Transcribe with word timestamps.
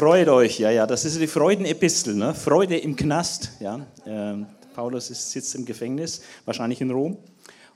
Freut 0.00 0.30
euch, 0.30 0.58
ja, 0.58 0.70
ja, 0.70 0.86
das 0.86 1.04
ist 1.04 1.20
die 1.20 1.26
Freudenepistel, 1.26 2.14
ne? 2.14 2.32
Freude 2.32 2.78
im 2.78 2.96
Knast, 2.96 3.50
ja. 3.60 3.86
Ähm, 4.06 4.46
Paulus 4.74 5.10
ist, 5.10 5.30
sitzt 5.30 5.54
im 5.54 5.66
Gefängnis, 5.66 6.22
wahrscheinlich 6.46 6.80
in 6.80 6.90
Rom. 6.90 7.18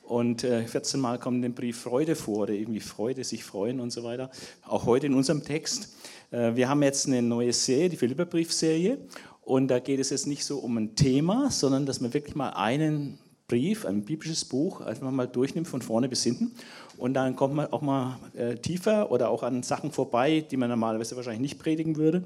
Und 0.05 0.43
äh, 0.43 0.67
14 0.67 0.99
Mal 0.99 1.19
kommt 1.19 1.45
im 1.45 1.53
Brief 1.53 1.83
Freude 1.83 2.17
vor, 2.17 2.45
oder 2.45 2.55
irgendwie 2.55 2.81
Freude, 2.81 3.25
sich 3.25 3.45
freuen 3.45 3.79
und 3.79 3.91
so 3.91 4.05
weiter. 4.05 4.31
Auch 4.67 4.87
heute 4.87 5.07
in 5.07 5.13
unserem 5.13 5.45
Text. 5.45 5.97
Äh, 6.31 6.55
wir 6.55 6.67
haben 6.67 6.83
jetzt 6.83 7.07
eine 7.07 7.21
neue 7.21 7.53
Serie, 7.53 7.91
die 7.91 7.99
Philipperbriefserie. 7.99 8.97
Und 9.43 9.69
da 9.69 9.79
geht 9.79 10.01
es 10.01 10.09
jetzt 10.09 10.27
nicht 10.27 10.47
so 10.47 10.61
um 10.61 10.79
ein 10.79 10.97
Thema, 10.97 11.51
sondern 11.51 11.85
dass 11.85 12.01
man 12.01 12.15
wirklich 12.15 12.35
mal 12.35 12.55
einen 12.55 13.19
Brief, 13.47 13.85
ein 13.85 14.05
biblisches 14.05 14.45
Buch, 14.45 14.81
einfach 14.81 15.11
mal 15.11 15.27
durchnimmt 15.27 15.69
von 15.69 15.83
vorne 15.83 16.09
bis 16.09 16.23
hinten. 16.23 16.53
Und 16.97 17.15
dann 17.15 17.37
kommt 17.37 17.55
man 17.55 17.67
auch 17.67 17.83
mal 17.83 18.19
äh, 18.35 18.57
tiefer 18.57 19.11
oder 19.11 19.29
auch 19.29 19.43
an 19.43 19.63
Sachen 19.63 19.93
vorbei, 19.93 20.45
die 20.51 20.57
man 20.57 20.71
normalerweise 20.71 21.15
wahrscheinlich 21.17 21.43
nicht 21.43 21.59
predigen 21.59 21.97
würde. 21.97 22.25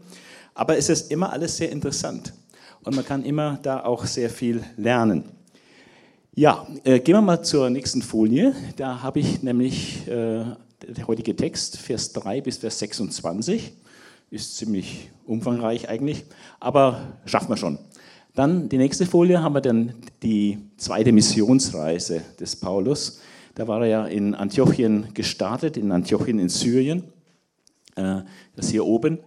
Aber 0.54 0.77
es 0.77 0.88
ist 0.88 1.10
immer 1.10 1.32
alles 1.32 1.56
sehr 1.56 1.70
interessant. 1.70 2.32
Und 2.84 2.94
man 2.94 3.04
kann 3.04 3.24
immer 3.24 3.58
da 3.62 3.84
auch 3.84 4.04
sehr 4.06 4.30
viel 4.30 4.62
lernen. 4.77 5.24
Ja, 6.34 6.68
äh, 6.84 7.00
gehen 7.00 7.16
wir 7.16 7.20
mal 7.20 7.42
zur 7.42 7.69
nächsten 7.69 8.00
Folie. 8.00 8.55
Da 8.77 9.02
habe 9.02 9.19
ich 9.19 9.42
nämlich 9.42 10.06
äh, 10.06 10.44
der 10.86 11.06
heutige 11.08 11.34
Text, 11.34 11.78
Vers 11.78 12.12
3 12.12 12.42
bis 12.42 12.58
Vers 12.58 12.78
26. 12.78 13.72
Ist 14.30 14.56
ziemlich 14.56 15.10
umfangreich 15.27 15.88
eigentlich, 15.88 16.24
aber 16.60 17.19
schaffen 17.24 17.48
wir 17.48 17.56
schon. 17.56 17.78
Dann 18.34 18.68
die 18.68 18.78
nächste 18.78 19.06
Folie 19.06 19.42
haben 19.42 19.55
wir 19.55 19.60
dann 19.60 19.95
die 20.23 20.59
zweite 20.77 21.12
Missionsreise 21.12 22.23
des 22.38 22.56
Paulus. 22.56 23.20
Da 23.55 23.66
war 23.66 23.82
er 23.82 23.88
ja 23.88 24.06
in 24.06 24.34
Antiochien 24.34 25.09
gestartet, 25.14 25.77
in 25.77 25.91
Antiochien 25.91 26.38
in 26.38 26.48
Syrien, 26.48 27.05
äh, 27.96 28.20
das 28.55 28.69
hier 28.69 28.86
oben, 28.86 29.19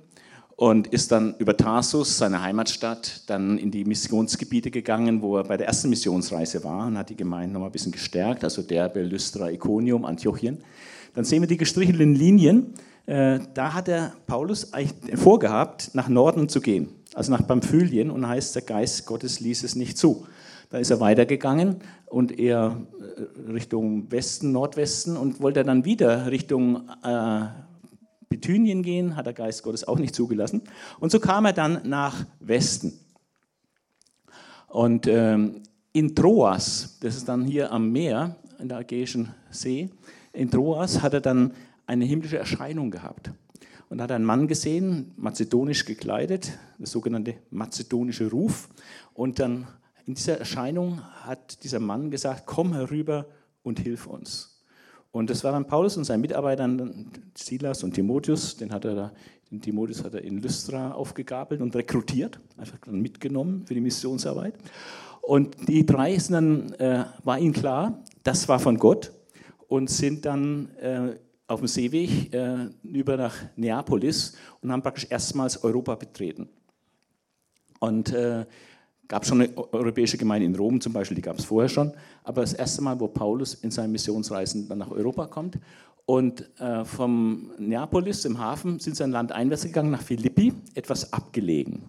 und 0.56 0.88
ist 0.88 1.12
dann 1.12 1.36
über 1.40 1.58
Tarsus, 1.58 2.17
seine 2.20 2.42
Heimatstadt, 2.42 3.23
dann 3.30 3.58
in 3.58 3.72
die 3.72 3.84
Missionsgebiete 3.84 4.70
gegangen, 4.70 5.22
wo 5.22 5.38
er 5.38 5.44
bei 5.44 5.58
der 5.58 5.68
ersten 5.68 5.90
Missionsreise 5.90 6.64
war 6.64 6.88
und 6.88 6.97
hat 6.97 7.09
die 7.09 7.16
Gemeinde 7.16 7.53
noch 7.53 7.62
mal 7.62 7.66
ein 7.66 7.72
bisschen 7.72 7.92
gestärkt, 7.92 8.44
also 8.44 8.62
Derbe, 8.62 9.02
Lystra, 9.02 9.50
Iconium, 9.50 10.06
Antiochien. 10.06 10.59
Dann 11.16 11.25
sehen 11.25 11.42
wir 11.42 11.47
die 11.47 11.58
gestrichelten 11.58 12.16
Linien. 12.16 12.75
Äh, 13.08 13.40
da 13.53 13.73
hat 13.73 13.88
der 13.88 14.14
Paulus 14.28 14.72
eigentlich 14.72 15.20
vorgehabt, 15.20 15.90
nach 15.94 16.08
Norden 16.08 16.47
zu 16.47 16.62
gehen, 16.62 16.90
also 17.14 17.31
nach 17.31 17.45
Pamphylien, 17.45 18.09
und 18.09 18.28
heißt, 18.28 18.56
der 18.56 18.62
Geist 18.62 19.06
Gottes 19.06 19.40
ließ 19.40 19.64
es 19.64 19.76
nicht 19.76 19.98
zu. 19.98 20.26
Da 20.70 20.78
ist 20.78 20.90
er 20.90 21.02
weitergegangen 21.02 21.78
und 22.06 22.38
eher 22.40 22.81
äh, 23.00 23.52
Richtung 23.52 24.09
Westen, 24.12 24.53
Nordwesten 24.53 25.18
und 25.18 25.42
wollte 25.42 25.64
dann 25.64 25.84
wieder 25.84 26.31
Richtung 26.31 26.90
äh, 27.03 27.48
Bithynien 28.30 28.81
gehen, 28.81 29.18
hat 29.18 29.26
der 29.26 29.34
Geist 29.34 29.64
Gottes 29.64 29.86
auch 29.86 30.00
nicht 30.00 30.16
zugelassen. 30.16 30.62
Und 31.02 31.12
so 31.12 31.20
kam 31.20 31.45
er 31.45 31.53
dann 31.53 31.81
nach 31.84 32.26
Westen. 32.40 32.94
Und 34.68 35.06
ähm, 35.08 35.64
in 35.92 36.16
Troas, 36.16 36.98
das 37.02 37.18
ist 37.18 37.28
dann 37.28 37.44
hier 37.44 37.72
am 37.73 37.92
Meer, 37.92 38.38
in 38.58 38.70
der 38.70 38.80
Ägäischen 38.80 39.34
See, 39.50 39.90
in 40.31 40.50
Troas 40.50 41.02
hat 41.02 41.14
er 41.14 41.20
dann 41.20 41.52
eine 41.86 42.06
himmlische 42.06 42.38
Erscheinung 42.38 42.90
gehabt. 42.90 43.31
Und 43.92 44.02
hat 44.02 44.14
einen 44.14 44.23
Mann 44.23 44.47
gesehen, 44.47 45.11
mazedonisch 45.17 45.84
gekleidet, 45.84 46.58
das 46.80 46.92
sogenannte 46.92 47.36
mazedonische 47.50 48.31
Ruf. 48.31 48.70
Und 49.14 49.38
dann 49.39 49.67
in 50.06 50.14
dieser 50.14 50.39
Erscheinung 50.39 51.02
hat 51.25 51.61
dieser 51.66 51.81
Mann 51.81 52.09
gesagt, 52.09 52.44
komm 52.45 52.72
herüber 52.72 53.25
und 53.64 53.81
hilf 53.81 54.08
uns. 54.08 54.64
Und 55.12 55.30
das 55.30 55.44
waren 55.44 55.67
Paulus 55.67 55.97
und 55.97 56.06
sein 56.06 56.22
Mitarbeiter, 56.22 56.69
Silas 57.36 57.84
und 57.84 57.92
Timotheus, 57.92 58.56
den 58.56 58.72
hat 58.72 58.86
er 58.86 58.95
da, 58.95 59.12
den 59.52 59.59
Timotheus 59.59 60.06
hat 60.06 60.14
er 60.14 60.22
in 60.22 60.42
Lystra 60.42 60.94
aufgegabelt 60.94 61.59
und 61.59 61.75
rekrutiert, 61.75 62.39
einfach 62.56 62.78
dann 62.86 63.02
mitgenommen 63.02 63.66
für 63.66 63.73
die 63.73 63.81
Missionsarbeit. 63.81 64.53
Und 65.22 65.68
die 65.68 65.85
drei 65.85 66.18
sind 66.18 66.34
dann, 66.34 66.72
äh, 66.75 67.03
war 67.25 67.40
ihnen 67.40 67.52
klar, 67.52 68.02
das 68.23 68.47
war 68.47 68.59
von 68.62 68.78
Gott 68.78 69.12
und 69.68 69.90
sind 69.90 70.25
dann 70.25 70.69
äh, 70.78 71.18
auf 71.51 71.59
dem 71.59 71.67
Seeweg 71.67 72.34
äh, 72.34 72.69
über 72.84 73.17
nach 73.17 73.35
Neapolis 73.56 74.35
und 74.62 74.72
haben 74.72 74.81
praktisch 74.81 75.07
erstmals 75.09 75.63
Europa 75.63 75.95
betreten. 75.95 76.50
Und 77.79 78.13
äh, 78.13 78.45
gab 79.07 79.25
schon 79.25 79.41
eine 79.41 79.57
europäische 79.57 80.17
Gemeinde 80.17 80.45
in 80.45 80.56
Rom 80.56 80.79
zum 80.79 80.94
Beispiel, 80.94 81.16
die 81.16 81.22
gab 81.22 81.38
es 81.38 81.45
vorher 81.45 81.67
schon, 81.67 81.94
aber 82.23 82.41
das 82.41 82.53
erste 82.53 82.81
Mal, 82.81 83.00
wo 83.00 83.07
Paulus 83.07 83.56
in 83.56 83.72
seinen 83.72 83.91
Missionsreisen 83.91 84.69
dann 84.69 84.78
nach 84.78 84.91
Europa 84.91 85.28
kommt 85.28 85.59
und 86.06 86.50
äh, 86.59 86.85
vom 86.85 87.51
Neapolis 87.57 88.23
im 88.25 88.40
Hafen 88.40 88.79
sind 88.79 88.95
sie 88.95 89.03
ein 89.03 89.11
Land 89.11 89.31
einwärts 89.34 89.63
gegangen 89.63 89.91
nach 89.91 90.01
Philippi, 90.01 90.53
etwas 90.75 91.11
abgelegen. 91.11 91.84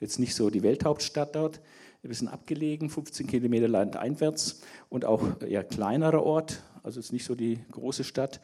Jetzt 0.00 0.18
nicht 0.18 0.34
so 0.34 0.48
die 0.48 0.62
Welthauptstadt 0.62 1.36
dort, 1.36 1.60
ein 2.02 2.08
bisschen 2.08 2.28
abgelegen, 2.28 2.88
15 2.88 3.26
Kilometer 3.26 3.68
landeinwärts 3.68 4.62
und 4.88 5.04
auch 5.04 5.40
eher 5.42 5.64
kleinerer 5.64 6.22
Ort, 6.22 6.62
also 6.82 7.00
ist 7.00 7.12
nicht 7.12 7.24
so 7.24 7.34
die 7.34 7.58
große 7.70 8.04
Stadt. 8.04 8.40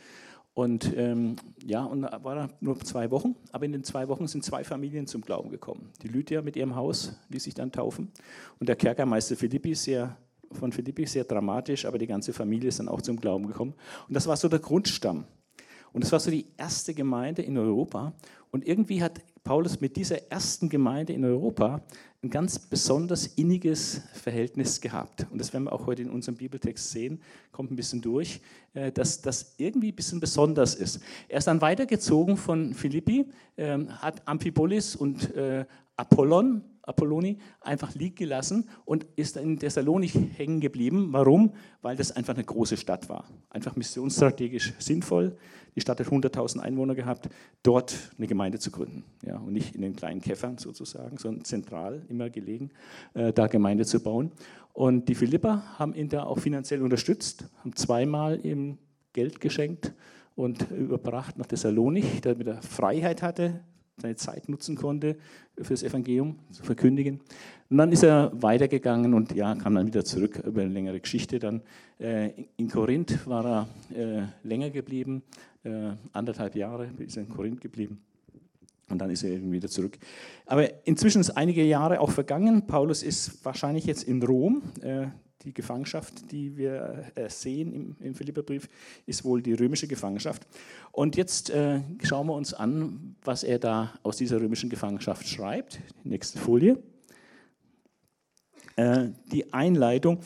Und 0.53 0.93
ähm, 0.97 1.37
ja, 1.65 1.85
und 1.85 2.03
war 2.03 2.35
da 2.35 2.49
nur 2.61 2.79
zwei 2.81 3.11
Wochen, 3.11 3.37
aber 3.53 3.65
in 3.65 3.73
den 3.73 3.85
zwei 3.85 4.09
Wochen 4.09 4.27
sind 4.27 4.45
zwei 4.45 4.65
Familien 4.65 5.07
zum 5.07 5.23
Glauben 5.23 5.51
gekommen. 5.51 5.91
Die 6.03 6.09
Lydia 6.09 6.43
mit 6.43 6.57
ihrem 6.57 6.75
Haus 6.75 7.19
ließ 7.29 7.45
sich 7.45 7.55
dann 7.55 7.71
taufen 7.71 8.11
und 8.59 8.69
der 8.69 8.77
Kerkermeister 8.77 9.37
Philippi, 9.37 9.75
sehr, 9.75 10.17
von 10.51 10.73
Philippi, 10.73 11.07
sehr 11.07 11.25
dramatisch, 11.25 11.85
aber 11.87 11.99
die 11.99 12.09
ganze 12.09 12.33
Familie 12.33 12.69
ist 12.69 12.81
dann 12.81 12.89
auch 12.89 13.01
zum 13.01 13.21
Glauben 13.21 13.47
gekommen. 13.47 13.75
Und 14.09 14.15
das 14.15 14.27
war 14.27 14.37
so 14.37 14.49
der 14.49 14.59
Grundstamm. 14.59 15.25
Und 15.93 16.05
das 16.05 16.13
war 16.13 16.21
so 16.21 16.31
die 16.31 16.47
erste 16.57 16.95
Gemeinde 16.95 17.43
in 17.43 17.59
Europa. 17.59 18.13
Und 18.51 18.67
irgendwie 18.67 19.03
hat 19.03 19.21
Paulus 19.45 19.81
mit 19.81 19.97
dieser 19.97 20.31
ersten 20.31 20.69
Gemeinde 20.69 21.13
in 21.13 21.25
Europa 21.25 21.83
ein 22.23 22.29
ganz 22.29 22.59
besonders 22.59 23.27
inniges 23.27 24.03
Verhältnis 24.13 24.81
gehabt. 24.81 25.27
Und 25.31 25.39
das 25.39 25.53
werden 25.55 25.65
wir 25.65 25.73
auch 25.73 25.87
heute 25.87 26.03
in 26.03 26.11
unserem 26.11 26.37
Bibeltext 26.37 26.91
sehen, 26.91 27.23
kommt 27.51 27.71
ein 27.71 27.77
bisschen 27.77 28.03
durch, 28.03 28.43
äh, 28.75 28.93
dass 28.93 29.23
das 29.23 29.55
irgendwie 29.57 29.93
ein 29.93 29.97
bisschen 29.97 30.21
besonders 30.21 30.75
ist. 30.75 31.01
Er 31.29 31.39
ist 31.39 31.47
dann 31.47 31.63
weitergezogen 31.63 32.37
von 32.37 32.75
Philippi, 32.75 33.27
ähm, 33.57 33.91
hat 34.03 34.27
Amphipolis 34.29 34.95
und 34.95 35.35
äh, 35.35 35.65
Apollon 35.97 36.63
Apolloni 36.91 37.39
einfach 37.61 37.95
liegen 37.95 38.17
gelassen 38.17 38.69
und 38.85 39.07
ist 39.17 39.37
in 39.37 39.59
Thessalonik 39.59 40.13
hängen 40.37 40.61
geblieben. 40.61 41.09
Warum? 41.13 41.55
Weil 41.81 41.97
das 41.97 42.13
einfach 42.13 42.35
eine 42.35 42.45
große 42.45 42.77
Stadt 42.77 43.09
war. 43.09 43.25
Einfach 43.49 43.77
missionsstrategisch 43.77 44.75
sinnvoll. 44.79 45.37
Die 45.77 45.81
Stadt 45.81 46.01
hat 46.01 46.09
100.000 46.09 46.59
Einwohner 46.59 46.95
gehabt, 46.95 47.29
dort 47.63 48.11
eine 48.19 48.27
Gemeinde 48.27 48.59
zu 48.59 48.71
gründen. 48.71 49.05
Ja, 49.25 49.39
und 49.39 49.53
nicht 49.53 49.75
in 49.75 49.83
den 49.83 49.97
kleinen 49.97 50.21
Käffern 50.21 50.59
sozusagen, 50.59 51.17
sondern 51.17 51.45
zentral 51.45 52.03
immer 52.09 52.29
gelegen, 52.29 52.71
äh, 53.15 53.33
da 53.33 53.47
Gemeinde 53.47 53.87
zu 53.87 54.03
bauen. 54.03 54.33
Und 54.73 55.09
die 55.09 55.15
Philipper 55.15 55.63
haben 55.79 55.95
ihn 55.95 56.09
da 56.09 56.25
auch 56.25 56.39
finanziell 56.39 56.83
unterstützt, 56.83 57.45
haben 57.61 57.75
zweimal 57.77 58.45
ihm 58.45 58.79
Geld 59.13 59.41
geschenkt 59.41 59.93
und 60.37 60.71
überbracht 60.71 61.39
nach 61.39 61.47
Thessalonik, 61.47 62.23
damit 62.23 62.47
er 62.47 62.63
Freiheit 62.63 63.23
hatte, 63.23 63.61
seine 64.01 64.17
Zeit 64.17 64.49
nutzen 64.49 64.77
konnte 64.77 65.17
für 65.57 65.75
das 65.75 65.83
Evangelium 65.83 66.39
zu 66.51 66.63
verkündigen. 66.63 67.21
Und 67.69 67.79
dann 67.79 67.93
ist 67.93 68.03
er 68.03 68.33
weitergegangen 68.35 69.15
und 69.15 69.33
ja, 69.33 69.55
kam 69.55 69.75
dann 69.75 69.87
wieder 69.87 70.05
zurück 70.05 70.43
über 70.45 70.63
eine 70.63 70.73
längere 70.73 71.01
Geschichte. 71.01 71.39
Dann 71.39 71.63
äh, 71.99 72.31
in 72.57 72.69
Korinth 72.69 73.27
war 73.27 73.69
er 73.95 73.97
äh, 73.97 74.23
länger 74.43 74.71
geblieben, 74.71 75.23
äh, 75.63 75.93
anderthalb 76.13 76.57
Jahre 76.57 76.91
ist 76.99 77.17
er 77.17 77.25
in 77.25 77.29
Korinth 77.29 77.61
geblieben. 77.61 78.01
Und 78.89 78.99
dann 78.99 79.11
ist 79.11 79.23
er 79.23 79.31
eben 79.31 79.53
wieder 79.53 79.69
zurück. 79.69 79.99
Aber 80.47 80.69
inzwischen 80.85 81.21
ist 81.21 81.31
einige 81.31 81.63
Jahre 81.63 82.01
auch 82.01 82.11
vergangen. 82.11 82.67
Paulus 82.67 83.05
ist 83.05 83.45
wahrscheinlich 83.45 83.87
jetzt 83.87 84.03
in 84.03 84.21
Rom. 84.21 84.63
Die 85.45 85.55
Gefangenschaft, 85.55 86.31
die 86.31 86.57
wir 86.57 87.13
äh, 87.15 87.31
sehen 87.31 87.73
im, 87.73 87.97
im 88.01 88.15
Philipperbrief, 88.15 88.69
ist 89.07 89.25
wohl 89.25 89.41
die 89.41 89.55
römische 89.55 89.87
Gefangenschaft. 89.87 90.47
Und 90.93 91.17
jetzt 91.17 91.49
äh, 91.51 91.81
schauen 92.03 92.27
wir 92.27 92.35
uns 92.35 92.53
an, 92.53 93.17
was 93.25 93.43
er 93.43 93.59
da 93.59 93.95
aus 94.03 94.19
dieser 94.19 94.41
römischen 94.41 94.69
Gefangenschaft 94.69 95.27
schreibt. 95.27 95.81
Nächste 96.05 96.39
Folie. 96.39 96.83
Äh, 98.77 99.09
die 99.33 99.53
Einleitung. 99.53 100.21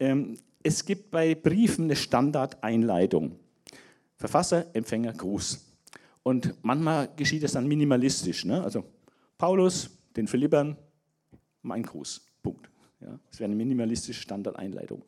Ähm, 0.00 0.38
es 0.62 0.84
gibt 0.84 1.10
bei 1.10 1.34
Briefen 1.34 1.84
eine 1.84 1.96
Standardeinleitung. 1.96 3.38
Verfasser, 4.16 4.74
Empfänger, 4.74 5.12
Gruß. 5.12 5.62
Und 6.22 6.54
manchmal 6.62 7.10
geschieht 7.16 7.42
das 7.42 7.52
dann 7.52 7.68
minimalistisch. 7.68 8.46
Ne? 8.46 8.64
Also 8.64 8.84
Paulus, 9.36 9.90
den 10.16 10.26
Philippern, 10.26 10.76
mein 11.60 11.82
Gruß. 11.82 12.24
Punkt. 12.42 12.70
Ja, 13.00 13.18
das 13.30 13.40
wäre 13.40 13.46
eine 13.46 13.56
minimalistische 13.56 14.20
Standardeinleitung. 14.20 15.02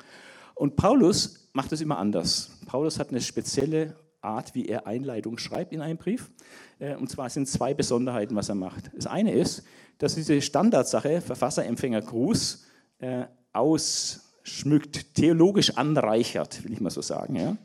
Und 0.55 0.77
Paulus 0.77 1.49
macht 1.53 1.73
es 1.73 1.81
immer 1.81 1.99
anders. 1.99 2.51
Paulus 2.67 2.99
hat 2.99 3.11
eine 3.11 3.21
spezielle 3.21 3.95
Art, 4.21 4.55
wie 4.55 4.67
er 4.67 4.87
Einleitung 4.87 5.39
schreibt 5.39 5.73
in 5.73 5.81
einem 5.81 5.99
Brief. 5.99 6.31
Äh, 6.79 6.97
und 6.97 7.09
zwar 7.11 7.31
sind 7.31 7.49
zwei 7.49 7.75
Besonderheiten, 7.75 8.35
was 8.37 8.49
er 8.49 8.55
macht. 8.55 8.91
Das 8.95 9.07
eine 9.07 9.33
ist, 9.33 9.65
dass 9.99 10.15
diese 10.15 10.41
Standardsache, 10.43 11.21
Verfasser, 11.21 11.65
Empfänger, 11.65 12.03
Gruß, 12.03 12.67
äh, 12.99 13.25
aus 13.53 14.23
schmückt, 14.43 15.15
theologisch 15.15 15.77
anreichert, 15.77 16.63
will 16.65 16.73
ich 16.73 16.81
mal 16.81 16.91
so 16.91 17.03
sagen. 17.03 17.37
Ja? 17.37 17.57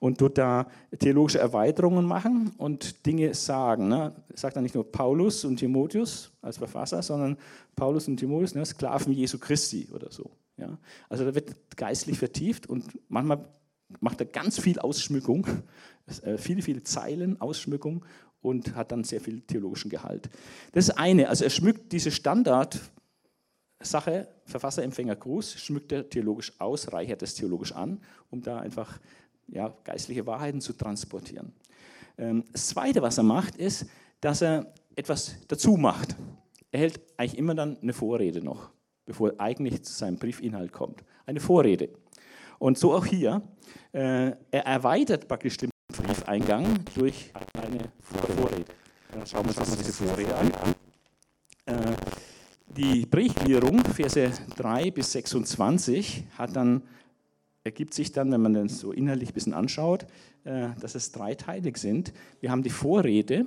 Und 0.00 0.18
tut 0.18 0.38
da 0.38 0.68
theologische 0.98 1.40
Erweiterungen 1.40 2.04
machen 2.04 2.52
und 2.56 3.04
Dinge 3.04 3.34
sagen. 3.34 3.88
Ne? 3.88 4.12
Sagt 4.34 4.56
dann 4.56 4.62
nicht 4.62 4.74
nur 4.76 4.90
Paulus 4.90 5.44
und 5.44 5.56
Timotheus 5.56 6.30
als 6.40 6.58
Verfasser, 6.58 7.02
sondern 7.02 7.36
Paulus 7.74 8.06
und 8.06 8.16
Timotheus, 8.16 8.54
ne? 8.54 8.64
Sklaven 8.64 9.12
Jesu 9.12 9.38
Christi 9.38 9.88
oder 9.92 10.12
so. 10.12 10.30
Ja? 10.56 10.78
Also 11.08 11.24
da 11.24 11.34
wird 11.34 11.76
geistlich 11.76 12.18
vertieft 12.18 12.68
und 12.68 12.84
manchmal 13.08 13.44
macht 14.00 14.20
er 14.20 14.26
ganz 14.26 14.60
viel 14.60 14.78
Ausschmückung, 14.78 15.46
äh, 16.22 16.38
viele, 16.38 16.62
viele 16.62 16.84
Zeilen 16.84 17.40
Ausschmückung 17.40 18.04
und 18.40 18.76
hat 18.76 18.92
dann 18.92 19.04
sehr 19.04 19.20
viel 19.20 19.40
theologischen 19.40 19.90
Gehalt. 19.90 20.30
Das 20.72 20.88
ist 20.88 20.98
eine, 20.98 21.28
also 21.28 21.44
er 21.44 21.50
schmückt 21.50 21.92
diese 21.92 22.10
Standard 22.10 22.80
Sache, 23.80 24.28
Verfasser, 24.44 24.82
Empfänger, 24.82 25.14
Gruß, 25.14 25.60
schmückt 25.60 25.92
er 25.92 26.08
theologisch 26.08 26.52
aus, 26.60 26.92
reichert 26.92 27.22
es 27.22 27.34
theologisch 27.34 27.72
an, 27.72 28.00
um 28.30 28.42
da 28.42 28.58
einfach 28.58 28.98
ja, 29.48 29.74
geistliche 29.84 30.26
Wahrheiten 30.26 30.60
zu 30.60 30.72
transportieren. 30.72 31.52
Ähm, 32.16 32.44
das 32.52 32.68
Zweite, 32.68 33.02
was 33.02 33.18
er 33.18 33.24
macht, 33.24 33.56
ist, 33.56 33.86
dass 34.20 34.42
er 34.42 34.72
etwas 34.96 35.36
dazu 35.48 35.76
macht. 35.76 36.16
Er 36.70 36.80
hält 36.80 37.00
eigentlich 37.16 37.38
immer 37.38 37.54
dann 37.54 37.78
eine 37.80 37.92
Vorrede 37.92 38.42
noch, 38.42 38.70
bevor 39.06 39.30
er 39.30 39.40
eigentlich 39.40 39.84
zu 39.84 39.92
seinem 39.92 40.16
Briefinhalt 40.16 40.72
kommt. 40.72 41.04
Eine 41.26 41.40
Vorrede. 41.40 41.90
Und 42.58 42.78
so 42.78 42.94
auch 42.94 43.06
hier. 43.06 43.42
Äh, 43.92 44.32
er 44.50 44.66
erweitert 44.66 45.28
praktisch 45.28 45.56
den 45.56 45.70
Briefeingang 45.88 46.84
durch 46.94 47.32
eine 47.54 47.90
Vorrede. 48.00 48.64
Dann 49.12 49.26
schauen 49.26 49.46
wir 49.46 49.56
uns 49.56 49.76
diese 49.76 49.92
Vorrede 49.92 50.34
an. 50.36 50.52
Äh, 51.66 51.96
die 52.76 53.06
Briefgliederung, 53.06 53.80
Verse 53.84 54.30
3 54.56 54.90
bis 54.90 55.12
26, 55.12 56.24
hat 56.36 56.54
dann, 56.54 56.82
ergibt 57.68 57.92
sich 57.92 58.12
dann, 58.12 58.32
wenn 58.32 58.40
man 58.40 58.54
das 58.54 58.80
so 58.80 58.92
inhaltlich 58.92 59.30
ein 59.30 59.34
bisschen 59.34 59.54
anschaut, 59.54 60.06
äh, 60.44 60.70
dass 60.80 60.94
es 60.94 61.12
dreiteilig 61.12 61.76
sind. 61.76 62.14
Wir 62.40 62.50
haben 62.50 62.62
die 62.62 62.70
Vorrede, 62.70 63.44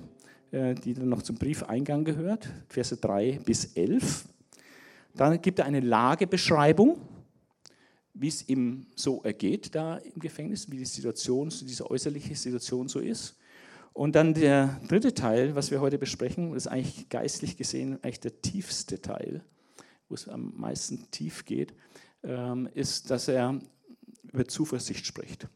äh, 0.51 0.75
die 0.75 0.93
dann 0.93 1.09
noch 1.09 1.23
zum 1.23 1.37
Briefeingang 1.37 2.03
gehört, 2.03 2.47
Verse 2.67 2.95
3 2.95 3.39
bis 3.43 3.73
11. 3.73 4.25
Dann 5.15 5.41
gibt 5.41 5.57
er 5.57 5.65
eine 5.65 5.79
Lagebeschreibung, 5.79 6.99
wie 8.13 8.27
es 8.27 8.47
ihm 8.47 8.85
so 8.95 9.23
ergeht 9.23 9.73
da 9.73 9.97
im 9.97 10.19
Gefängnis, 10.19 10.69
wie 10.69 10.77
die 10.77 10.85
Situation, 10.85 11.49
diese 11.49 11.89
äußerliche 11.89 12.35
Situation 12.35 12.87
so 12.87 12.99
ist. 12.99 13.37
Und 13.93 14.15
dann 14.15 14.35
der 14.35 14.79
dritte 14.87 15.15
Teil, 15.15 15.55
was 15.55 15.71
wir 15.71 15.81
heute 15.81 15.97
besprechen, 15.97 16.55
ist 16.55 16.67
eigentlich 16.67 17.09
geistlich 17.09 17.57
gesehen 17.57 17.97
eigentlich 18.03 18.19
der 18.19 18.39
tiefste 18.41 19.01
Teil, 19.01 19.43
wo 20.07 20.13
es 20.13 20.29
am 20.29 20.53
meisten 20.55 21.09
tief 21.09 21.43
geht, 21.43 21.73
ähm, 22.23 22.69
ist, 22.73 23.09
dass 23.09 23.27
er 23.27 23.59
über 24.33 24.47
Zuversicht 24.47 25.05
spricht. 25.05 25.47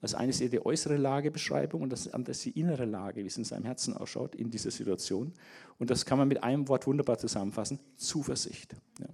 Das 0.00 0.14
eine 0.14 0.30
ist 0.30 0.40
eher 0.40 0.48
die 0.48 0.64
äußere 0.64 0.96
Lagebeschreibung 0.96 1.82
und 1.82 1.90
das 1.90 2.12
andere 2.12 2.32
ist 2.32 2.44
die 2.44 2.58
innere 2.58 2.84
Lage, 2.84 3.22
wie 3.22 3.28
es 3.28 3.36
in 3.36 3.44
seinem 3.44 3.64
Herzen 3.64 3.96
ausschaut 3.96 4.34
in 4.34 4.50
dieser 4.50 4.72
Situation. 4.72 5.32
Und 5.78 5.90
das 5.90 6.04
kann 6.04 6.18
man 6.18 6.26
mit 6.26 6.42
einem 6.42 6.66
Wort 6.66 6.88
wunderbar 6.88 7.18
zusammenfassen: 7.18 7.78
Zuversicht. 7.96 8.74
Ja. 8.98 9.06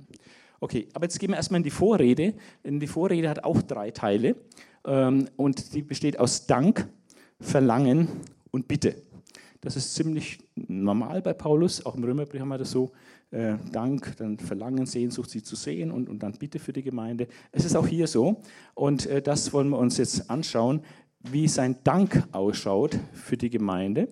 Okay, 0.60 0.88
aber 0.94 1.04
jetzt 1.04 1.18
gehen 1.20 1.30
wir 1.30 1.36
erstmal 1.36 1.58
in 1.58 1.64
die 1.64 1.70
Vorrede. 1.70 2.34
Denn 2.64 2.80
die 2.80 2.86
Vorrede 2.86 3.28
hat 3.28 3.44
auch 3.44 3.60
drei 3.62 3.90
Teile 3.90 4.34
ähm, 4.86 5.28
und 5.36 5.74
die 5.74 5.82
besteht 5.82 6.18
aus 6.18 6.46
Dank, 6.46 6.88
Verlangen 7.38 8.08
und 8.50 8.66
Bitte. 8.66 9.02
Das 9.60 9.76
ist 9.76 9.94
ziemlich 9.94 10.38
normal 10.54 11.20
bei 11.20 11.34
Paulus, 11.34 11.84
auch 11.84 11.96
im 11.96 12.04
Römerbrief 12.04 12.40
haben 12.40 12.48
wir 12.48 12.58
das 12.58 12.70
so, 12.70 12.92
äh, 13.30 13.56
Dank, 13.72 14.16
dann 14.16 14.38
Verlangen, 14.38 14.86
Sehnsucht, 14.86 15.30
sie 15.30 15.42
zu 15.42 15.56
sehen 15.56 15.90
und, 15.90 16.08
und 16.08 16.22
dann 16.22 16.32
Bitte 16.32 16.58
für 16.58 16.72
die 16.72 16.82
Gemeinde. 16.82 17.28
Es 17.52 17.64
ist 17.64 17.76
auch 17.76 17.86
hier 17.86 18.06
so 18.06 18.42
und 18.75 19.06
äh, 19.06 19.22
das 19.22 19.52
wollen 19.52 19.69
wir 19.70 19.78
uns 19.78 19.98
jetzt 19.98 20.30
anschauen, 20.30 20.82
wie 21.30 21.48
sein 21.48 21.76
Dank 21.84 22.26
ausschaut 22.32 22.98
für 23.12 23.36
die 23.36 23.50
Gemeinde. 23.50 24.08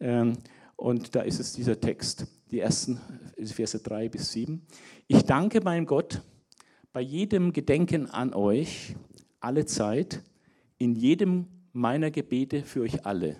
Ähm, 0.00 0.34
und 0.76 1.14
da 1.14 1.22
ist 1.22 1.40
es 1.40 1.52
dieser 1.52 1.80
Text, 1.80 2.26
die 2.50 2.60
ersten 2.60 3.00
Verse 3.42 3.78
3 3.78 4.08
bis 4.08 4.32
7. 4.32 4.60
Ich 5.06 5.22
danke 5.22 5.60
meinem 5.60 5.86
Gott 5.86 6.22
bei 6.92 7.00
jedem 7.00 7.52
Gedenken 7.52 8.10
an 8.10 8.34
euch, 8.34 8.96
alle 9.40 9.64
Zeit, 9.64 10.22
in 10.78 10.94
jedem 10.94 11.46
meiner 11.72 12.10
Gebete 12.10 12.62
für 12.62 12.82
euch 12.82 13.06
alle 13.06 13.36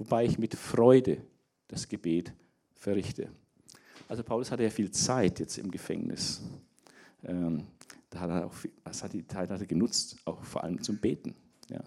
wobei 0.00 0.24
ich 0.24 0.38
mit 0.38 0.54
Freude 0.54 1.18
das 1.68 1.86
Gebet 1.86 2.32
verrichte. 2.72 3.30
Also 4.10 4.24
Paulus 4.24 4.50
hatte 4.50 4.64
ja 4.64 4.70
viel 4.70 4.90
Zeit 4.90 5.38
jetzt 5.38 5.56
im 5.56 5.70
Gefängnis. 5.70 6.42
Ähm, 7.22 7.68
da 8.10 8.18
hat 8.18 8.30
er 8.30 8.46
auch 8.46 8.52
viel, 8.52 8.72
das 8.82 9.04
hat 9.04 9.12
die 9.12 9.24
Zeit 9.24 9.50
hat 9.50 9.60
er 9.60 9.66
genutzt, 9.68 10.16
auch 10.24 10.42
vor 10.42 10.64
allem 10.64 10.82
zum 10.82 10.96
Beten. 10.96 11.36
Ja. 11.68 11.78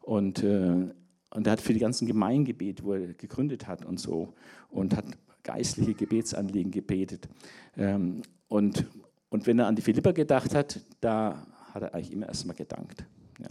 Und, 0.00 0.42
äh, 0.42 0.88
und 1.34 1.46
er 1.46 1.52
hat 1.52 1.60
für 1.60 1.74
die 1.74 1.78
ganzen 1.78 2.06
Gemeingebete, 2.06 2.82
wo 2.82 2.94
er 2.94 3.12
gegründet 3.12 3.66
hat 3.66 3.84
und 3.84 4.00
so, 4.00 4.32
und 4.70 4.96
hat 4.96 5.04
geistliche 5.42 5.92
Gebetsanliegen 5.92 6.72
gebetet. 6.72 7.28
Ähm, 7.76 8.22
und, 8.48 8.86
und 9.28 9.46
wenn 9.46 9.58
er 9.58 9.66
an 9.66 9.76
die 9.76 9.82
Philipper 9.82 10.14
gedacht 10.14 10.54
hat, 10.54 10.80
da 11.02 11.46
hat 11.74 11.82
er 11.82 11.94
eigentlich 11.94 12.12
immer 12.12 12.26
erstmal 12.26 12.56
gedankt. 12.56 13.04
Ja. 13.38 13.50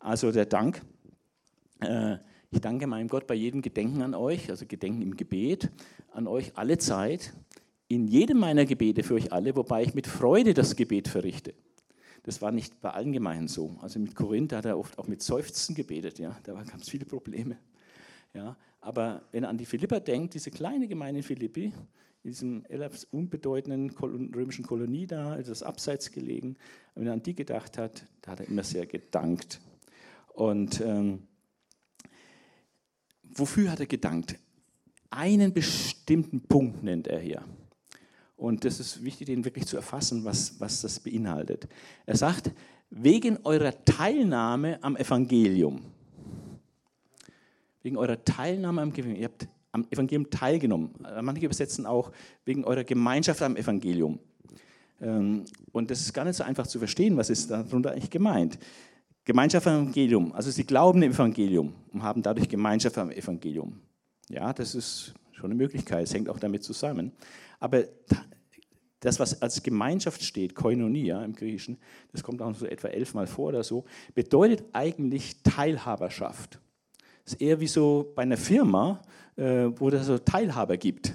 Also 0.00 0.32
der 0.32 0.46
Dank. 0.46 0.82
Äh, 1.78 2.16
ich 2.50 2.60
danke 2.60 2.86
meinem 2.86 3.08
Gott 3.08 3.26
bei 3.26 3.34
jedem 3.34 3.62
Gedenken 3.62 4.02
an 4.02 4.14
euch, 4.14 4.50
also 4.50 4.66
Gedenken 4.66 5.02
im 5.02 5.16
Gebet, 5.16 5.70
an 6.12 6.26
euch 6.26 6.56
alle 6.56 6.78
Zeit, 6.78 7.34
in 7.88 8.06
jedem 8.06 8.38
meiner 8.38 8.64
Gebete 8.64 9.02
für 9.02 9.14
euch 9.14 9.32
alle, 9.32 9.56
wobei 9.56 9.82
ich 9.82 9.94
mit 9.94 10.06
Freude 10.06 10.54
das 10.54 10.76
Gebet 10.76 11.08
verrichte. 11.08 11.54
Das 12.22 12.42
war 12.42 12.52
nicht 12.52 12.80
bei 12.80 12.90
allen 12.90 13.12
Gemeinden 13.12 13.48
so. 13.48 13.76
Also 13.80 13.98
mit 13.98 14.14
Korinth 14.14 14.52
hat 14.52 14.66
er 14.66 14.78
oft 14.78 14.98
auch 14.98 15.08
mit 15.08 15.22
Seufzen 15.22 15.74
gebetet. 15.74 16.18
Ja? 16.18 16.38
Da 16.42 16.52
gab 16.52 16.80
es 16.80 16.88
viele 16.88 17.06
Probleme. 17.06 17.56
Ja? 18.34 18.56
Aber 18.80 19.22
wenn 19.32 19.44
er 19.44 19.48
an 19.48 19.56
die 19.56 19.64
Philipper 19.64 20.00
denkt, 20.00 20.34
diese 20.34 20.50
kleine 20.50 20.88
Gemeinde 20.88 21.20
in 21.20 21.24
Philippi, 21.24 21.72
in 22.22 22.30
diesem 22.30 22.64
unbedeutenden 23.10 23.90
römischen 23.90 24.66
Kolonie 24.66 25.06
da, 25.06 25.38
etwas 25.38 25.62
abseits 25.62 26.12
gelegen, 26.12 26.56
wenn 26.94 27.06
er 27.06 27.14
an 27.14 27.22
die 27.22 27.34
gedacht 27.34 27.78
hat, 27.78 28.04
da 28.22 28.32
hat 28.32 28.40
er 28.40 28.48
immer 28.48 28.64
sehr 28.64 28.86
gedankt. 28.86 29.60
Und 30.34 30.80
ähm, 30.80 31.27
wofür 33.38 33.70
hat 33.70 33.80
er 33.80 33.86
gedankt? 33.86 34.36
Einen 35.10 35.52
bestimmten 35.52 36.40
Punkt 36.40 36.82
nennt 36.82 37.06
er 37.06 37.20
hier. 37.20 37.42
Und 38.36 38.64
das 38.64 38.78
ist 38.78 39.02
wichtig, 39.02 39.26
den 39.26 39.44
wirklich 39.44 39.66
zu 39.66 39.76
erfassen, 39.76 40.24
was, 40.24 40.60
was 40.60 40.80
das 40.80 41.00
beinhaltet. 41.00 41.66
Er 42.06 42.16
sagt, 42.16 42.52
wegen 42.90 43.38
eurer 43.44 43.72
Teilnahme 43.84 44.78
am 44.82 44.96
Evangelium. 44.96 45.80
Wegen 47.82 47.96
eurer 47.96 48.22
Teilnahme 48.24 48.82
am 48.82 48.88
Evangelium. 48.90 49.20
Ihr 49.20 49.24
habt 49.24 49.48
am 49.72 49.86
Evangelium 49.90 50.30
teilgenommen. 50.30 50.90
Manche 51.20 51.46
übersetzen 51.46 51.84
auch 51.84 52.12
wegen 52.44 52.64
eurer 52.64 52.84
Gemeinschaft 52.84 53.42
am 53.42 53.56
Evangelium. 53.56 54.18
Ähm, 55.00 55.44
und 55.72 55.90
das 55.90 56.00
ist 56.00 56.12
gar 56.12 56.24
nicht 56.24 56.36
so 56.36 56.44
einfach 56.44 56.66
zu 56.66 56.78
verstehen, 56.78 57.16
was 57.16 57.30
ist 57.30 57.50
darunter 57.50 57.92
eigentlich 57.92 58.10
gemeint. 58.10 58.58
Gemeinschaft 59.28 59.66
am 59.66 59.82
Evangelium. 59.82 60.32
Also 60.32 60.50
sie 60.50 60.64
glauben 60.64 61.02
im 61.02 61.12
Evangelium 61.12 61.74
und 61.92 62.02
haben 62.02 62.22
dadurch 62.22 62.48
Gemeinschaft 62.48 62.96
am 62.96 63.10
Evangelium. 63.10 63.78
Ja, 64.30 64.54
das 64.54 64.74
ist 64.74 65.12
schon 65.32 65.50
eine 65.50 65.54
Möglichkeit, 65.54 66.04
es 66.04 66.14
hängt 66.14 66.30
auch 66.30 66.38
damit 66.38 66.64
zusammen. 66.64 67.12
Aber 67.60 67.84
das, 69.00 69.20
was 69.20 69.42
als 69.42 69.62
Gemeinschaft 69.62 70.22
steht, 70.22 70.54
Koinonia 70.54 71.22
im 71.22 71.34
Griechischen, 71.34 71.76
das 72.10 72.22
kommt 72.22 72.40
auch 72.40 72.54
so 72.54 72.64
etwa 72.64 72.88
elfmal 72.88 73.26
vor 73.26 73.48
oder 73.48 73.62
so, 73.62 73.84
bedeutet 74.14 74.64
eigentlich 74.72 75.42
Teilhaberschaft. 75.42 76.58
Das 77.24 77.34
ist 77.34 77.42
eher 77.42 77.60
wie 77.60 77.66
so 77.66 78.10
bei 78.16 78.22
einer 78.22 78.38
Firma, 78.38 79.02
äh, 79.36 79.66
wo 79.76 79.90
es 79.90 80.06
so 80.06 80.16
Teilhaber 80.16 80.78
gibt 80.78 81.12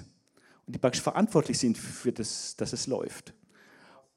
und 0.66 0.76
die 0.76 0.78
praktisch 0.78 1.02
verantwortlich 1.02 1.58
sind 1.58 1.76
für 1.76 2.12
das, 2.12 2.54
dass 2.54 2.72
es 2.72 2.86
läuft. 2.86 3.34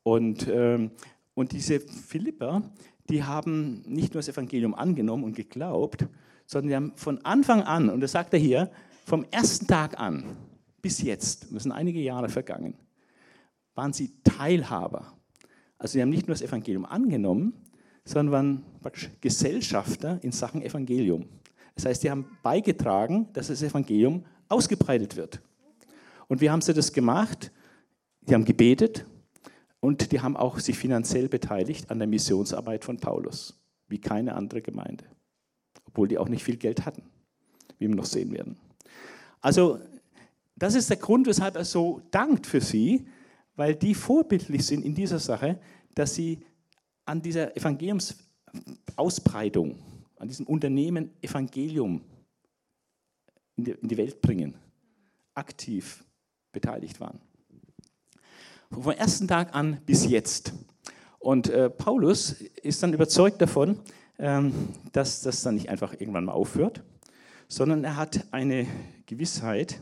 Und, 0.04 0.48
ähm, 0.48 0.92
und 1.38 1.51
diese 1.51 1.79
Philipper, 1.79 2.63
die 3.10 3.24
haben 3.24 3.84
nicht 3.86 4.15
nur 4.15 4.22
das 4.24 4.27
Evangelium 4.27 4.74
angenommen 4.74 5.24
und 5.24 5.36
geglaubt, 5.36 6.08
sondern 6.48 6.67
die 6.67 6.75
haben 6.75 6.91
von 6.96 7.24
Anfang 7.24 7.62
an, 7.62 7.91
und 7.91 8.01
das 8.01 8.13
sagt 8.13 8.34
er 8.34 8.39
hier, 8.39 8.72
vom 9.06 9.24
ersten 9.29 9.67
Tag 9.67 10.00
an 10.00 10.24
bis 10.82 11.00
jetzt, 11.03 11.53
das 11.53 11.62
sind 11.62 11.74
einige 11.74 12.00
Jahre 12.00 12.29
vergangen, 12.29 12.74
waren 13.75 13.94
sie 13.94 14.13
Teilhaber. 14.24 15.13
Also 15.77 15.94
sie 15.94 16.01
haben 16.01 16.10
nicht 16.10 16.27
nur 16.27 16.34
das 16.34 16.41
Evangelium 16.41 16.86
angenommen, 16.86 17.53
sondern 18.03 18.32
waren 18.32 18.63
praktisch 18.82 19.12
Gesellschafter 19.22 20.17
in 20.24 20.32
Sachen 20.32 20.63
Evangelium. 20.63 21.27
Das 21.75 21.86
heißt, 21.86 22.01
sie 22.01 22.10
haben 22.10 22.25
beigetragen, 22.41 23.27
dass 23.34 23.50
das 23.50 23.62
Evangelium 23.62 24.25
ausgebreitet 24.50 25.15
wird. 25.15 25.39
Und 26.29 26.41
wie 26.41 26.50
haben 26.50 26.62
sie 26.62 26.74
das 26.74 26.91
gemacht? 26.91 27.51
Die 28.22 28.34
haben 28.34 28.44
gebetet, 28.44 29.06
und 29.88 30.12
die 30.12 30.20
haben 30.20 30.36
auch 30.36 30.60
sich 30.60 30.77
finanziell 30.77 31.29
beteiligt 31.29 31.89
an 31.89 32.00
der 32.00 32.10
Missionsarbeit 32.10 32.84
von 32.84 32.98
Paulus, 32.98 33.58
wie 33.88 34.01
keine 34.01 34.36
andere 34.36 34.62
Gemeinde. 34.62 35.06
Obwohl 35.86 36.10
die 36.10 36.17
auch 36.17 36.27
nicht 36.27 36.44
viel 36.44 36.58
Geld 36.58 36.86
hatten, 36.86 37.03
wie 37.79 37.88
wir 37.88 37.96
noch 37.96 38.03
sehen 38.03 38.34
werden. 38.34 38.58
Also, 39.39 39.79
das 40.58 40.75
ist 40.75 40.89
der 40.89 40.98
Grund, 40.98 41.25
weshalb 41.25 41.56
er 41.56 41.63
so 41.63 42.01
dankt 42.12 42.48
für 42.48 42.60
sie, 42.60 43.08
weil 43.56 43.75
die 43.75 43.96
vorbildlich 43.96 44.65
sind 44.65 44.84
in 44.84 44.94
dieser 44.94 45.20
Sache, 45.20 45.58
dass 45.96 46.15
sie 46.15 46.44
an 47.06 47.22
dieser 47.22 47.56
Evangeliumsausbreitung, 47.56 49.79
an 50.17 50.27
diesem 50.27 50.48
Unternehmen 50.48 51.12
Evangelium 51.22 52.01
in 53.56 53.63
die, 53.63 53.96
Welt 53.96 54.20
bringen, 54.20 54.53
aktiv 55.34 56.03
beteiligt 56.51 57.00
waren. 57.00 57.22
Vom 58.69 58.91
ersten 58.91 59.29
Tag 59.29 59.55
an 59.55 59.79
bis 59.86 60.05
jetzt. 60.05 60.53
Und 61.19 61.50
äh, 61.50 61.69
Paulus 61.69 62.33
ist 62.62 62.83
dann 62.83 62.93
überzeugt 62.93 63.41
davon, 63.41 63.79
ähm, 64.19 64.51
dass 64.91 65.21
das 65.21 65.41
dann 65.41 65.55
nicht 65.55 65.69
einfach 65.69 65.93
irgendwann 65.93 66.25
mal 66.25 66.33
aufhört, 66.33 66.83
sondern 67.47 67.86
er 67.86 67.95
hat 67.95 68.27
eine 68.31 68.67
Gewissheit, 69.05 69.79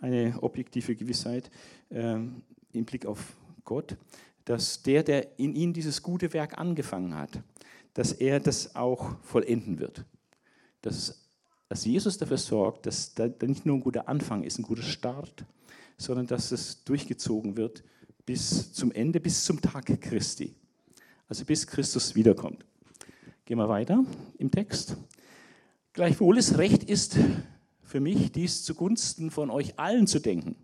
eine 0.00 0.36
objektive 0.42 0.94
Gewissheit 0.96 1.50
ähm, 1.90 2.42
im 2.72 2.84
Blick 2.84 3.06
auf 3.06 3.32
Gott, 3.64 3.96
dass 4.44 4.82
der, 4.82 5.02
der 5.02 5.38
in 5.38 5.54
ihm 5.54 5.72
dieses 5.72 6.02
gute 6.02 6.32
Werk 6.34 6.58
angefangen 6.58 7.14
hat, 7.14 7.40
dass 7.94 8.12
er 8.12 8.38
das 8.38 8.76
auch 8.76 9.16
vollenden 9.22 9.78
wird. 9.78 10.04
Dass, 10.82 11.26
dass 11.70 11.86
Jesus 11.86 12.18
dafür 12.18 12.36
sorgt, 12.38 12.84
dass 12.84 13.14
da 13.14 13.28
nicht 13.42 13.64
nur 13.64 13.76
ein 13.76 13.82
guter 13.82 14.08
Anfang 14.08 14.44
ist, 14.44 14.58
ein 14.58 14.62
guter 14.62 14.82
Start, 14.82 15.46
sondern 15.96 16.26
dass 16.26 16.52
es 16.52 16.84
durchgezogen 16.84 17.56
wird 17.56 17.82
bis 18.26 18.72
zum 18.72 18.90
Ende, 18.92 19.20
bis 19.20 19.44
zum 19.44 19.60
Tag 19.60 19.86
Christi. 20.00 20.54
Also 21.28 21.44
bis 21.44 21.66
Christus 21.66 22.14
wiederkommt. 22.14 22.64
Gehen 23.44 23.58
wir 23.58 23.68
weiter 23.68 24.04
im 24.38 24.50
Text. 24.50 24.96
Gleichwohl 25.92 26.36
es 26.36 26.58
recht 26.58 26.84
ist 26.84 27.16
für 27.82 28.00
mich, 28.00 28.32
dies 28.32 28.64
zugunsten 28.64 29.30
von 29.30 29.50
euch 29.50 29.78
allen 29.78 30.08
zu 30.08 30.18
denken. 30.18 30.56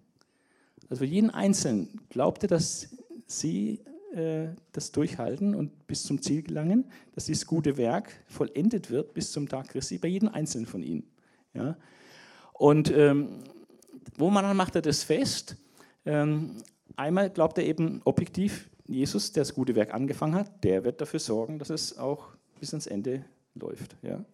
Also 0.91 1.05
für 1.05 1.11
jeden 1.11 1.31
Einzelnen. 1.31 2.01
Glaubt 2.11 2.43
ihr, 2.43 2.49
dass 2.49 2.89
sie 3.27 3.81
äh, 4.13 4.49
das 4.73 4.93
durchhalten 4.93 5.55
und 5.55 5.87
bis 5.87 6.03
zum 6.03 6.21
Ziel 6.21 6.43
gelangen, 6.43 6.85
dass 7.15 7.27
dieses 7.27 7.47
gute 7.47 7.77
Werk 7.77 8.13
vollendet 8.27 8.91
wird 8.91 9.15
bis 9.15 9.33
zum 9.33 9.49
Tag 9.49 9.69
Christi, 9.69 9.99
bei 9.99 10.09
jedem 10.09 10.29
Einzelnen 10.29 10.67
von 10.67 10.83
ihnen. 10.83 11.05
Ja? 11.55 11.77
Und 12.53 12.91
ähm, 12.91 13.45
wo 14.19 14.29
man 14.29 14.57
macht 14.57 14.75
er 14.75 14.83
das 14.83 15.05
fest? 15.05 15.57
Ähm, 16.05 16.57
einmal 16.97 17.31
glaubt 17.31 17.59
er 17.59 17.65
eben 17.65 18.01
objektiv, 18.05 18.69
Jesus, 18.87 19.33
der 19.33 19.43
das 19.43 19.55
gute 19.55 19.75
Werk 19.75 19.95
angefangen 19.95 20.35
hat, 20.35 20.65
der 20.65 20.85
wird 20.85 21.01
dafür 21.01 21.21
sorgen, 21.21 21.59
dass 21.59 21.71
es 21.71 21.99
auch 21.99 22.29
bis 22.61 22.73
ans 22.73 22.87
Ende 22.87 23.25
läuft. 23.55 23.97
Ja? 24.03 24.25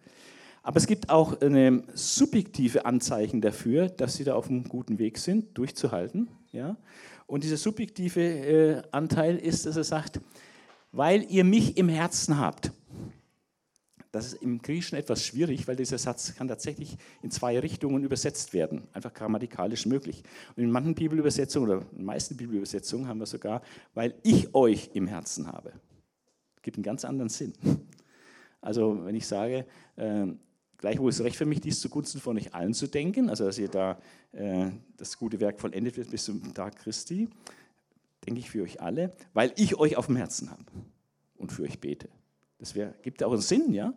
Aber 0.63 0.77
es 0.77 0.87
gibt 0.87 1.09
auch 1.09 1.39
eine 1.41 1.83
subjektive 1.93 2.85
Anzeichen 2.85 3.41
dafür, 3.41 3.89
dass 3.89 4.15
sie 4.15 4.23
da 4.23 4.35
auf 4.35 4.49
einem 4.49 4.65
guten 4.65 4.99
Weg 4.99 5.17
sind, 5.17 5.57
durchzuhalten. 5.57 6.27
Ja? 6.51 6.77
Und 7.27 7.43
dieser 7.43 7.57
subjektive 7.57 8.21
äh, 8.21 8.81
Anteil 8.91 9.37
ist, 9.37 9.65
dass 9.65 9.77
er 9.77 9.83
sagt, 9.83 10.19
weil 10.91 11.23
ihr 11.29 11.43
mich 11.43 11.77
im 11.77 11.89
Herzen 11.89 12.39
habt. 12.39 12.71
Das 14.11 14.33
ist 14.33 14.41
im 14.41 14.61
Griechischen 14.61 14.97
etwas 14.97 15.23
schwierig, 15.23 15.67
weil 15.67 15.75
dieser 15.75 15.99
Satz 15.99 16.33
kann 16.35 16.47
tatsächlich 16.47 16.97
in 17.21 17.29
zwei 17.29 17.59
Richtungen 17.59 18.03
übersetzt 18.03 18.53
werden, 18.53 18.87
einfach 18.91 19.13
grammatikalisch 19.13 19.85
möglich. 19.85 20.23
Und 20.55 20.63
in 20.63 20.71
manchen 20.71 20.95
Bibelübersetzungen 20.95 21.69
oder 21.69 21.81
in 21.91 21.97
den 21.97 22.05
meisten 22.05 22.35
Bibelübersetzungen 22.35 23.07
haben 23.07 23.19
wir 23.19 23.27
sogar, 23.27 23.61
weil 23.93 24.15
ich 24.23 24.55
euch 24.55 24.89
im 24.93 25.05
Herzen 25.07 25.47
habe. 25.47 25.73
Gibt 26.63 26.77
einen 26.77 26.83
ganz 26.83 27.05
anderen 27.05 27.29
Sinn. 27.29 27.53
Also 28.61 29.05
wenn 29.05 29.15
ich 29.15 29.25
sage, 29.25 29.65
äh, 29.95 30.25
Gleichwohl 30.79 31.09
ist 31.09 31.19
es 31.19 31.25
recht 31.25 31.35
für 31.35 31.45
mich, 31.45 31.59
dies 31.59 31.81
zugunsten 31.81 32.21
von 32.21 32.37
euch 32.37 32.53
allen 32.53 32.73
zu 32.73 32.87
denken, 32.87 33.29
also 33.29 33.45
dass 33.45 33.59
ihr 33.59 33.67
da 33.67 33.99
äh, 34.31 34.71
das 34.95 35.17
gute 35.17 35.41
Werk 35.41 35.59
vollendet 35.59 35.97
wird 35.97 36.09
bis 36.09 36.23
zum 36.23 36.53
Tag 36.53 36.77
Christi, 36.77 37.27
denke 38.25 38.39
ich 38.39 38.49
für 38.49 38.63
euch 38.63 38.79
alle, 38.81 39.13
weil 39.33 39.51
ich 39.57 39.75
euch 39.75 39.97
auf 39.97 40.05
dem 40.05 40.15
Herzen 40.15 40.49
habe 40.49 40.63
und 41.35 41.51
für 41.51 41.63
euch 41.63 41.81
bete. 41.81 42.07
Das 42.59 42.75
wär, 42.75 42.93
gibt 43.01 43.23
auch 43.23 43.31
einen 43.31 43.41
Sinn, 43.41 43.73
ja. 43.73 43.93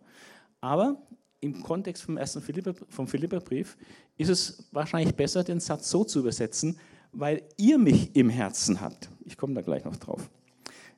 Aber 0.61 1.01
im 1.41 1.61
Kontext 1.61 2.03
vom 2.03 2.17
ersten 2.17 2.41
Philipper, 2.41 2.73
vom 2.89 3.07
Philipperbrief 3.07 3.77
ist 4.17 4.29
es 4.29 4.67
wahrscheinlich 4.71 5.13
besser, 5.15 5.43
den 5.43 5.59
Satz 5.59 5.89
so 5.89 6.03
zu 6.03 6.19
übersetzen, 6.19 6.79
weil 7.11 7.43
ihr 7.57 7.77
mich 7.77 8.15
im 8.15 8.29
Herzen 8.29 8.79
habt. 8.81 9.09
Ich 9.25 9.37
komme 9.37 9.53
da 9.53 9.61
gleich 9.61 9.83
noch 9.83 9.97
drauf, 9.97 10.29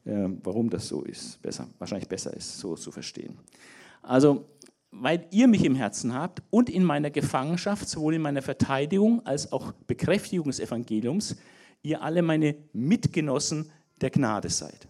äh, 0.05 0.29
warum 0.43 0.69
das 0.69 0.87
so 0.87 1.01
ist. 1.01 1.41
Besser, 1.41 1.67
wahrscheinlich 1.79 2.07
besser 2.07 2.33
ist, 2.33 2.59
so 2.59 2.75
zu 2.75 2.91
verstehen. 2.91 3.37
Also 4.01 4.45
weil 4.97 5.27
ihr 5.31 5.47
mich 5.47 5.65
im 5.65 5.75
Herzen 5.75 6.13
habt 6.13 6.41
und 6.49 6.69
in 6.69 6.83
meiner 6.83 7.11
Gefangenschaft, 7.11 7.89
sowohl 7.89 8.15
in 8.15 8.21
meiner 8.21 8.41
Verteidigung 8.41 9.25
als 9.25 9.51
auch 9.51 9.73
Bekräftigung 9.87 10.47
des 10.47 10.59
Evangeliums, 10.59 11.35
ihr 11.83 12.01
alle 12.01 12.21
meine 12.21 12.55
Mitgenossen 12.71 13.69
der 13.99 14.09
Gnade 14.09 14.49
seid. 14.49 14.87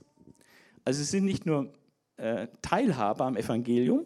Also 0.83 0.99
sie 0.99 1.05
sind 1.05 1.25
nicht 1.25 1.47
nur 1.47 1.73
äh, 2.17 2.47
Teilhaber 2.61 3.25
am 3.25 3.37
Evangelium, 3.37 4.05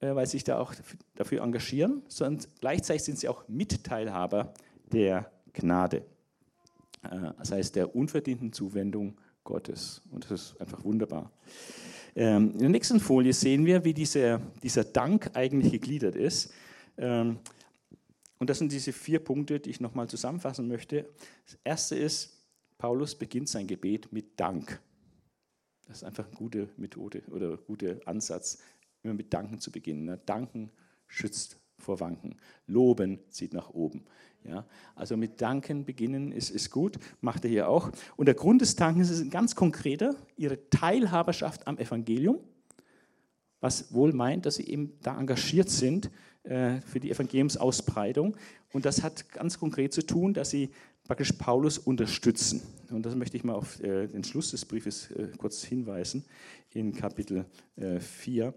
äh, 0.00 0.14
weil 0.14 0.26
sie 0.26 0.32
sich 0.32 0.44
da 0.44 0.58
auch 0.58 0.74
dafür 1.14 1.42
engagieren, 1.42 2.02
sondern 2.08 2.46
gleichzeitig 2.60 3.04
sind 3.04 3.18
sie 3.18 3.28
auch 3.28 3.46
Mitteilhaber 3.48 4.52
der 4.92 5.30
Gnade. 5.52 6.04
Äh, 7.02 7.32
das 7.38 7.52
heißt 7.52 7.76
der 7.76 7.94
unverdienten 7.94 8.52
Zuwendung 8.52 9.16
Gottes. 9.44 10.02
Und 10.10 10.24
das 10.24 10.30
ist 10.30 10.60
einfach 10.60 10.84
wunderbar. 10.84 11.30
Ähm, 12.14 12.52
in 12.52 12.58
der 12.58 12.68
nächsten 12.68 13.00
Folie 13.00 13.32
sehen 13.32 13.64
wir, 13.64 13.84
wie 13.84 13.94
dieser, 13.94 14.40
dieser 14.62 14.84
Dank 14.84 15.30
eigentlich 15.34 15.72
gegliedert 15.72 16.16
ist. 16.16 16.52
Ähm, 16.98 17.38
und 18.38 18.50
das 18.50 18.58
sind 18.58 18.72
diese 18.72 18.92
vier 18.92 19.20
Punkte, 19.20 19.60
die 19.60 19.70
ich 19.70 19.80
nochmal 19.80 20.08
zusammenfassen 20.08 20.66
möchte. 20.66 21.08
Das 21.46 21.58
erste 21.62 21.96
ist, 21.96 22.38
Paulus 22.78 23.14
beginnt 23.14 23.48
sein 23.48 23.66
Gebet 23.66 24.12
mit 24.12 24.40
Dank. 24.40 24.80
Das 25.90 26.02
ist 26.02 26.04
einfach 26.04 26.28
eine 26.28 26.36
gute 26.36 26.68
Methode 26.76 27.20
oder 27.32 27.50
ein 27.50 27.58
guter 27.66 27.96
Ansatz, 28.04 28.58
immer 29.02 29.14
mit 29.14 29.34
Danken 29.34 29.58
zu 29.58 29.72
beginnen. 29.72 30.04
Ne? 30.04 30.20
Danken 30.24 30.70
schützt 31.08 31.58
vor 31.78 31.98
Wanken. 31.98 32.36
Loben 32.68 33.18
zieht 33.28 33.52
nach 33.52 33.70
oben. 33.70 34.04
Ja, 34.44 34.66
also 34.94 35.16
mit 35.16 35.40
Danken 35.40 35.84
beginnen 35.84 36.30
ist, 36.30 36.50
ist 36.50 36.70
gut, 36.70 37.00
macht 37.20 37.44
er 37.44 37.50
hier 37.50 37.68
auch. 37.68 37.90
Und 38.16 38.26
der 38.26 38.36
Grund 38.36 38.60
des 38.60 38.76
Dankens 38.76 39.10
ist 39.10 39.20
ein 39.20 39.30
ganz 39.30 39.56
konkreter, 39.56 40.14
ihre 40.36 40.70
Teilhaberschaft 40.70 41.66
am 41.66 41.76
Evangelium, 41.76 42.38
was 43.58 43.92
wohl 43.92 44.12
meint, 44.12 44.46
dass 44.46 44.54
sie 44.54 44.68
eben 44.68 44.96
da 45.02 45.18
engagiert 45.18 45.70
sind 45.70 46.08
äh, 46.44 46.80
für 46.82 47.00
die 47.00 47.10
Evangeliumsausbreitung. 47.10 48.36
Und 48.72 48.84
das 48.84 49.02
hat 49.02 49.28
ganz 49.30 49.58
konkret 49.58 49.92
zu 49.92 50.06
tun, 50.06 50.34
dass 50.34 50.50
sie 50.50 50.70
praktisch 51.10 51.32
Paulus 51.32 51.76
unterstützen. 51.76 52.62
Und 52.88 53.04
das 53.04 53.16
möchte 53.16 53.36
ich 53.36 53.42
mal 53.42 53.54
auf 53.54 53.80
äh, 53.80 54.06
den 54.06 54.22
Schluss 54.22 54.52
des 54.52 54.64
Briefes 54.64 55.10
äh, 55.10 55.26
kurz 55.36 55.64
hinweisen, 55.64 56.24
in 56.72 56.94
Kapitel 56.94 57.46
4 57.98 58.54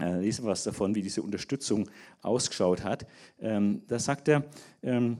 äh, 0.00 0.20
lesen 0.20 0.44
wir 0.44 0.50
was 0.50 0.64
davon, 0.64 0.96
wie 0.96 1.02
diese 1.02 1.22
Unterstützung 1.22 1.88
ausgeschaut 2.20 2.82
hat. 2.82 3.06
Ähm, 3.38 3.82
da 3.86 4.00
sagt 4.00 4.26
er, 4.26 4.44
ähm, 4.82 5.18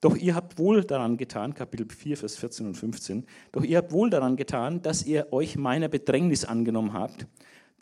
doch 0.00 0.16
ihr 0.16 0.36
habt 0.36 0.58
wohl 0.58 0.84
daran 0.84 1.16
getan, 1.16 1.54
Kapitel 1.54 1.88
4, 1.90 2.18
Vers 2.18 2.36
14 2.36 2.68
und 2.68 2.76
15, 2.76 3.26
doch 3.50 3.64
ihr 3.64 3.78
habt 3.78 3.90
wohl 3.90 4.10
daran 4.10 4.36
getan, 4.36 4.80
dass 4.80 5.04
ihr 5.04 5.32
euch 5.32 5.56
meiner 5.56 5.88
Bedrängnis 5.88 6.44
angenommen 6.44 6.92
habt. 6.92 7.26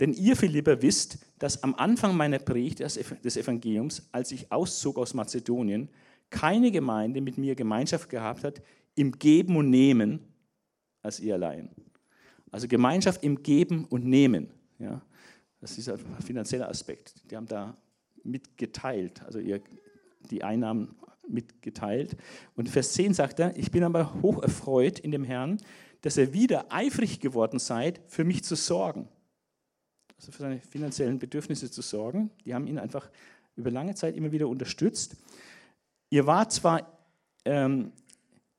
Denn 0.01 0.15
ihr, 0.15 0.35
Philipper, 0.35 0.81
wisst, 0.81 1.19
dass 1.39 1.63
am 1.63 1.75
Anfang 1.75 2.17
meiner 2.17 2.39
Predigt 2.39 2.81
des 2.81 3.37
Evangeliums, 3.37 4.09
als 4.13 4.33
ich 4.33 4.51
auszog 4.51 4.97
aus 4.97 5.13
Mazedonien, 5.13 5.91
keine 6.31 6.71
Gemeinde 6.71 7.21
mit 7.21 7.39
mir 7.39 7.55
Gemeinschaft 7.55 8.09
gehabt 8.09 8.45
hat 8.45 8.63
im 8.95 9.13
Geben 9.13 9.57
und 9.57 9.71
Nehmen 9.71 10.21
als 11.03 11.21
ihr 11.21 11.35
allein. 11.35 11.71
Also 12.51 12.69
Gemeinschaft 12.69 13.23
im 13.23 13.43
Geben 13.43 13.85
und 13.85 14.05
Nehmen. 14.05 14.51
Ja. 14.79 15.03
Das 15.61 15.77
ist 15.77 15.89
ein 15.89 15.99
finanzieller 16.25 16.69
Aspekt. 16.69 17.15
Die 17.31 17.37
haben 17.37 17.47
da 17.47 17.77
mitgeteilt, 18.25 19.23
also 19.23 19.39
ihr, 19.39 19.61
die 20.31 20.43
Einnahmen 20.43 20.97
mitgeteilt. 21.29 22.17
Und 22.57 22.69
Vers 22.69 22.93
10 22.95 23.15
sagt 23.15 23.41
er, 23.41 23.57
ich 23.57 23.71
bin 23.71 23.85
aber 23.85 24.23
hoch 24.23 24.43
erfreut 24.43 24.99
in 24.99 25.11
dem 25.11 25.25
Herrn, 25.25 25.59
dass 26.01 26.17
ihr 26.17 26.33
wieder 26.33 26.73
eifrig 26.73 27.21
geworden 27.21 27.59
seid, 27.59 28.01
für 28.07 28.25
mich 28.25 28.43
zu 28.43 28.57
sorgen. 28.57 29.09
Also 30.17 30.33
für 30.33 30.43
seine 30.43 30.61
finanziellen 30.61 31.19
Bedürfnisse 31.19 31.71
zu 31.71 31.83
sorgen. 31.83 32.31
Die 32.45 32.55
haben 32.55 32.67
ihn 32.67 32.79
einfach 32.79 33.11
über 33.57 33.71
lange 33.71 33.95
Zeit 33.95 34.17
immer 34.17 34.33
wieder 34.33 34.49
unterstützt. 34.49 35.17
Ihr 36.11 36.27
wart 36.27 36.53
zwar 36.53 36.87
ähm, 37.45 37.93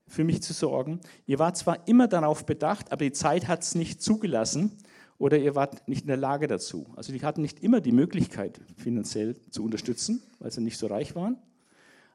für 0.07 0.23
mich 0.23 0.41
zu 0.41 0.53
sorgen, 0.53 0.99
ihr 1.25 1.39
wart 1.39 1.57
zwar 1.57 1.87
immer 1.87 2.07
darauf 2.07 2.45
bedacht, 2.45 2.91
aber 2.91 3.03
die 3.03 3.11
Zeit 3.11 3.47
hat 3.47 3.61
es 3.61 3.75
nicht 3.75 4.01
zugelassen 4.01 4.77
oder 5.17 5.37
ihr 5.37 5.53
wart 5.53 5.87
nicht 5.87 6.01
in 6.01 6.07
der 6.07 6.17
Lage 6.17 6.47
dazu. 6.47 6.87
Also 6.95 7.13
die 7.13 7.21
hatten 7.21 7.41
nicht 7.41 7.61
immer 7.61 7.81
die 7.81 7.91
Möglichkeit, 7.91 8.59
finanziell 8.77 9.35
zu 9.49 9.63
unterstützen, 9.63 10.23
weil 10.39 10.51
sie 10.51 10.61
nicht 10.61 10.77
so 10.77 10.87
reich 10.87 11.15
waren, 11.15 11.37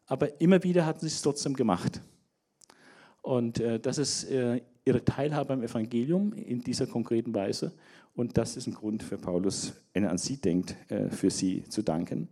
aber 0.06 0.40
immer 0.40 0.62
wieder 0.62 0.86
hatten 0.86 1.00
sie 1.00 1.06
es 1.06 1.22
trotzdem 1.22 1.54
gemacht. 1.54 2.00
Und 3.22 3.60
äh, 3.60 3.78
das 3.78 3.98
ist 3.98 4.24
äh, 4.24 4.60
ihre 4.84 5.04
Teilhabe 5.04 5.52
am 5.52 5.62
Evangelium 5.62 6.32
in 6.32 6.62
dieser 6.62 6.86
konkreten 6.86 7.34
Weise. 7.34 7.72
Und 8.14 8.38
das 8.38 8.56
ist 8.56 8.68
ein 8.68 8.74
Grund 8.74 9.02
für 9.02 9.18
Paulus, 9.18 9.74
wenn 9.92 10.04
er 10.04 10.10
an 10.10 10.18
sie 10.18 10.36
denkt, 10.36 10.76
äh, 10.88 11.10
für 11.10 11.30
sie 11.30 11.64
zu 11.68 11.82
danken. 11.82 12.28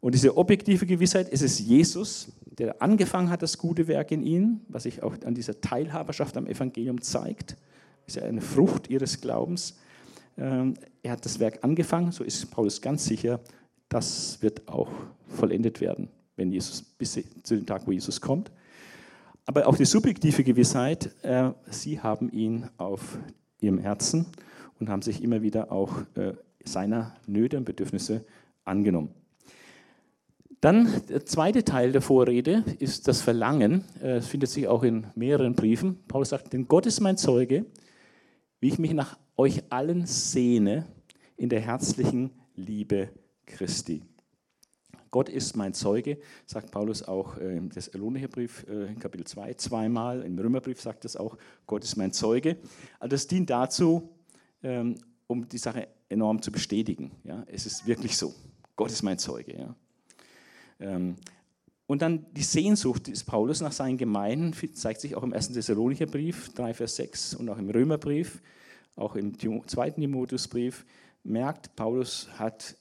Und 0.00 0.14
diese 0.14 0.36
objektive 0.36 0.86
Gewissheit, 0.86 1.28
es 1.30 1.42
ist 1.42 1.58
Jesus, 1.58 2.32
der 2.58 2.80
angefangen 2.80 3.30
hat, 3.30 3.42
das 3.42 3.58
gute 3.58 3.88
Werk 3.88 4.10
in 4.10 4.22
ihnen, 4.22 4.60
was 4.68 4.84
sich 4.84 5.02
auch 5.02 5.14
an 5.24 5.34
dieser 5.34 5.60
Teilhaberschaft 5.60 6.36
am 6.36 6.46
Evangelium 6.46 7.00
zeigt, 7.02 7.56
ist 8.06 8.16
ja 8.16 8.22
eine 8.22 8.40
Frucht 8.40 8.88
ihres 8.90 9.20
Glaubens. 9.20 9.76
Ähm, 10.36 10.74
er 11.02 11.12
hat 11.12 11.24
das 11.24 11.40
Werk 11.40 11.62
angefangen, 11.62 12.12
so 12.12 12.24
ist 12.24 12.50
Paulus 12.50 12.80
ganz 12.80 13.04
sicher, 13.04 13.40
das 13.88 14.40
wird 14.40 14.68
auch 14.68 14.90
vollendet 15.26 15.80
werden, 15.80 16.08
wenn 16.36 16.52
Jesus 16.52 16.82
bis 16.82 17.18
zu 17.42 17.56
dem 17.56 17.66
Tag, 17.66 17.86
wo 17.86 17.92
Jesus 17.92 18.20
kommt. 18.20 18.50
Aber 19.46 19.66
auch 19.66 19.76
die 19.76 19.84
subjektive 19.84 20.44
Gewissheit, 20.44 21.10
äh, 21.22 21.50
sie 21.70 22.00
haben 22.00 22.30
ihn 22.30 22.68
auf 22.76 23.18
ihrem 23.60 23.78
Herzen 23.78 24.26
und 24.78 24.88
haben 24.88 25.02
sich 25.02 25.22
immer 25.22 25.42
wieder 25.42 25.72
auch 25.72 26.02
äh, 26.14 26.34
seiner 26.64 27.16
Nöte 27.26 27.56
und 27.56 27.64
Bedürfnisse 27.64 28.24
angenommen. 28.64 29.10
Dann 30.60 31.02
der 31.08 31.24
zweite 31.24 31.64
Teil 31.64 31.92
der 31.92 32.02
Vorrede 32.02 32.64
ist 32.80 33.06
das 33.06 33.22
Verlangen. 33.22 33.84
Es 34.00 34.02
äh, 34.02 34.28
findet 34.28 34.50
sich 34.50 34.66
auch 34.66 34.82
in 34.82 35.06
mehreren 35.14 35.54
Briefen. 35.54 36.00
Paulus 36.08 36.30
sagt, 36.30 36.52
denn 36.52 36.66
Gott 36.66 36.86
ist 36.86 37.00
mein 37.00 37.16
Zeuge, 37.16 37.64
wie 38.60 38.68
ich 38.68 38.78
mich 38.78 38.92
nach 38.92 39.16
euch 39.36 39.62
allen 39.70 40.06
sehne 40.06 40.86
in 41.36 41.48
der 41.48 41.60
herzlichen 41.60 42.32
Liebe 42.56 43.10
Christi. 43.46 44.02
Gott 45.10 45.28
ist 45.28 45.56
mein 45.56 45.74
Zeuge, 45.74 46.18
sagt 46.44 46.70
Paulus 46.70 47.02
auch 47.02 47.36
im 47.38 47.70
Thessalonicher 47.70 48.28
äh, 48.36 48.94
Kapitel 48.98 49.26
2, 49.26 49.54
zweimal. 49.54 50.22
Im 50.22 50.38
Römerbrief 50.38 50.80
sagt 50.80 51.04
es 51.04 51.16
auch, 51.16 51.38
Gott 51.66 51.84
ist 51.84 51.96
mein 51.96 52.12
Zeuge. 52.12 52.56
Also 52.98 53.10
das 53.10 53.26
dient 53.26 53.48
dazu, 53.48 54.10
ähm, 54.62 54.96
um 55.28 55.48
die 55.48 55.58
Sache 55.58 55.88
enorm 56.08 56.42
zu 56.42 56.50
bestätigen. 56.50 57.12
Ja, 57.22 57.44
es 57.46 57.64
ist 57.64 57.86
wirklich 57.86 58.16
so. 58.16 58.34
Gott 58.76 58.90
ist 58.90 59.02
mein 59.02 59.18
Zeuge. 59.18 59.56
Ja. 59.56 59.74
Ähm, 60.80 61.16
und 61.88 62.02
dann 62.02 62.26
die 62.34 62.42
Sehnsucht 62.42 63.06
des 63.06 63.24
Paulus 63.24 63.62
nach 63.62 63.72
seinen 63.72 63.96
Gemeinden 63.96 64.52
zeigt 64.74 65.00
sich 65.00 65.16
auch 65.16 65.22
im 65.22 65.32
1. 65.32 65.52
Thessalonicher 65.52 66.04
Brief 66.04 66.50
3, 66.50 66.74
Vers 66.74 66.96
6 66.96 67.34
und 67.34 67.48
auch 67.48 67.56
im 67.56 67.70
Römerbrief, 67.70 68.42
auch 68.94 69.16
im 69.16 69.38
zweiten 69.66 70.02
Timotheusbrief. 70.02 70.84
Merkt, 71.24 71.74
Paulus 71.76 72.28
hat, 72.38 72.76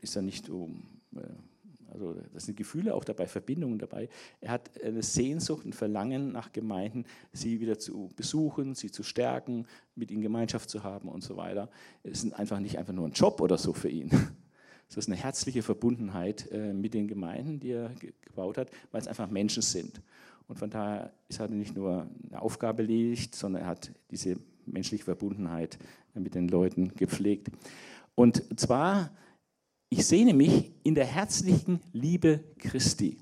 ist 0.00 0.14
ja 0.14 0.22
nicht 0.22 0.48
um, 0.48 0.82
äh, 1.14 1.20
also 1.92 2.14
das 2.32 2.46
sind 2.46 2.56
Gefühle 2.56 2.94
auch 2.94 3.04
dabei, 3.04 3.26
Verbindungen 3.26 3.78
dabei. 3.78 4.08
Er 4.40 4.52
hat 4.52 4.70
eine 4.82 5.02
Sehnsucht, 5.02 5.66
ein 5.66 5.74
Verlangen 5.74 6.32
nach 6.32 6.52
Gemeinden, 6.52 7.04
sie 7.34 7.60
wieder 7.60 7.78
zu 7.78 8.08
besuchen, 8.16 8.74
sie 8.74 8.90
zu 8.90 9.02
stärken, 9.02 9.66
mit 9.94 10.10
ihnen 10.10 10.22
Gemeinschaft 10.22 10.70
zu 10.70 10.84
haben 10.84 11.10
und 11.10 11.22
so 11.22 11.36
weiter. 11.36 11.68
Es 12.02 12.24
ist 12.24 12.32
einfach 12.32 12.60
nicht 12.60 12.78
einfach 12.78 12.94
nur 12.94 13.06
ein 13.06 13.12
Job 13.12 13.42
oder 13.42 13.58
so 13.58 13.74
für 13.74 13.90
ihn, 13.90 14.10
das 14.94 15.06
ist 15.06 15.12
eine 15.12 15.20
herzliche 15.20 15.62
Verbundenheit 15.62 16.50
äh, 16.52 16.72
mit 16.72 16.92
den 16.94 17.08
Gemeinden, 17.08 17.60
die 17.60 17.70
er 17.70 17.92
gebaut 18.20 18.58
hat, 18.58 18.70
weil 18.90 19.00
es 19.00 19.08
einfach 19.08 19.30
Menschen 19.30 19.62
sind. 19.62 20.02
Und 20.48 20.58
von 20.58 20.68
daher 20.68 21.12
ist 21.28 21.40
er 21.40 21.48
nicht 21.48 21.74
nur 21.74 22.06
eine 22.28 22.42
Aufgabe 22.42 22.82
erledigt, 22.82 23.34
sondern 23.34 23.62
er 23.62 23.68
hat 23.68 23.90
diese 24.10 24.36
menschliche 24.66 25.04
Verbundenheit 25.04 25.78
mit 26.14 26.34
den 26.34 26.48
Leuten 26.48 26.94
gepflegt. 26.94 27.48
Und 28.14 28.60
zwar, 28.60 29.10
ich 29.88 30.04
sehne 30.06 30.34
mich 30.34 30.72
in 30.82 30.94
der 30.94 31.06
herzlichen 31.06 31.80
Liebe 31.92 32.40
Christi. 32.58 33.16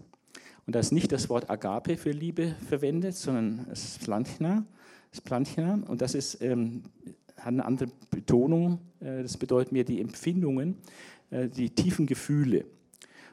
Und 0.66 0.74
da 0.74 0.80
ist 0.80 0.92
nicht 0.92 1.12
das 1.12 1.28
Wort 1.28 1.50
Agape 1.50 1.96
für 1.96 2.10
Liebe 2.10 2.56
verwendet, 2.68 3.14
sondern 3.14 3.66
das 3.68 3.98
Planchna. 3.98 4.66
Das 5.10 5.20
Planchna. 5.20 5.82
Und 5.86 6.00
das 6.00 6.14
ist, 6.14 6.42
ähm, 6.42 6.82
hat 7.36 7.48
eine 7.48 7.64
andere 7.64 7.90
Betonung. 8.10 8.80
Äh, 9.00 9.22
das 9.22 9.36
bedeutet 9.36 9.72
mir 9.72 9.84
die 9.84 10.00
Empfindungen, 10.00 10.76
die 11.30 11.70
tiefen 11.70 12.06
Gefühle. 12.06 12.66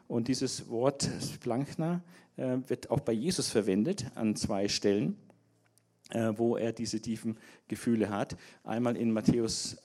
Und 0.08 0.28
dieses 0.28 0.70
Wort 0.70 1.10
Splankna 1.34 2.02
äh, 2.38 2.58
wird 2.68 2.90
auch 2.90 3.02
bei 3.02 3.14
Jesus 3.14 3.50
verwendet 3.50 4.06
an 4.16 4.36
zwei 4.36 4.68
Stellen, 4.68 5.18
äh, 6.12 6.34
wo 6.36 6.56
er 6.56 6.72
diese 6.72 7.02
tiefen 7.02 7.38
Gefühle 7.68 8.10
hat. 8.10 8.38
Einmal 8.64 8.96
in 8.96 9.12
Matthäus 9.12 9.78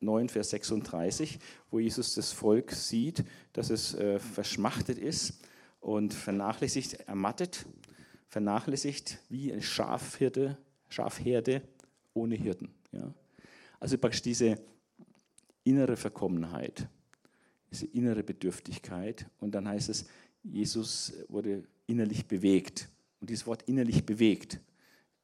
9, 0.00 0.28
Vers 0.28 0.50
36, 0.50 1.38
wo 1.70 1.80
Jesus 1.80 2.14
das 2.14 2.32
Volk 2.32 2.72
sieht, 2.72 3.24
dass 3.54 3.70
es 3.70 3.96
verschmachtet 4.18 4.98
ist 4.98 5.40
und 5.80 6.12
vernachlässigt, 6.12 6.94
ermattet, 7.08 7.64
vernachlässigt 8.28 9.18
wie 9.30 9.50
eine 9.50 9.62
Schafhirte, 9.62 10.58
Schafherde 10.90 11.62
ohne 12.12 12.34
Hirten. 12.34 12.68
Also 13.80 13.96
praktisch 13.96 14.20
diese 14.20 14.58
innere 15.62 15.96
Verkommenheit 15.96 16.86
diese 17.74 17.86
innere 17.86 18.22
Bedürftigkeit. 18.22 19.26
Und 19.40 19.54
dann 19.54 19.68
heißt 19.68 19.88
es, 19.88 20.06
Jesus 20.44 21.12
wurde 21.28 21.64
innerlich 21.86 22.26
bewegt. 22.26 22.88
Und 23.20 23.30
dieses 23.30 23.46
Wort 23.46 23.62
innerlich 23.64 24.06
bewegt 24.06 24.60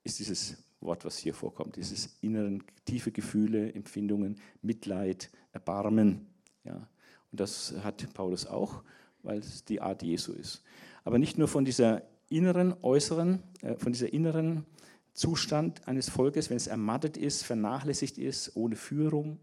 ist 0.02 0.18
dieses 0.18 0.56
Wort, 0.80 1.04
was 1.04 1.18
hier 1.18 1.32
vorkommt. 1.32 1.76
Dieses 1.76 2.16
inneren, 2.20 2.64
tiefe 2.84 3.12
Gefühle, 3.12 3.72
Empfindungen, 3.72 4.40
Mitleid, 4.62 5.30
Erbarmen. 5.52 6.26
Ja. 6.64 6.88
Und 7.30 7.40
das 7.40 7.74
hat 7.84 8.12
Paulus 8.14 8.46
auch, 8.46 8.82
weil 9.22 9.38
es 9.38 9.64
die 9.64 9.80
Art 9.80 10.02
Jesu 10.02 10.32
ist. 10.32 10.62
Aber 11.04 11.18
nicht 11.18 11.38
nur 11.38 11.46
von 11.48 11.64
dieser 11.64 12.02
inneren, 12.30 12.74
äußeren, 12.82 13.42
äh, 13.62 13.76
von 13.76 13.92
dieser 13.92 14.12
inneren 14.12 14.64
Zustand 15.12 15.86
eines 15.86 16.08
Volkes, 16.08 16.50
wenn 16.50 16.56
es 16.56 16.66
ermattet 16.66 17.16
ist, 17.16 17.44
vernachlässigt 17.44 18.18
ist, 18.18 18.56
ohne 18.56 18.76
Führung, 18.76 19.38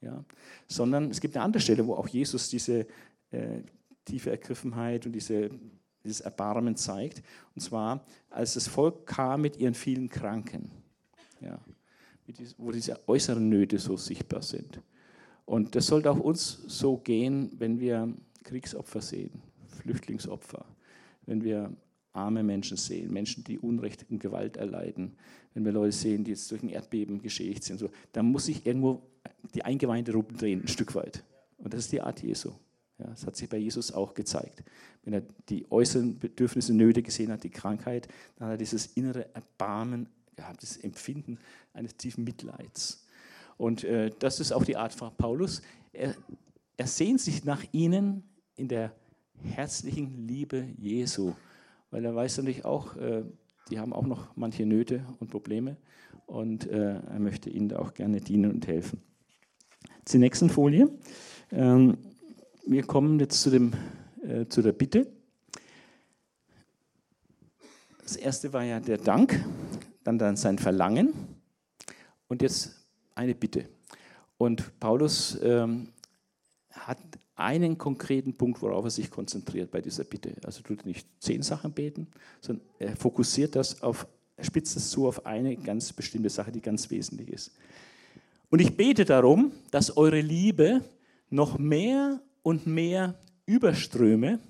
ja? 0.00 0.24
Sondern 0.66 1.10
es 1.10 1.20
gibt 1.20 1.36
eine 1.36 1.44
andere 1.44 1.60
Stelle, 1.60 1.86
wo 1.86 1.94
auch 1.94 2.08
Jesus 2.08 2.48
diese 2.48 2.86
äh, 3.30 3.62
tiefe 4.04 4.30
Ergriffenheit 4.30 5.06
und 5.06 5.12
diese, 5.12 5.50
dieses 6.04 6.20
Erbarmen 6.20 6.76
zeigt. 6.76 7.22
Und 7.54 7.62
zwar, 7.62 8.04
als 8.30 8.54
das 8.54 8.68
Volk 8.68 9.06
kam 9.06 9.42
mit 9.42 9.56
ihren 9.58 9.74
vielen 9.74 10.08
Kranken, 10.08 10.70
ja? 11.40 11.58
wo 12.58 12.70
diese 12.70 12.96
äußeren 13.08 13.48
Nöte 13.48 13.78
so 13.78 13.96
sichtbar 13.96 14.42
sind. 14.42 14.80
Und 15.46 15.74
das 15.74 15.88
sollte 15.88 16.10
auch 16.10 16.20
uns 16.20 16.62
so 16.68 16.96
gehen, 16.96 17.50
wenn 17.58 17.80
wir 17.80 18.14
Kriegsopfer 18.44 19.00
sehen, 19.00 19.42
Flüchtlingsopfer, 19.66 20.64
wenn 21.26 21.42
wir 21.42 21.72
arme 22.12 22.42
Menschen 22.42 22.76
sehen, 22.76 23.12
Menschen, 23.12 23.44
die 23.44 23.58
Unrecht 23.58 24.06
und 24.10 24.20
Gewalt 24.20 24.56
erleiden, 24.56 25.16
wenn 25.54 25.64
wir 25.64 25.72
Leute 25.72 25.92
sehen, 25.92 26.24
die 26.24 26.30
jetzt 26.30 26.50
durch 26.50 26.62
ein 26.62 26.68
Erdbeben 26.68 27.20
geschädigt 27.22 27.64
sind, 27.64 27.78
so, 27.78 27.90
dann 28.12 28.26
muss 28.26 28.46
sich 28.46 28.64
irgendwo 28.66 29.02
die 29.54 29.64
Eingeweide 29.64 30.12
drehen, 30.12 30.62
ein 30.62 30.68
Stück 30.68 30.94
weit. 30.94 31.24
Und 31.58 31.74
das 31.74 31.80
ist 31.80 31.92
die 31.92 32.00
Art 32.00 32.22
Jesu. 32.22 32.52
Ja, 32.98 33.06
das 33.06 33.26
hat 33.26 33.36
sich 33.36 33.48
bei 33.48 33.56
Jesus 33.56 33.92
auch 33.92 34.14
gezeigt. 34.14 34.62
Wenn 35.04 35.14
er 35.14 35.22
die 35.48 35.70
äußeren 35.70 36.18
Bedürfnisse, 36.18 36.74
Nöte 36.74 37.02
gesehen 37.02 37.32
hat, 37.32 37.44
die 37.44 37.50
Krankheit, 37.50 38.08
dann 38.36 38.48
hat 38.48 38.54
er 38.54 38.58
dieses 38.58 38.86
innere 38.86 39.34
Erbarmen 39.34 40.08
gehabt, 40.36 40.62
das 40.62 40.76
Empfinden 40.76 41.38
eines 41.72 41.96
tiefen 41.96 42.24
Mitleids. 42.24 43.06
Und 43.56 43.84
äh, 43.84 44.10
das 44.18 44.40
ist 44.40 44.52
auch 44.52 44.64
die 44.64 44.76
Art 44.76 44.94
von 44.94 45.14
Paulus. 45.16 45.62
Er, 45.92 46.14
er 46.76 46.86
sehnt 46.86 47.20
sich 47.20 47.44
nach 47.44 47.64
ihnen 47.72 48.22
in 48.56 48.68
der 48.68 48.94
herzlichen 49.42 50.26
Liebe 50.26 50.68
Jesu 50.78 51.34
weil 51.90 52.04
er 52.04 52.14
weiß 52.14 52.38
natürlich 52.38 52.64
auch, 52.64 52.96
äh, 52.96 53.24
die 53.70 53.78
haben 53.78 53.92
auch 53.92 54.06
noch 54.06 54.36
manche 54.36 54.66
Nöte 54.66 55.04
und 55.20 55.30
Probleme 55.30 55.76
und 56.26 56.66
äh, 56.66 56.94
er 56.94 57.18
möchte 57.18 57.50
ihnen 57.50 57.68
da 57.68 57.78
auch 57.78 57.94
gerne 57.94 58.20
dienen 58.20 58.50
und 58.52 58.66
helfen. 58.66 59.00
Zur 60.04 60.20
nächsten 60.20 60.50
Folie. 60.50 60.90
Ähm, 61.52 61.98
wir 62.66 62.82
kommen 62.84 63.18
jetzt 63.20 63.42
zu, 63.42 63.50
dem, 63.50 63.72
äh, 64.22 64.46
zu 64.46 64.62
der 64.62 64.72
Bitte. 64.72 65.06
Das 68.02 68.16
erste 68.16 68.52
war 68.52 68.64
ja 68.64 68.80
der 68.80 68.98
Dank, 68.98 69.44
dann, 70.02 70.18
dann 70.18 70.36
sein 70.36 70.58
Verlangen 70.58 71.12
und 72.28 72.42
jetzt 72.42 72.86
eine 73.14 73.34
Bitte. 73.34 73.68
Und 74.36 74.78
Paulus 74.80 75.38
ähm, 75.42 75.88
hat 76.70 76.98
einen 77.40 77.78
konkreten 77.78 78.34
Punkt, 78.34 78.62
worauf 78.62 78.84
er 78.84 78.90
sich 78.90 79.10
konzentriert 79.10 79.70
bei 79.70 79.80
dieser 79.80 80.04
Bitte. 80.04 80.34
Also 80.44 80.62
tut 80.62 80.84
nicht 80.86 81.06
zehn 81.18 81.42
Sachen 81.42 81.72
beten, 81.72 82.06
sondern 82.40 82.64
er 82.78 82.96
fokussiert 82.96 83.56
das 83.56 83.82
auf, 83.82 84.06
spitzt 84.40 84.76
es 84.76 84.90
zu 84.90 85.06
auf 85.06 85.26
eine 85.26 85.56
ganz 85.56 85.92
bestimmte 85.92 86.30
Sache, 86.30 86.52
die 86.52 86.60
ganz 86.60 86.90
wesentlich 86.90 87.28
ist. 87.28 87.52
Und 88.50 88.60
ich 88.60 88.76
bete 88.76 89.04
darum, 89.04 89.52
dass 89.70 89.96
eure 89.96 90.20
Liebe 90.20 90.82
noch 91.30 91.58
mehr 91.58 92.20
und 92.42 92.66
mehr 92.66 93.14
überströme 93.46 94.40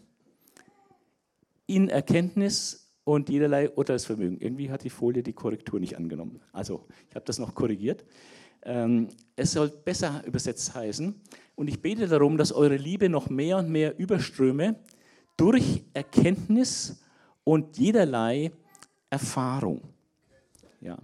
in 1.66 1.88
Erkenntnis 1.88 2.90
und 3.04 3.28
jederlei 3.28 3.70
Urteilsvermögen. 3.70 4.40
Irgendwie 4.40 4.70
hat 4.70 4.84
die 4.84 4.90
Folie 4.90 5.22
die 5.22 5.32
Korrektur 5.32 5.80
nicht 5.80 5.96
angenommen. 5.96 6.40
Also, 6.52 6.86
ich 7.08 7.14
habe 7.14 7.24
das 7.24 7.38
noch 7.38 7.54
korrigiert. 7.54 8.04
Ähm, 8.62 9.08
es 9.36 9.52
soll 9.52 9.68
besser 9.68 10.22
übersetzt 10.26 10.74
heißen, 10.74 11.14
und 11.60 11.68
ich 11.68 11.82
bete 11.82 12.08
darum, 12.08 12.38
dass 12.38 12.52
eure 12.52 12.78
Liebe 12.78 13.10
noch 13.10 13.28
mehr 13.28 13.58
und 13.58 13.68
mehr 13.68 13.98
überströme 13.98 14.76
durch 15.36 15.82
Erkenntnis 15.92 17.02
und 17.44 17.76
jederlei 17.76 18.50
Erfahrung. 19.10 19.82
Ja. 20.80 20.96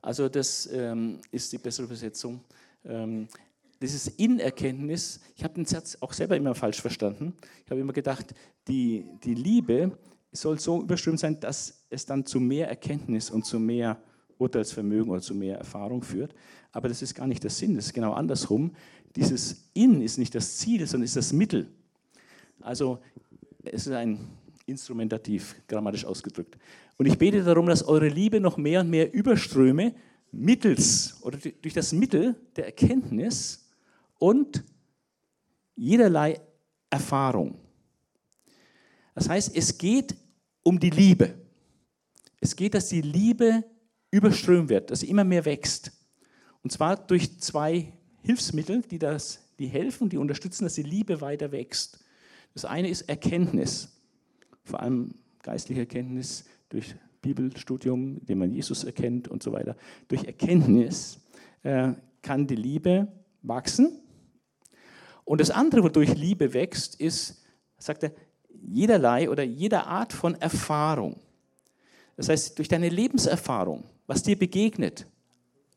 Also 0.00 0.28
das 0.28 0.70
ähm, 0.72 1.18
ist 1.32 1.52
die 1.52 1.58
bessere 1.58 1.86
Übersetzung. 1.86 2.40
Ähm, 2.84 3.26
das 3.80 3.92
ist 3.92 4.20
Inerkenntnis. 4.20 5.18
Ich 5.34 5.42
habe 5.42 5.54
den 5.54 5.66
Satz 5.66 5.98
auch 6.00 6.12
selber 6.12 6.36
immer 6.36 6.54
falsch 6.54 6.80
verstanden. 6.80 7.34
Ich 7.64 7.70
habe 7.72 7.80
immer 7.80 7.92
gedacht, 7.92 8.32
die, 8.68 9.04
die 9.24 9.34
Liebe 9.34 9.98
soll 10.30 10.60
so 10.60 10.82
überströmt 10.82 11.18
sein, 11.18 11.40
dass 11.40 11.84
es 11.90 12.06
dann 12.06 12.24
zu 12.24 12.38
mehr 12.38 12.68
Erkenntnis 12.68 13.28
und 13.28 13.44
zu 13.44 13.58
mehr 13.58 14.00
Urteilsvermögen 14.38 15.10
oder 15.10 15.20
zu 15.20 15.34
mehr 15.34 15.58
Erfahrung 15.58 16.02
führt. 16.02 16.32
Aber 16.72 16.88
das 16.88 17.02
ist 17.02 17.14
gar 17.14 17.26
nicht 17.26 17.42
der 17.42 17.50
Sinn, 17.50 17.74
das 17.74 17.86
ist 17.86 17.92
genau 17.92 18.12
andersrum. 18.12 18.72
Dieses 19.16 19.70
In 19.74 20.02
ist 20.02 20.18
nicht 20.18 20.34
das 20.34 20.58
Ziel, 20.58 20.86
sondern 20.86 21.04
ist 21.04 21.16
das 21.16 21.32
Mittel. 21.32 21.68
Also 22.60 23.00
es 23.64 23.86
ist 23.86 23.92
ein 23.92 24.28
Instrumentativ, 24.66 25.56
grammatisch 25.66 26.04
ausgedrückt. 26.04 26.56
Und 26.96 27.06
ich 27.06 27.18
bete 27.18 27.42
darum, 27.42 27.66
dass 27.66 27.82
eure 27.82 28.08
Liebe 28.08 28.40
noch 28.40 28.56
mehr 28.56 28.80
und 28.80 28.90
mehr 28.90 29.12
überströme 29.12 29.94
mittels 30.32 31.16
oder 31.22 31.38
durch 31.38 31.74
das 31.74 31.92
Mittel 31.92 32.36
der 32.54 32.66
Erkenntnis 32.66 33.68
und 34.18 34.62
jederlei 35.74 36.40
Erfahrung. 36.88 37.58
Das 39.14 39.28
heißt, 39.28 39.56
es 39.56 39.76
geht 39.76 40.14
um 40.62 40.78
die 40.78 40.90
Liebe. 40.90 41.34
Es 42.40 42.54
geht, 42.54 42.74
dass 42.74 42.88
die 42.88 43.02
Liebe 43.02 43.64
überströmen 44.10 44.68
wird, 44.68 44.90
dass 44.90 45.00
sie 45.00 45.08
immer 45.08 45.24
mehr 45.24 45.44
wächst. 45.44 45.92
Und 46.62 46.70
zwar 46.70 46.96
durch 46.96 47.38
zwei 47.40 47.92
Hilfsmittel, 48.22 48.82
die, 48.82 48.98
das, 48.98 49.40
die 49.58 49.66
helfen, 49.66 50.08
die 50.08 50.18
unterstützen, 50.18 50.64
dass 50.64 50.74
die 50.74 50.82
Liebe 50.82 51.20
weiter 51.20 51.52
wächst. 51.52 52.04
Das 52.54 52.64
eine 52.64 52.88
ist 52.88 53.02
Erkenntnis, 53.02 53.88
vor 54.64 54.80
allem 54.80 55.14
geistliche 55.42 55.82
Erkenntnis 55.82 56.44
durch 56.68 56.94
Bibelstudium, 57.22 58.18
indem 58.18 58.38
man 58.38 58.52
Jesus 58.52 58.84
erkennt 58.84 59.28
und 59.28 59.42
so 59.42 59.52
weiter. 59.52 59.76
Durch 60.08 60.24
Erkenntnis 60.24 61.20
äh, 61.62 61.92
kann 62.22 62.46
die 62.46 62.56
Liebe 62.56 63.08
wachsen. 63.42 64.00
Und 65.24 65.40
das 65.40 65.50
andere, 65.50 65.82
wodurch 65.82 66.14
Liebe 66.14 66.54
wächst, 66.54 67.00
ist, 67.00 67.42
sagt 67.78 68.02
er, 68.02 68.12
jederlei 68.62 69.30
oder 69.30 69.42
jeder 69.42 69.86
Art 69.86 70.12
von 70.12 70.34
Erfahrung. 70.34 71.20
Das 72.16 72.28
heißt, 72.28 72.58
durch 72.58 72.68
deine 72.68 72.88
Lebenserfahrung, 72.88 73.84
was 74.06 74.22
dir 74.22 74.38
begegnet, 74.38 75.06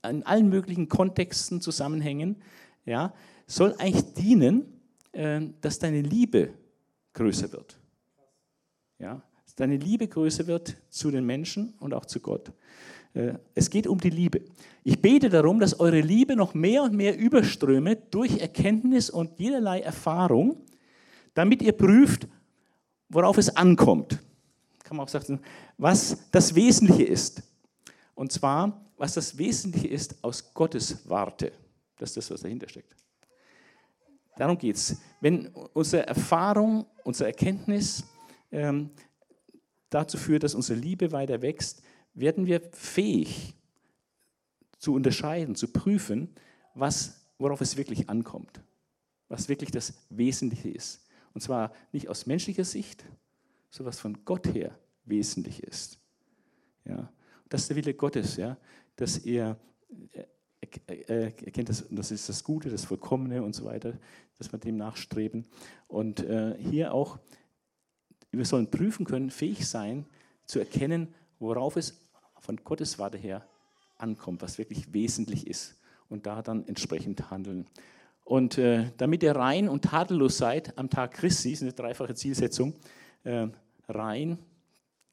in 0.08 0.24
allen 0.24 0.50
möglichen 0.50 0.90
Kontexten, 0.90 1.62
Zusammenhängen, 1.62 2.38
ja, 2.86 3.14
soll 3.48 3.76
eigentlich 3.78 4.14
dienen, 4.14 4.82
äh, 5.12 5.42
dass 5.62 5.80
deine 5.80 6.02
Liebe 6.02 6.54
größer 7.14 7.52
wird. 7.52 7.78
Ja, 9.00 9.22
dass 9.46 9.56
deine 9.56 9.78
Liebe 9.78 10.08
größer 10.08 10.48
wird 10.48 10.78
zu 10.90 11.12
den 11.12 11.26
Menschen 11.26 11.74
und 11.80 11.94
auch 11.94 12.06
zu 12.06 12.20
Gott. 12.20 12.52
Äh, 13.14 13.34
es 13.54 13.70
geht 13.70 13.88
um 13.88 14.00
die 14.00 14.10
Liebe. 14.10 14.42
Ich 14.84 15.02
bete 15.02 15.30
darum, 15.30 15.60
dass 15.60 15.80
eure 15.80 16.02
Liebe 16.02 16.36
noch 16.36 16.54
mehr 16.54 16.84
und 16.84 16.94
mehr 16.94 17.18
überströmet 17.18 18.14
durch 18.14 18.40
Erkenntnis 18.40 19.10
und 19.10 19.40
jederlei 19.40 19.82
Erfahrung, 19.82 20.58
damit 21.34 21.62
ihr 21.62 21.74
prüft, 21.74 22.28
worauf 23.10 23.38
es 23.38 23.56
ankommt. 23.56 24.20
Kann 24.84 24.98
man 24.98 25.06
auch 25.06 25.10
sagen, 25.10 25.40
was 25.78 26.30
das 26.32 26.56
Wesentliche 26.56 27.04
ist. 27.04 27.44
Und 28.16 28.32
zwar, 28.32 28.84
was 29.04 29.16
das 29.16 29.38
Wesentliche 29.38 29.90
ist 29.90 30.24
aus 30.24 30.54
Gottes 30.54 31.10
Warte. 31.10 31.52
Das 31.98 32.12
ist 32.12 32.16
das, 32.16 32.32
was 32.32 32.40
dahinter 32.40 32.70
steckt. 32.70 32.96
Darum 34.38 34.58
geht 34.58 34.78
es. 34.78 34.96
Wenn 35.20 35.48
unsere 35.48 36.08
Erfahrung, 36.08 36.86
unsere 37.04 37.28
Erkenntnis 37.28 38.06
ähm, 38.50 38.92
dazu 39.90 40.18
führt, 40.18 40.44
dass 40.44 40.56
unsere 40.56 40.80
Liebe 40.80 41.12
weiter 41.12 41.42
wächst, 41.42 41.82
werden 42.14 42.46
wir 42.46 42.62
fähig 42.72 43.54
zu 44.78 44.94
unterscheiden, 44.94 45.56
zu 45.56 45.68
prüfen, 45.68 46.34
was, 46.74 47.26
worauf 47.38 47.60
es 47.60 47.76
wirklich 47.76 48.10
ankommt, 48.10 48.62
was 49.28 49.50
wirklich 49.50 49.72
das 49.72 49.96
Wesentliche 50.12 50.70
ist. 50.70 51.06
Und 51.34 51.42
zwar 51.42 51.74
nicht 51.92 52.08
aus 52.08 52.26
menschlicher 52.26 52.64
Sicht, 52.64 53.04
sondern 53.70 53.92
was 53.92 54.00
von 54.00 54.24
Gott 54.24 54.48
her 54.54 54.80
wesentlich 55.04 55.62
ist. 55.62 56.00
Ja? 56.86 57.12
Das 57.50 57.64
ist 57.64 57.70
der 57.70 57.76
Wille 57.76 57.94
Gottes, 57.94 58.38
ja? 58.38 58.58
Dass 58.96 59.18
er 59.18 59.58
erkennt, 60.60 61.70
das, 61.70 61.86
das 61.90 62.12
ist 62.12 62.30
das 62.30 62.44
Gute, 62.44 62.70
das 62.70 62.86
Vollkommene 62.86 63.44
und 63.44 63.54
so 63.54 63.66
weiter, 63.66 63.94
dass 64.38 64.52
wir 64.52 64.60
dem 64.60 64.78
nachstreben. 64.78 65.46
Und 65.88 66.22
äh, 66.22 66.56
hier 66.58 66.94
auch, 66.94 67.20
wir 68.32 68.46
sollen 68.46 68.70
prüfen 68.72 69.06
können, 69.06 69.30
fähig 69.30 69.68
sein, 69.68 70.06
zu 70.46 70.60
erkennen, 70.60 71.14
worauf 71.40 71.76
es 71.76 72.00
von 72.40 72.58
Gottes 72.58 73.00
Warte 73.00 73.18
her 73.18 73.48
ankommt, 73.98 74.42
was 74.42 74.58
wirklich 74.58 74.94
wesentlich 74.94 75.48
ist 75.48 75.78
und 76.10 76.26
da 76.26 76.42
dann 76.42 76.68
entsprechend 76.68 77.30
handeln. 77.32 77.68
Und 78.26 78.58
äh, 78.58 78.92
damit 78.98 79.24
ihr 79.24 79.36
rein 79.36 79.68
und 79.68 79.84
tadellos 79.84 80.38
seid 80.38 80.78
am 80.78 80.90
Tag 80.90 81.14
Christi, 81.14 81.52
ist 81.52 81.62
eine 81.62 81.74
dreifache 81.74 82.16
Zielsetzung, 82.16 82.74
äh, 83.24 83.48
rein, 83.88 84.40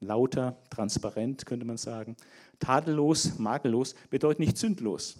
lauter, 0.00 0.56
transparent 0.70 1.46
könnte 1.46 1.66
man 1.66 1.76
sagen, 1.76 2.16
tadellos, 2.58 3.38
makellos 3.38 3.94
bedeutet 4.08 4.40
nicht 4.40 4.58
sündlos. 4.58 5.16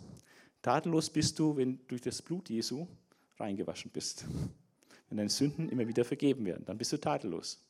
Tadellos 0.62 1.10
bist 1.10 1.38
du, 1.38 1.56
wenn 1.56 1.78
du 1.78 1.84
durch 1.88 2.02
das 2.02 2.20
Blut 2.20 2.48
Jesu 2.50 2.86
reingewaschen 3.38 3.90
bist. 3.90 4.24
Wenn 5.08 5.18
deine 5.18 5.30
Sünden 5.30 5.68
immer 5.68 5.86
wieder 5.88 6.04
vergeben 6.04 6.44
werden, 6.44 6.64
dann 6.64 6.78
bist 6.78 6.92
du 6.92 6.98
tadellos. 6.98 7.60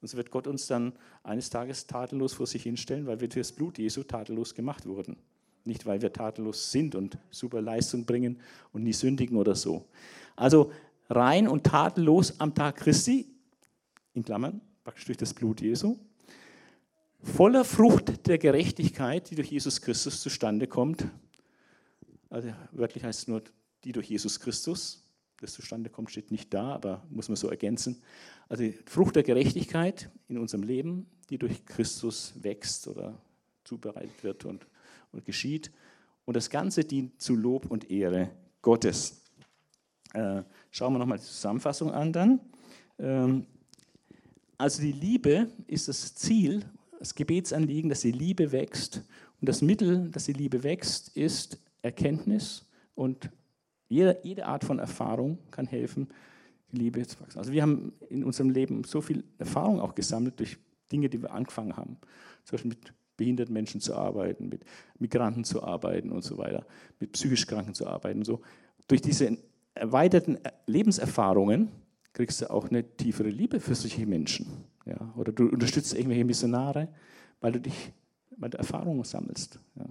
Und 0.00 0.08
so 0.08 0.16
wird 0.16 0.30
Gott 0.30 0.48
uns 0.48 0.66
dann 0.66 0.92
eines 1.22 1.48
Tages 1.48 1.86
tadellos 1.86 2.32
vor 2.32 2.46
sich 2.46 2.64
hinstellen, 2.64 3.06
weil 3.06 3.20
wir 3.20 3.28
durch 3.28 3.46
das 3.46 3.52
Blut 3.52 3.78
Jesu 3.78 4.02
tadellos 4.02 4.54
gemacht 4.54 4.84
wurden. 4.86 5.16
Nicht, 5.64 5.86
weil 5.86 6.02
wir 6.02 6.12
tadellos 6.12 6.72
sind 6.72 6.96
und 6.96 7.16
super 7.30 7.62
Leistung 7.62 8.04
bringen 8.04 8.40
und 8.72 8.82
nie 8.82 8.92
sündigen 8.92 9.36
oder 9.36 9.54
so. 9.54 9.84
Also 10.34 10.72
rein 11.08 11.46
und 11.46 11.64
tadellos 11.64 12.40
am 12.40 12.52
Tag 12.52 12.76
Christi, 12.76 13.28
in 14.14 14.24
Klammern, 14.24 14.60
praktisch 14.82 15.04
durch 15.04 15.18
das 15.18 15.32
Blut 15.32 15.60
Jesu, 15.60 15.96
voller 17.22 17.64
Frucht 17.64 18.26
der 18.26 18.38
Gerechtigkeit, 18.38 19.30
die 19.30 19.34
durch 19.34 19.50
Jesus 19.50 19.80
Christus 19.80 20.20
zustande 20.20 20.66
kommt. 20.66 21.06
Also 22.30 22.52
wörtlich 22.72 23.04
heißt 23.04 23.20
es 23.20 23.28
nur, 23.28 23.42
die 23.84 23.92
durch 23.92 24.08
Jesus 24.08 24.40
Christus. 24.40 25.04
Das 25.40 25.52
zustande 25.52 25.90
kommt, 25.90 26.10
steht 26.10 26.30
nicht 26.30 26.54
da, 26.54 26.72
aber 26.74 27.02
muss 27.10 27.28
man 27.28 27.36
so 27.36 27.48
ergänzen. 27.48 28.00
Also 28.48 28.62
die 28.62 28.78
Frucht 28.86 29.16
der 29.16 29.22
Gerechtigkeit 29.22 30.10
in 30.28 30.38
unserem 30.38 30.62
Leben, 30.62 31.06
die 31.30 31.38
durch 31.38 31.64
Christus 31.64 32.34
wächst 32.40 32.86
oder 32.86 33.18
zubereitet 33.64 34.22
wird 34.22 34.44
und, 34.44 34.66
und 35.10 35.24
geschieht. 35.24 35.72
Und 36.24 36.36
das 36.36 36.50
Ganze 36.50 36.84
dient 36.84 37.20
zu 37.20 37.34
Lob 37.34 37.70
und 37.70 37.90
Ehre 37.90 38.30
Gottes. 38.60 39.22
Äh, 40.14 40.42
schauen 40.70 40.92
wir 40.92 40.98
nochmal 40.98 41.18
die 41.18 41.24
Zusammenfassung 41.24 41.90
an 41.90 42.12
dann. 42.12 42.40
Ähm, 42.98 43.46
also 44.58 44.80
die 44.80 44.92
Liebe 44.92 45.50
ist 45.66 45.88
das 45.88 46.14
Ziel, 46.14 46.64
das 47.02 47.16
Gebetsanliegen, 47.16 47.90
dass 47.90 48.02
die 48.02 48.12
Liebe 48.12 48.52
wächst. 48.52 49.02
Und 49.40 49.48
das 49.48 49.60
Mittel, 49.60 50.08
dass 50.10 50.26
die 50.26 50.34
Liebe 50.34 50.62
wächst, 50.62 51.16
ist 51.16 51.60
Erkenntnis 51.82 52.64
und 52.94 53.28
jede, 53.88 54.20
jede 54.22 54.46
Art 54.46 54.62
von 54.62 54.78
Erfahrung 54.78 55.38
kann 55.50 55.66
helfen, 55.66 56.06
die 56.70 56.76
Liebe 56.76 57.04
zu 57.04 57.18
wachsen. 57.18 57.38
Also 57.38 57.50
wir 57.50 57.62
haben 57.62 57.92
in 58.08 58.22
unserem 58.22 58.50
Leben 58.50 58.84
so 58.84 59.00
viel 59.00 59.24
Erfahrung 59.38 59.80
auch 59.80 59.96
gesammelt 59.96 60.38
durch 60.38 60.58
Dinge, 60.92 61.08
die 61.08 61.20
wir 61.20 61.32
angefangen 61.32 61.76
haben. 61.76 61.96
Zum 62.44 62.54
Beispiel 62.54 62.68
mit 62.68 62.94
behinderten 63.16 63.52
Menschen 63.52 63.80
zu 63.80 63.96
arbeiten, 63.96 64.48
mit 64.48 64.64
Migranten 65.00 65.42
zu 65.42 65.60
arbeiten 65.64 66.12
und 66.12 66.22
so 66.22 66.38
weiter, 66.38 66.64
mit 67.00 67.10
psychisch 67.10 67.48
Kranken 67.48 67.74
zu 67.74 67.84
arbeiten 67.84 68.20
und 68.20 68.26
so. 68.26 68.42
Durch 68.86 69.02
diese 69.02 69.38
erweiterten 69.74 70.38
Lebenserfahrungen 70.66 71.72
kriegst 72.12 72.42
du 72.42 72.50
auch 72.50 72.68
eine 72.68 72.84
tiefere 72.96 73.30
Liebe 73.30 73.58
für 73.58 73.74
solche 73.74 74.06
Menschen. 74.06 74.46
Ja? 74.86 75.12
Oder 75.16 75.32
du 75.32 75.48
unterstützt 75.48 75.94
irgendwelche 75.94 76.24
Missionare, 76.24 76.88
weil 77.40 77.52
du 77.52 77.60
dich, 77.60 77.92
weil 78.36 78.50
du 78.50 78.58
Erfahrungen 78.58 79.04
sammelst. 79.04 79.58
Ja? 79.76 79.84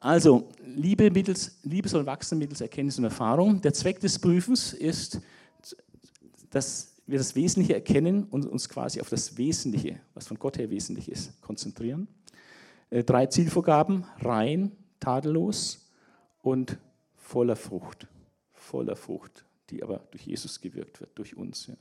Also, 0.00 0.48
Liebe, 0.64 1.10
mittels, 1.10 1.58
Liebe 1.62 1.88
soll 1.88 2.04
wachsen 2.04 2.38
mittels 2.38 2.60
Erkenntnis 2.60 2.98
und 2.98 3.04
Erfahrung. 3.04 3.60
Der 3.62 3.72
Zweck 3.72 4.00
des 4.00 4.18
Prüfens 4.18 4.72
ist, 4.72 5.20
dass 6.50 6.94
wir 7.06 7.18
das 7.18 7.34
Wesentliche 7.34 7.74
erkennen 7.74 8.24
und 8.24 8.46
uns 8.46 8.68
quasi 8.68 9.00
auf 9.00 9.08
das 9.08 9.36
Wesentliche, 9.36 10.00
was 10.14 10.26
von 10.26 10.38
Gott 10.38 10.58
her 10.58 10.70
wesentlich 10.70 11.10
ist, 11.10 11.40
konzentrieren. 11.40 12.08
Äh, 12.90 13.04
drei 13.04 13.26
Zielvorgaben, 13.26 14.04
rein, 14.20 14.72
tadellos 15.00 15.90
und 16.42 16.78
voller 17.16 17.56
Frucht. 17.56 18.06
Voller 18.52 18.96
Frucht 18.96 19.44
die 19.70 19.82
aber 19.82 20.00
durch 20.10 20.26
Jesus 20.26 20.60
gewirkt 20.60 21.00
wird, 21.00 21.10
durch 21.18 21.36
uns. 21.36 21.66
Ja. 21.66 21.74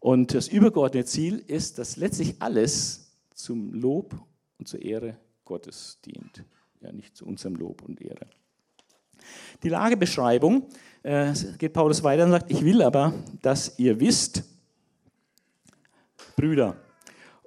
Und 0.00 0.34
das 0.34 0.48
übergeordnete 0.48 1.06
Ziel 1.06 1.44
ist, 1.46 1.78
dass 1.78 1.96
letztlich 1.96 2.36
alles 2.40 3.12
zum 3.34 3.74
Lob 3.74 4.18
und 4.58 4.66
zur 4.66 4.82
Ehre 4.82 5.16
Gottes 5.44 5.98
dient, 6.04 6.44
ja, 6.80 6.90
nicht 6.90 7.16
zu 7.16 7.26
unserem 7.26 7.54
Lob 7.54 7.82
und 7.82 8.00
Ehre. 8.00 8.26
Die 9.62 9.68
Lagebeschreibung 9.68 10.66
äh, 11.02 11.34
geht 11.58 11.74
Paulus 11.74 12.02
weiter 12.02 12.24
und 12.24 12.30
sagt, 12.30 12.50
ich 12.50 12.64
will 12.64 12.82
aber, 12.82 13.12
dass 13.42 13.78
ihr 13.78 14.00
wisst, 14.00 14.42
Brüder. 16.34 16.76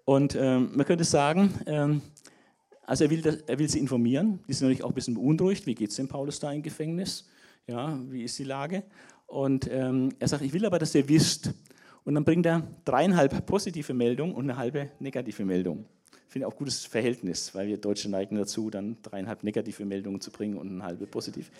Und 0.05 0.35
ähm, 0.35 0.71
man 0.75 0.85
könnte 0.85 1.03
sagen, 1.03 1.53
ähm, 1.65 2.01
also 2.85 3.05
er 3.05 3.09
will, 3.09 3.43
er 3.47 3.57
will 3.59 3.69
sie 3.69 3.79
informieren, 3.79 4.39
die 4.47 4.53
sind 4.53 4.67
natürlich 4.67 4.83
auch 4.83 4.89
ein 4.89 4.95
bisschen 4.95 5.15
beunruhigt, 5.15 5.65
wie 5.65 5.73
geht 5.73 5.89
es 5.89 5.95
dem 5.95 6.07
Paulus 6.07 6.39
da 6.39 6.51
im 6.51 6.61
Gefängnis? 6.61 7.27
Ja, 7.65 7.97
wie 8.09 8.23
ist 8.23 8.37
die 8.37 8.43
Lage? 8.43 8.83
Und 9.25 9.67
ähm, 9.71 10.09
er 10.19 10.27
sagt, 10.27 10.43
ich 10.43 10.53
will 10.53 10.65
aber, 10.65 10.77
dass 10.77 10.93
ihr 10.93 11.07
wisst. 11.07 11.53
Und 12.05 12.15
dann 12.15 12.25
bringt 12.25 12.45
er 12.45 12.67
dreieinhalb 12.85 13.45
positive 13.45 13.93
Meldungen 13.93 14.35
und 14.35 14.49
eine 14.49 14.57
halbe 14.57 14.89
negative 14.99 15.45
Meldung. 15.45 15.85
Ich 16.27 16.33
finde 16.33 16.47
auch 16.47 16.55
gutes 16.55 16.85
Verhältnis, 16.85 17.53
weil 17.53 17.67
wir 17.67 17.77
Deutsche 17.77 18.09
neigen 18.09 18.35
dazu, 18.35 18.69
dann 18.69 18.97
dreieinhalb 19.03 19.43
negative 19.43 19.85
Meldungen 19.85 20.19
zu 20.19 20.31
bringen 20.31 20.57
und 20.57 20.67
eine 20.67 20.83
halbe 20.83 21.05
positiv. 21.05 21.51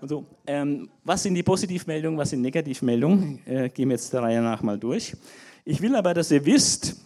Und 0.00 0.08
so. 0.08 0.24
Ähm, 0.46 0.88
was 1.04 1.22
sind 1.22 1.34
die 1.34 1.42
Positivmeldungen, 1.42 2.18
was 2.18 2.30
sind 2.30 2.40
Negativmeldungen? 2.40 3.46
Äh, 3.46 3.68
gehen 3.68 3.88
wir 3.90 3.96
jetzt 3.96 4.12
der 4.12 4.22
Reihe 4.22 4.40
nach 4.40 4.62
mal 4.62 4.78
durch. 4.78 5.14
Ich 5.64 5.80
will 5.82 5.94
aber, 5.94 6.14
dass 6.14 6.30
ihr 6.30 6.44
wisst, 6.44 6.96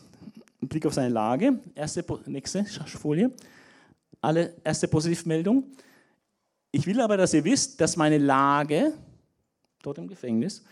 im 0.61 0.68
Blick 0.68 0.87
auf 0.87 0.94
seine 0.94 1.09
Lage, 1.09 1.59
erste, 1.74 2.05
nächste 2.27 2.64
Folie, 2.64 3.33
alle 4.20 4.55
erste 4.64 4.88
Positivmeldung. 4.88 5.64
Ich 6.70 6.87
will 6.87 7.01
aber, 7.01 7.16
dass 7.16 7.35
ihr 7.35 7.44
wisst, 7.44 7.81
dass 7.81 7.96
meine 7.96 8.18
Lage 8.18 8.92
dort 9.83 9.98
im 9.98 10.09
Gefängnis 10.09 10.62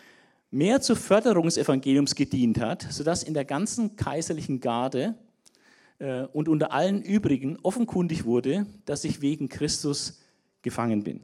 mehr 0.50 0.80
zur 0.80 0.96
Förderung 0.96 1.44
des 1.44 1.56
Evangeliums 1.56 2.14
gedient 2.14 2.60
hat, 2.60 2.86
sodass 2.90 3.22
in 3.22 3.34
der 3.34 3.44
ganzen 3.44 3.96
kaiserlichen 3.96 4.60
Garde 4.60 5.14
äh, 5.98 6.22
und 6.32 6.48
unter 6.48 6.72
allen 6.72 7.02
übrigen 7.02 7.58
offenkundig 7.62 8.24
wurde, 8.24 8.66
dass 8.84 9.04
ich 9.04 9.20
wegen 9.20 9.48
Christus 9.48 10.20
gefangen 10.62 11.02
bin. 11.02 11.20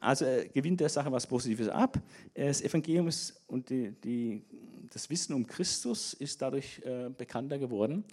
Also 0.00 0.26
er 0.26 0.46
gewinnt 0.48 0.80
der 0.80 0.90
Sache 0.90 1.10
was 1.10 1.26
Positives 1.26 1.68
ab. 1.68 1.98
Das 2.34 2.60
Evangelium 2.60 3.08
ist 3.08 3.40
und 3.46 3.70
die, 3.70 3.90
die, 4.04 4.42
das 4.92 5.08
Wissen 5.08 5.32
um 5.32 5.46
Christus 5.46 6.12
ist 6.12 6.42
dadurch 6.42 6.80
äh, 6.84 7.08
bekannter 7.16 7.58
geworden. 7.58 8.04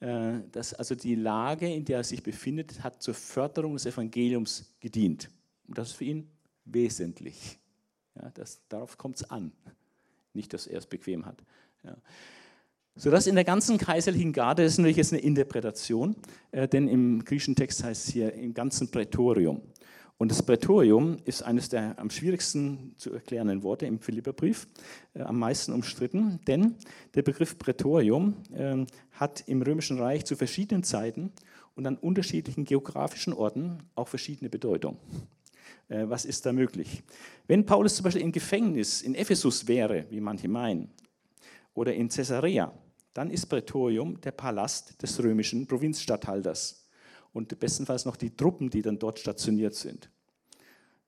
Äh, 0.00 0.40
dass 0.52 0.74
also 0.74 0.94
die 0.94 1.14
Lage, 1.14 1.72
in 1.72 1.84
der 1.84 1.98
er 1.98 2.04
sich 2.04 2.22
befindet, 2.22 2.82
hat 2.82 3.02
zur 3.02 3.14
Förderung 3.14 3.74
des 3.74 3.86
Evangeliums 3.86 4.74
gedient. 4.80 5.30
Und 5.68 5.78
das 5.78 5.90
ist 5.90 5.96
für 5.96 6.04
ihn 6.04 6.28
wesentlich. 6.64 7.58
Ja, 8.16 8.30
das, 8.34 8.60
darauf 8.68 8.98
kommt 8.98 9.16
es 9.16 9.30
an. 9.30 9.52
Nicht, 10.32 10.52
dass 10.52 10.66
er 10.66 10.78
es 10.78 10.86
bequem 10.86 11.26
hat. 11.26 11.42
Ja. 11.82 11.96
Sodass 12.96 13.26
in 13.26 13.34
der 13.34 13.44
ganzen 13.44 13.76
kaiserlichen 13.76 14.32
Garde, 14.32 14.62
das 14.62 14.72
ist 14.72 14.78
natürlich 14.78 14.98
jetzt 14.98 15.12
eine 15.12 15.22
Interpretation, 15.22 16.14
äh, 16.52 16.68
denn 16.68 16.86
im 16.86 17.24
griechischen 17.24 17.56
Text 17.56 17.82
heißt 17.82 18.06
es 18.06 18.12
hier 18.12 18.32
im 18.34 18.54
ganzen 18.54 18.90
Prätorium. 18.90 19.62
Und 20.16 20.30
das 20.30 20.44
Prätorium 20.44 21.16
ist 21.24 21.42
eines 21.42 21.68
der 21.68 21.98
am 21.98 22.08
schwierigsten 22.08 22.94
zu 22.96 23.12
erklärenden 23.12 23.64
Worte 23.64 23.86
im 23.86 23.98
Philipperbrief, 23.98 24.68
äh, 25.14 25.22
am 25.22 25.40
meisten 25.40 25.72
umstritten, 25.72 26.38
denn 26.46 26.76
der 27.14 27.22
Begriff 27.22 27.58
Prätorium 27.58 28.36
äh, 28.52 28.86
hat 29.10 29.42
im 29.48 29.60
Römischen 29.62 29.98
Reich 29.98 30.24
zu 30.24 30.36
verschiedenen 30.36 30.84
Zeiten 30.84 31.32
und 31.74 31.86
an 31.88 31.96
unterschiedlichen 31.96 32.64
geografischen 32.64 33.32
Orten 33.32 33.78
auch 33.96 34.06
verschiedene 34.06 34.48
Bedeutung. 34.48 34.98
Äh, 35.88 36.08
was 36.08 36.24
ist 36.24 36.46
da 36.46 36.52
möglich? 36.52 37.02
Wenn 37.46 37.66
Paulus 37.66 37.96
zum 37.96 38.04
Beispiel 38.04 38.22
im 38.22 38.32
Gefängnis 38.32 39.02
in 39.02 39.14
Ephesus 39.14 39.66
wäre, 39.66 40.06
wie 40.10 40.20
manche 40.20 40.48
meinen, 40.48 40.90
oder 41.74 41.94
in 41.94 42.08
Caesarea, 42.08 42.72
dann 43.12 43.30
ist 43.30 43.46
Prätorium 43.46 44.20
der 44.20 44.32
Palast 44.32 45.00
des 45.02 45.22
römischen 45.22 45.66
Provinzstatthalters 45.66 46.88
und 47.32 47.58
bestenfalls 47.58 48.04
noch 48.04 48.16
die 48.16 48.34
Truppen, 48.34 48.70
die 48.70 48.82
dann 48.82 48.98
dort 48.98 49.18
stationiert 49.18 49.74
sind. 49.74 50.08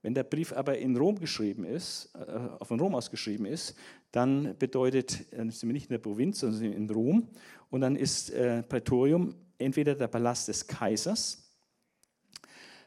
Wenn 0.02 0.14
der 0.14 0.24
Brief 0.24 0.52
aber 0.52 0.78
in 0.78 0.96
Rom 0.96 1.18
geschrieben 1.18 1.64
ist, 1.64 2.14
äh, 2.14 2.64
von 2.64 2.78
Rom 2.78 2.94
aus 2.94 3.10
geschrieben 3.10 3.46
ist, 3.46 3.74
dann 4.12 4.56
bedeutet, 4.56 5.26
dann 5.32 5.50
sind 5.50 5.68
wir 5.68 5.72
nicht 5.72 5.86
in 5.86 5.94
der 5.94 5.98
Provinz, 5.98 6.40
sondern 6.40 6.72
in 6.72 6.88
Rom. 6.90 7.28
Und 7.70 7.80
dann 7.80 7.96
ist 7.96 8.30
äh, 8.30 8.62
Prätorium 8.62 9.34
entweder 9.58 9.94
der 9.94 10.06
Palast 10.06 10.48
des 10.48 10.66
Kaisers 10.66 11.50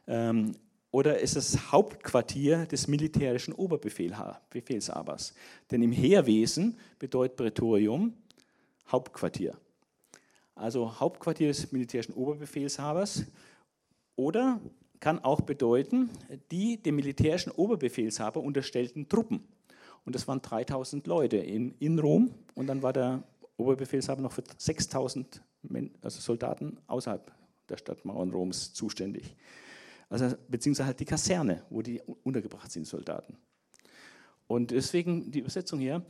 ähm, 0.07 0.55
oder 0.91 1.19
ist 1.19 1.35
es 1.35 1.71
Hauptquartier 1.71 2.65
des 2.65 2.87
militärischen 2.87 3.53
Oberbefehlshabers. 3.53 5.33
Denn 5.69 5.83
im 5.83 5.91
Heerwesen 5.91 6.77
bedeutet 6.97 7.37
Prätorium 7.37 8.13
Hauptquartier. 8.91 9.55
Also 10.55 10.99
Hauptquartier 10.99 11.47
des 11.47 11.71
militärischen 11.71 12.13
Oberbefehlshabers 12.13 13.25
oder 14.15 14.59
kann 14.99 15.23
auch 15.23 15.41
bedeuten, 15.41 16.09
die 16.51 16.81
dem 16.81 16.95
militärischen 16.95 17.51
Oberbefehlshaber 17.51 18.41
unterstellten 18.41 19.07
Truppen. 19.07 19.47
Und 20.05 20.15
das 20.15 20.27
waren 20.27 20.41
3000 20.41 21.05
Leute 21.07 21.37
in, 21.37 21.75
in 21.79 21.99
Rom 21.99 22.33
und 22.55 22.67
dann 22.67 22.81
war 22.81 22.93
der 22.93 23.23
Oberbefehlshaber 23.57 24.21
noch 24.21 24.31
für 24.31 24.43
6000 24.57 25.41
also 26.01 26.19
Soldaten 26.21 26.77
außerhalb 26.87 27.31
der 27.67 27.77
Stadtmauern 27.77 28.31
Roms 28.31 28.73
zuständig. 28.73 29.35
Also, 30.09 30.35
beziehungsweise 30.47 30.87
halt 30.87 30.99
die 30.99 31.05
Kaserne, 31.05 31.63
wo 31.69 31.81
die 31.81 32.01
untergebracht 32.23 32.71
sind, 32.71 32.87
Soldaten. 32.87 33.37
Und 34.47 34.71
deswegen 34.71 35.31
die 35.31 35.39
Übersetzung 35.39 35.79
hier, 35.79 36.03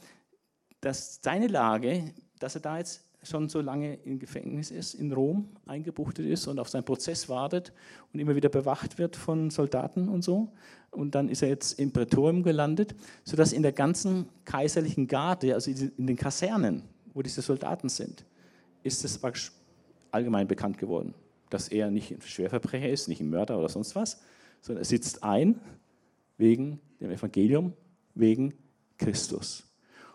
dass 0.79 1.19
seine 1.21 1.47
Lage, 1.47 2.13
dass 2.39 2.55
er 2.55 2.61
da 2.61 2.77
jetzt 2.77 3.03
schon 3.21 3.49
so 3.49 3.59
lange 3.59 3.95
im 4.05 4.17
Gefängnis 4.17 4.71
ist, 4.71 4.93
in 4.93 5.11
Rom 5.11 5.49
eingebuchtet 5.65 6.25
ist 6.25 6.47
und 6.47 6.57
auf 6.57 6.69
seinen 6.69 6.85
Prozess 6.85 7.27
wartet 7.27 7.73
und 8.13 8.21
immer 8.21 8.33
wieder 8.33 8.47
bewacht 8.47 8.97
wird 8.97 9.17
von 9.17 9.49
Soldaten 9.49 10.07
und 10.07 10.23
so. 10.23 10.53
Und 10.91 11.15
dann 11.15 11.27
ist 11.27 11.41
er 11.41 11.49
jetzt 11.49 11.77
im 11.79 11.91
Prätorium 11.91 12.43
gelandet, 12.43 12.95
sodass 13.25 13.51
in 13.51 13.61
der 13.61 13.73
ganzen 13.73 14.29
kaiserlichen 14.45 15.07
Garde, 15.07 15.53
also 15.53 15.69
in 15.69 16.07
den 16.07 16.15
Kasernen, 16.15 16.83
wo 17.13 17.21
diese 17.21 17.41
Soldaten 17.41 17.89
sind, 17.89 18.23
ist 18.83 19.03
es 19.03 19.19
allgemein 20.11 20.47
bekannt 20.47 20.77
geworden 20.77 21.13
dass 21.49 21.67
er 21.67 21.91
nicht 21.91 22.11
ein 22.11 22.21
Schwerverbrecher 22.21 22.89
ist, 22.89 23.07
nicht 23.07 23.21
ein 23.21 23.29
Mörder 23.29 23.57
oder 23.57 23.69
sonst 23.69 23.95
was, 23.95 24.21
sondern 24.61 24.83
er 24.83 24.85
sitzt 24.85 25.23
ein 25.23 25.59
wegen 26.37 26.79
dem 26.99 27.11
Evangelium, 27.11 27.73
wegen 28.15 28.53
Christus. 28.97 29.61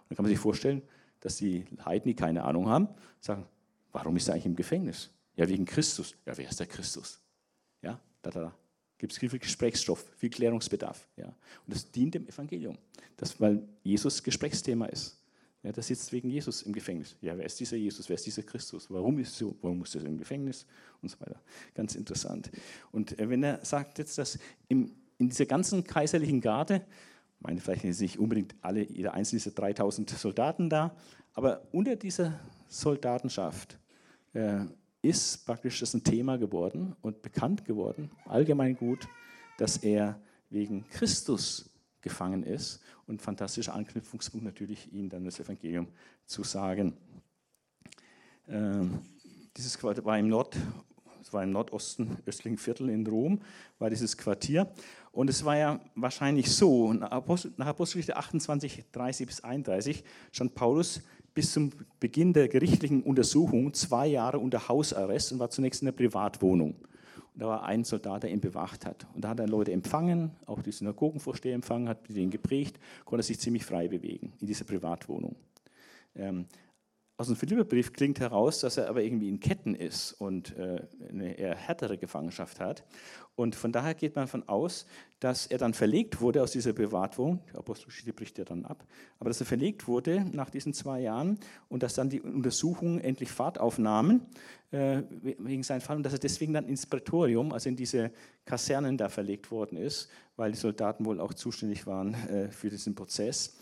Und 0.02 0.10
dann 0.10 0.16
kann 0.16 0.24
man 0.24 0.30
sich 0.30 0.38
vorstellen, 0.38 0.82
dass 1.20 1.36
die 1.36 1.64
Heiden, 1.84 2.08
die 2.08 2.14
keine 2.14 2.44
Ahnung 2.44 2.68
haben, 2.68 2.88
sagen, 3.20 3.46
warum 3.92 4.16
ist 4.16 4.28
er 4.28 4.34
eigentlich 4.34 4.46
im 4.46 4.56
Gefängnis? 4.56 5.10
Ja, 5.36 5.48
wegen 5.48 5.64
Christus. 5.64 6.14
Ja, 6.26 6.36
wer 6.36 6.48
ist 6.48 6.60
der 6.60 6.66
Christus? 6.66 7.20
Ja, 7.82 8.00
da, 8.22 8.30
da, 8.30 8.40
da. 8.40 8.54
Gibt 8.98 9.12
es 9.12 9.18
viel 9.18 9.28
Gesprächsstoff, 9.28 10.04
viel 10.16 10.30
Klärungsbedarf. 10.30 11.08
Ja. 11.16 11.26
Und 11.26 11.74
das 11.74 11.90
dient 11.90 12.14
dem 12.14 12.26
Evangelium, 12.26 12.78
das, 13.16 13.38
weil 13.40 13.66
Jesus 13.82 14.22
Gesprächsthema 14.22 14.86
ist. 14.86 15.18
Ja, 15.64 15.72
der 15.72 15.82
sitzt 15.82 16.12
wegen 16.12 16.28
Jesus 16.28 16.60
im 16.62 16.74
Gefängnis. 16.74 17.16
Ja, 17.22 17.36
wer 17.38 17.46
ist 17.46 17.58
dieser 17.58 17.76
Jesus? 17.76 18.06
Wer 18.10 18.16
ist 18.16 18.26
dieser 18.26 18.42
Christus? 18.42 18.90
Warum 18.90 19.18
ist 19.18 19.34
so? 19.34 19.56
Warum 19.62 19.78
muss 19.78 19.94
er 19.94 20.04
im 20.04 20.18
Gefängnis? 20.18 20.66
Und 21.00 21.08
so 21.08 21.18
weiter. 21.20 21.40
Ganz 21.74 21.94
interessant. 21.94 22.50
Und 22.92 23.18
äh, 23.18 23.30
wenn 23.30 23.42
er 23.42 23.64
sagt 23.64 23.98
jetzt, 23.98 24.18
dass 24.18 24.38
im, 24.68 24.92
in 25.16 25.30
dieser 25.30 25.46
ganzen 25.46 25.82
kaiserlichen 25.82 26.42
Garde, 26.42 26.84
meine 27.40 27.60
vielleicht 27.60 27.80
sind 27.80 27.98
nicht 27.98 28.18
unbedingt 28.18 28.54
alle, 28.60 28.84
jeder 28.84 29.14
einzelne 29.14 29.38
dieser 29.40 29.52
3000 29.52 30.10
Soldaten 30.10 30.68
da, 30.68 30.94
aber 31.32 31.66
unter 31.72 31.96
dieser 31.96 32.38
Soldatenschaft 32.68 33.78
äh, 34.34 34.66
ist 35.00 35.46
praktisch 35.46 35.80
das 35.80 35.94
ein 35.94 36.04
Thema 36.04 36.36
geworden 36.36 36.94
und 37.00 37.22
bekannt 37.22 37.64
geworden, 37.64 38.10
allgemein 38.26 38.76
gut, 38.76 39.08
dass 39.56 39.78
er 39.78 40.20
wegen 40.50 40.86
Christus 40.90 41.70
gefangen 42.04 42.44
ist. 42.44 42.80
Und 43.06 43.20
fantastischer 43.20 43.74
Anknüpfungspunkt 43.74 44.44
natürlich, 44.44 44.92
ihnen 44.92 45.08
dann 45.08 45.24
das 45.24 45.40
Evangelium 45.40 45.88
zu 46.26 46.44
sagen. 46.44 46.92
Ähm, 48.48 49.00
dieses 49.56 49.76
Quartier 49.76 50.04
war 50.04 50.18
im 50.18 50.28
Nord, 50.28 50.56
war 51.34 51.42
im 51.42 51.50
Nordosten, 51.50 52.16
östlichen 52.24 52.56
Viertel 52.56 52.88
in 52.88 53.06
Rom, 53.06 53.40
war 53.78 53.90
dieses 53.90 54.16
Quartier. 54.16 54.72
Und 55.12 55.28
es 55.28 55.44
war 55.44 55.56
ja 55.56 55.80
wahrscheinlich 55.94 56.50
so, 56.50 56.92
nach 56.92 57.10
Apostelgeschichte 57.10 58.16
28, 58.16 58.84
30 58.92 59.26
bis 59.26 59.44
31 59.44 60.04
stand 60.32 60.54
Paulus 60.54 61.02
bis 61.34 61.52
zum 61.52 61.72
Beginn 62.00 62.32
der 62.32 62.48
gerichtlichen 62.48 63.02
Untersuchung 63.02 63.74
zwei 63.74 64.06
Jahre 64.06 64.38
unter 64.38 64.68
Hausarrest 64.68 65.32
und 65.32 65.40
war 65.40 65.50
zunächst 65.50 65.82
in 65.82 65.86
der 65.86 65.92
Privatwohnung. 65.92 66.76
Da 67.36 67.48
war 67.48 67.64
ein 67.64 67.82
Soldat, 67.82 68.22
der 68.22 68.30
ihn 68.30 68.40
bewacht 68.40 68.86
hat. 68.86 69.06
Und 69.14 69.24
da 69.24 69.30
hat 69.30 69.40
er 69.40 69.48
Leute 69.48 69.72
empfangen, 69.72 70.30
auch 70.46 70.62
die 70.62 70.70
Synagogenvorsteher 70.70 71.54
empfangen, 71.54 71.88
hat 71.88 72.08
denen 72.08 72.30
geprägt, 72.30 72.78
konnte 73.04 73.24
sich 73.24 73.40
ziemlich 73.40 73.64
frei 73.64 73.88
bewegen 73.88 74.32
in 74.40 74.46
dieser 74.46 74.64
Privatwohnung. 74.64 75.34
Ähm, 76.14 76.46
aus 77.16 77.28
dem 77.28 77.36
Philipperbrief 77.36 77.92
klingt 77.92 78.18
heraus, 78.18 78.60
dass 78.60 78.76
er 78.76 78.88
aber 78.88 79.02
irgendwie 79.02 79.28
in 79.28 79.38
Ketten 79.38 79.74
ist 79.74 80.12
und 80.12 80.56
äh, 80.56 80.82
eine 81.08 81.38
eher 81.38 81.54
härtere 81.54 81.96
Gefangenschaft 81.96 82.58
hat. 82.58 82.84
Und 83.36 83.56
von 83.56 83.72
daher 83.72 83.94
geht 83.94 84.14
man 84.14 84.24
davon 84.24 84.48
aus, 84.48 84.86
dass 85.18 85.46
er 85.46 85.58
dann 85.58 85.74
verlegt 85.74 86.20
wurde 86.20 86.42
aus 86.42 86.52
dieser 86.52 86.72
Privatwohnung, 86.72 87.40
die 87.52 87.56
Apostelgeschichte 87.56 88.12
bricht 88.12 88.38
ja 88.38 88.44
dann 88.44 88.64
ab, 88.64 88.84
aber 89.18 89.30
dass 89.30 89.40
er 89.40 89.46
verlegt 89.46 89.88
wurde 89.88 90.24
nach 90.32 90.50
diesen 90.50 90.72
zwei 90.72 91.00
Jahren 91.00 91.38
und 91.68 91.82
dass 91.82 91.94
dann 91.94 92.10
die 92.10 92.20
Untersuchungen 92.20 93.00
endlich 93.00 93.32
Fahrt 93.32 93.58
aufnahmen 93.58 94.22
äh, 94.70 95.02
wegen 95.22 95.64
seinem 95.64 95.80
Fall 95.80 95.96
und 95.96 96.04
dass 96.04 96.12
er 96.12 96.20
deswegen 96.20 96.52
dann 96.52 96.68
ins 96.68 96.86
Prätorium, 96.86 97.52
also 97.52 97.68
in 97.68 97.76
diese 97.76 98.12
Kasernen 98.44 98.96
da 98.96 99.08
verlegt 99.08 99.50
worden 99.50 99.78
ist, 99.78 100.10
weil 100.36 100.52
die 100.52 100.58
Soldaten 100.58 101.04
wohl 101.04 101.20
auch 101.20 101.34
zuständig 101.34 101.86
waren 101.88 102.14
äh, 102.14 102.50
für 102.50 102.70
diesen 102.70 102.94
Prozess. 102.94 103.56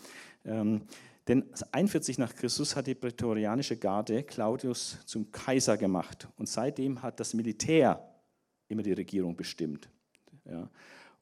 Ähm, 0.45 0.81
denn 1.27 1.45
41 1.71 2.17
nach 2.17 2.35
Christus 2.35 2.75
hat 2.75 2.85
die 2.85 2.95
prätorianische 2.95 3.77
Garde 3.77 4.23
Claudius 4.23 4.99
zum 5.05 5.31
Kaiser 5.31 5.77
gemacht 5.77 6.27
und 6.37 6.49
seitdem 6.49 7.01
hat 7.01 7.19
das 7.19 7.33
Militär 7.33 8.12
immer 8.67 8.83
die 8.83 8.93
Regierung 8.93 9.35
bestimmt. 9.35 9.89
Ja. 10.45 10.69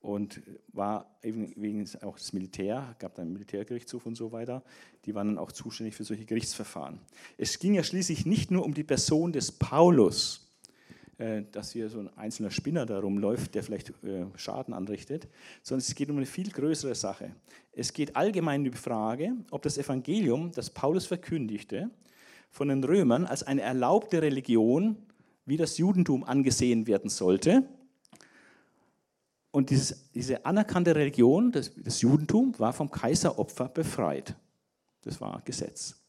und 0.01 0.41
war 0.73 1.06
eben 1.21 1.54
wegen 1.56 1.88
auch 2.01 2.17
das 2.17 2.34
Militär, 2.34 2.95
gab 2.97 3.13
dann 3.15 3.32
Militärgerichtshof 3.32 4.06
und 4.08 4.15
so 4.15 4.32
weiter, 4.32 4.63
die 5.06 5.13
waren 5.13 5.27
dann 5.27 5.38
auch 5.38 5.51
zuständig 5.51 5.95
für 5.95 6.04
solche 6.04 6.25
Gerichtsverfahren. 6.25 6.99
Es 7.38 7.60
ging 7.60 7.75
ja 7.75 7.84
schließlich 7.84 8.25
nicht 8.25 8.49
nur 8.49 8.65
um 8.65 8.73
die 8.73 8.84
Person 8.84 9.32
des 9.32 9.51
Paulus, 9.51 10.51
äh, 11.19 11.43
dass 11.51 11.71
hier 11.71 11.88
so 11.89 11.99
ein 11.99 12.10
einzelner 12.17 12.49
Spinner 12.49 12.88
da 12.88 12.99
rumläuft, 12.99 13.54
der 13.54 13.62
vielleicht 13.62 13.89
äh, 14.04 14.25
Schaden 14.36 14.73
anrichtet, 14.73 15.27
sondern 15.62 15.86
es 15.88 15.93
geht 15.93 16.10
um 16.10 16.17
eine 16.17 16.25
viel 16.25 16.49
größere 16.49 16.95
Sache. 16.95 17.36
Es 17.71 17.93
geht 17.93 18.15
allgemein 18.15 18.62
um 18.62 18.71
die 18.71 18.77
Frage, 18.77 19.34
ob 19.51 19.62
das 19.62 19.77
Evangelium, 19.77 20.51
das 20.51 20.71
Paulus 20.71 21.06
verkündigte, 21.06 21.91
von 22.49 22.69
den 22.69 22.84
Römern 22.84 23.25
als 23.25 23.43
eine 23.43 23.62
erlaubte 23.62 24.21
Religion 24.21 24.97
wie 25.45 25.58
das 25.58 25.77
Judentum 25.77 26.23
angesehen 26.23 26.88
werden 26.88 27.10
sollte 27.10 27.67
und 29.51 29.69
dieses, 29.69 30.12
diese 30.13 30.45
anerkannte 30.45 30.95
Religion, 30.95 31.51
das, 31.51 31.71
das 31.75 32.01
Judentum, 32.01 32.58
war 32.58 32.71
vom 32.71 32.89
Kaiseropfer 32.89 33.67
befreit. 33.67 34.36
Das 35.01 35.19
war 35.19 35.41
Gesetz. 35.43 36.01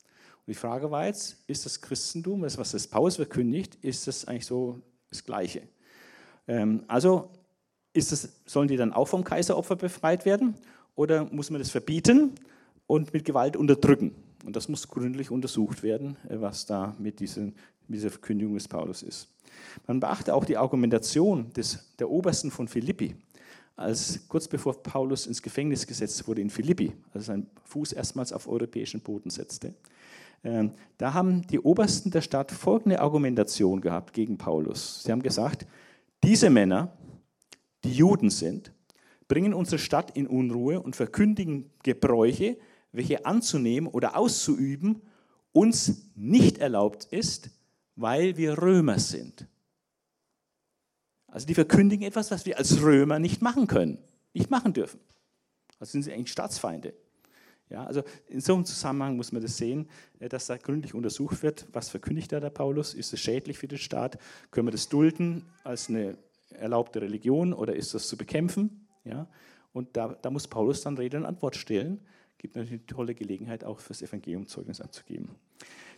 Und 0.46 0.48
die 0.48 0.54
Frage 0.54 0.90
war 0.90 1.06
jetzt, 1.06 1.42
ist 1.48 1.66
das 1.66 1.80
Christentum, 1.80 2.42
das, 2.42 2.56
was 2.56 2.70
das 2.70 2.86
Paulus 2.86 3.16
verkündigt, 3.16 3.76
ist 3.82 4.06
das 4.06 4.26
eigentlich 4.26 4.46
so 4.46 4.80
das 5.10 5.24
Gleiche? 5.24 5.62
Ähm, 6.46 6.84
also 6.86 7.30
das, 7.92 8.28
sollen 8.46 8.68
die 8.68 8.76
dann 8.76 8.92
auch 8.92 9.08
vom 9.08 9.24
Kaiseropfer 9.24 9.76
befreit 9.76 10.24
werden 10.24 10.54
oder 10.94 11.24
muss 11.24 11.50
man 11.50 11.60
das 11.60 11.70
verbieten 11.70 12.34
und 12.86 13.12
mit 13.12 13.24
Gewalt 13.24 13.56
unterdrücken? 13.56 14.14
Und 14.44 14.56
das 14.56 14.68
muss 14.68 14.88
gründlich 14.88 15.30
untersucht 15.30 15.82
werden, 15.82 16.16
äh, 16.28 16.40
was 16.40 16.66
da 16.66 16.94
mit, 16.98 17.20
diesen, 17.20 17.54
mit 17.88 17.98
dieser 17.98 18.10
Verkündigung 18.10 18.54
des 18.54 18.68
Paulus 18.68 19.02
ist. 19.02 19.28
Man 19.86 20.00
beachte 20.00 20.34
auch 20.34 20.44
die 20.44 20.56
Argumentation 20.56 21.52
des, 21.52 21.94
der 21.98 22.10
Obersten 22.10 22.50
von 22.50 22.68
Philippi 22.68 23.14
als 23.76 24.20
kurz 24.28 24.48
bevor 24.48 24.82
Paulus 24.82 25.26
ins 25.26 25.42
Gefängnis 25.42 25.86
gesetzt 25.86 26.26
wurde 26.28 26.40
in 26.40 26.50
Philippi, 26.50 26.92
also 27.12 27.26
seinen 27.26 27.46
Fuß 27.64 27.92
erstmals 27.92 28.32
auf 28.32 28.46
europäischen 28.46 29.00
Boden 29.00 29.30
setzte, 29.30 29.74
ähm, 30.44 30.72
da 30.98 31.14
haben 31.14 31.46
die 31.46 31.60
Obersten 31.60 32.10
der 32.10 32.20
Stadt 32.20 32.50
folgende 32.50 33.00
Argumentation 33.00 33.80
gehabt 33.80 34.12
gegen 34.12 34.38
Paulus. 34.38 35.02
Sie 35.04 35.12
haben 35.12 35.22
gesagt, 35.22 35.66
diese 36.24 36.50
Männer, 36.50 36.92
die 37.84 37.92
Juden 37.92 38.30
sind, 38.30 38.72
bringen 39.28 39.54
unsere 39.54 39.78
Stadt 39.78 40.16
in 40.16 40.26
Unruhe 40.26 40.80
und 40.80 40.96
verkündigen 40.96 41.70
Gebräuche, 41.82 42.56
welche 42.92 43.26
anzunehmen 43.26 43.88
oder 43.90 44.16
auszuüben 44.16 45.02
uns 45.52 46.10
nicht 46.14 46.58
erlaubt 46.58 47.04
ist, 47.04 47.50
weil 47.96 48.36
wir 48.36 48.60
Römer 48.60 48.98
sind. 48.98 49.46
Also 51.26 51.46
die 51.46 51.54
verkündigen 51.54 52.06
etwas, 52.06 52.30
was 52.30 52.46
wir 52.46 52.58
als 52.58 52.82
Römer 52.82 53.18
nicht 53.18 53.42
machen 53.42 53.66
können, 53.66 53.98
nicht 54.34 54.50
machen 54.50 54.72
dürfen. 54.72 55.00
Also 55.78 55.92
sind 55.92 56.02
sie 56.02 56.12
eigentlich 56.12 56.30
Staatsfeinde. 56.30 56.94
Ja, 57.70 57.84
also 57.84 58.02
in 58.28 58.42
so 58.42 58.54
einem 58.54 58.66
Zusammenhang 58.66 59.16
muss 59.16 59.32
man 59.32 59.40
das 59.40 59.56
sehen, 59.56 59.88
äh, 60.20 60.28
dass 60.28 60.46
da 60.46 60.58
gründlich 60.58 60.92
untersucht 60.92 61.42
wird, 61.42 61.66
was 61.72 61.88
verkündigt 61.88 62.30
da 62.30 62.38
der 62.38 62.50
Paulus? 62.50 62.92
Ist 62.92 63.14
es 63.14 63.20
schädlich 63.20 63.58
für 63.58 63.66
den 63.66 63.78
Staat? 63.78 64.18
Können 64.50 64.66
wir 64.66 64.72
das 64.72 64.90
dulden 64.90 65.46
als 65.64 65.88
eine 65.88 66.18
erlaubte 66.50 67.00
Religion 67.00 67.54
oder 67.54 67.74
ist 67.74 67.94
das 67.94 68.08
zu 68.08 68.18
bekämpfen? 68.18 68.86
Ja, 69.04 69.26
und 69.72 69.96
da, 69.96 70.08
da 70.20 70.30
muss 70.30 70.46
Paulus 70.46 70.82
dann 70.82 70.98
Rede 70.98 71.16
und 71.16 71.24
Antwort 71.24 71.56
stellen. 71.56 72.02
Gibt 72.42 72.56
natürlich 72.56 72.80
eine 72.80 72.86
tolle 72.86 73.14
Gelegenheit, 73.14 73.62
auch 73.62 73.78
fürs 73.78 74.02
Evangelium 74.02 74.48
Zeugnis 74.48 74.80
abzugeben. 74.80 75.28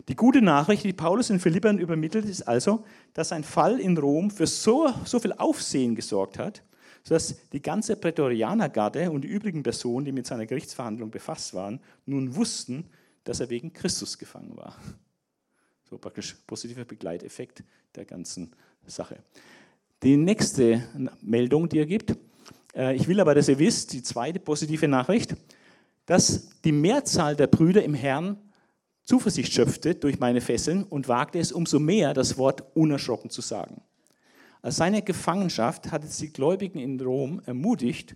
Die 0.07 0.15
gute 0.15 0.43
Nachricht, 0.43 0.83
die 0.83 0.93
Paulus 0.93 1.31
in 1.31 1.39
Philippern 1.39 1.79
übermittelt, 1.79 2.25
ist 2.25 2.43
also, 2.43 2.85
dass 3.13 3.31
ein 3.31 3.43
Fall 3.43 3.79
in 3.79 3.97
Rom 3.97 4.29
für 4.29 4.45
so, 4.45 4.93
so 5.05 5.19
viel 5.19 5.33
Aufsehen 5.33 5.95
gesorgt 5.95 6.37
hat, 6.37 6.61
sodass 7.03 7.49
die 7.49 7.63
ganze 7.63 7.95
Prätorianergarde 7.95 9.09
und 9.09 9.23
die 9.23 9.27
übrigen 9.27 9.63
Personen, 9.63 10.05
die 10.05 10.11
mit 10.11 10.27
seiner 10.27 10.45
Gerichtsverhandlung 10.45 11.09
befasst 11.09 11.55
waren, 11.55 11.79
nun 12.05 12.35
wussten, 12.35 12.85
dass 13.23 13.39
er 13.39 13.49
wegen 13.49 13.73
Christus 13.73 14.15
gefangen 14.15 14.55
war. 14.55 14.75
So 15.89 15.97
praktisch 15.97 16.35
positiver 16.45 16.85
Begleiteffekt 16.85 17.63
der 17.95 18.05
ganzen 18.05 18.51
Sache. 18.85 19.17
Die 20.03 20.15
nächste 20.15 20.83
Meldung, 21.23 21.67
die 21.69 21.79
er 21.79 21.87
gibt, 21.87 22.15
äh, 22.75 22.95
ich 22.95 23.07
will 23.07 23.19
aber, 23.19 23.33
dass 23.33 23.47
ihr 23.47 23.57
wisst, 23.57 23.93
die 23.93 24.03
zweite 24.03 24.39
positive 24.39 24.87
Nachricht, 24.87 25.35
dass 26.05 26.49
die 26.61 26.71
Mehrzahl 26.71 27.35
der 27.35 27.47
Brüder 27.47 27.83
im 27.83 27.93
Herrn 27.93 28.37
Zuversicht 29.03 29.53
schöpfte 29.53 29.93
durch 29.93 30.19
meine 30.19 30.41
Fesseln 30.41 30.83
und 30.83 31.07
wagte 31.07 31.37
es 31.37 31.51
umso 31.51 31.79
mehr, 31.79 32.13
das 32.13 32.37
Wort 32.37 32.63
unerschrocken 32.75 33.29
zu 33.29 33.41
sagen. 33.41 33.81
Als 34.63 34.77
seine 34.77 35.03
Gefangenschaft 35.03 35.91
hatte 35.91 36.07
die 36.07 36.33
Gläubigen 36.33 36.79
in 36.79 36.99
Rom 36.99 37.39
ermutigt, 37.45 38.15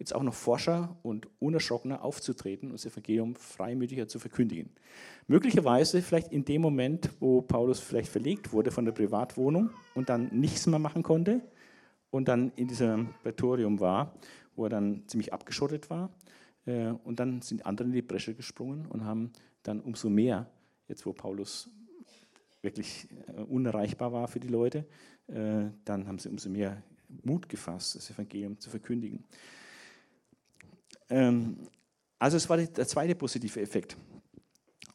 jetzt 0.00 0.14
auch 0.14 0.22
noch 0.24 0.34
forscher 0.34 0.96
und 1.02 1.28
unerschrockener 1.38 2.02
aufzutreten 2.02 2.70
und 2.70 2.74
das 2.74 2.86
Evangelium 2.86 3.36
freimütiger 3.36 4.08
zu 4.08 4.18
verkündigen. 4.18 4.70
Möglicherweise 5.28 6.02
vielleicht 6.02 6.32
in 6.32 6.44
dem 6.44 6.62
Moment, 6.62 7.10
wo 7.20 7.42
Paulus 7.42 7.78
vielleicht 7.78 8.08
verlegt 8.08 8.52
wurde 8.52 8.72
von 8.72 8.84
der 8.84 8.92
Privatwohnung 8.92 9.70
und 9.94 10.08
dann 10.08 10.28
nichts 10.32 10.66
mehr 10.66 10.80
machen 10.80 11.04
konnte 11.04 11.40
und 12.10 12.26
dann 12.26 12.50
in 12.56 12.66
diesem 12.66 13.10
Prätorium 13.22 13.78
war, 13.78 14.14
wo 14.56 14.64
er 14.64 14.70
dann 14.70 15.04
ziemlich 15.06 15.32
abgeschottet 15.32 15.88
war. 15.88 16.10
Äh, 16.70 16.94
und 17.04 17.20
dann 17.20 17.42
sind 17.42 17.66
andere 17.66 17.88
in 17.88 17.94
die 17.94 18.02
Bresche 18.02 18.34
gesprungen 18.34 18.86
und 18.86 19.04
haben 19.04 19.32
dann 19.62 19.80
umso 19.80 20.08
mehr, 20.08 20.48
jetzt 20.88 21.04
wo 21.06 21.12
Paulus 21.12 21.68
wirklich 22.62 23.08
äh, 23.26 23.42
unerreichbar 23.42 24.12
war 24.12 24.28
für 24.28 24.40
die 24.40 24.48
Leute, 24.48 24.86
äh, 25.26 25.70
dann 25.84 26.06
haben 26.06 26.18
sie 26.18 26.28
umso 26.28 26.48
mehr 26.48 26.82
Mut 27.22 27.48
gefasst, 27.48 27.96
das 27.96 28.10
Evangelium 28.10 28.58
zu 28.60 28.70
verkündigen. 28.70 29.24
Ähm, 31.08 31.68
also 32.18 32.36
es 32.36 32.48
war 32.48 32.58
der 32.58 32.86
zweite 32.86 33.14
positive 33.14 33.60
Effekt. 33.60 33.96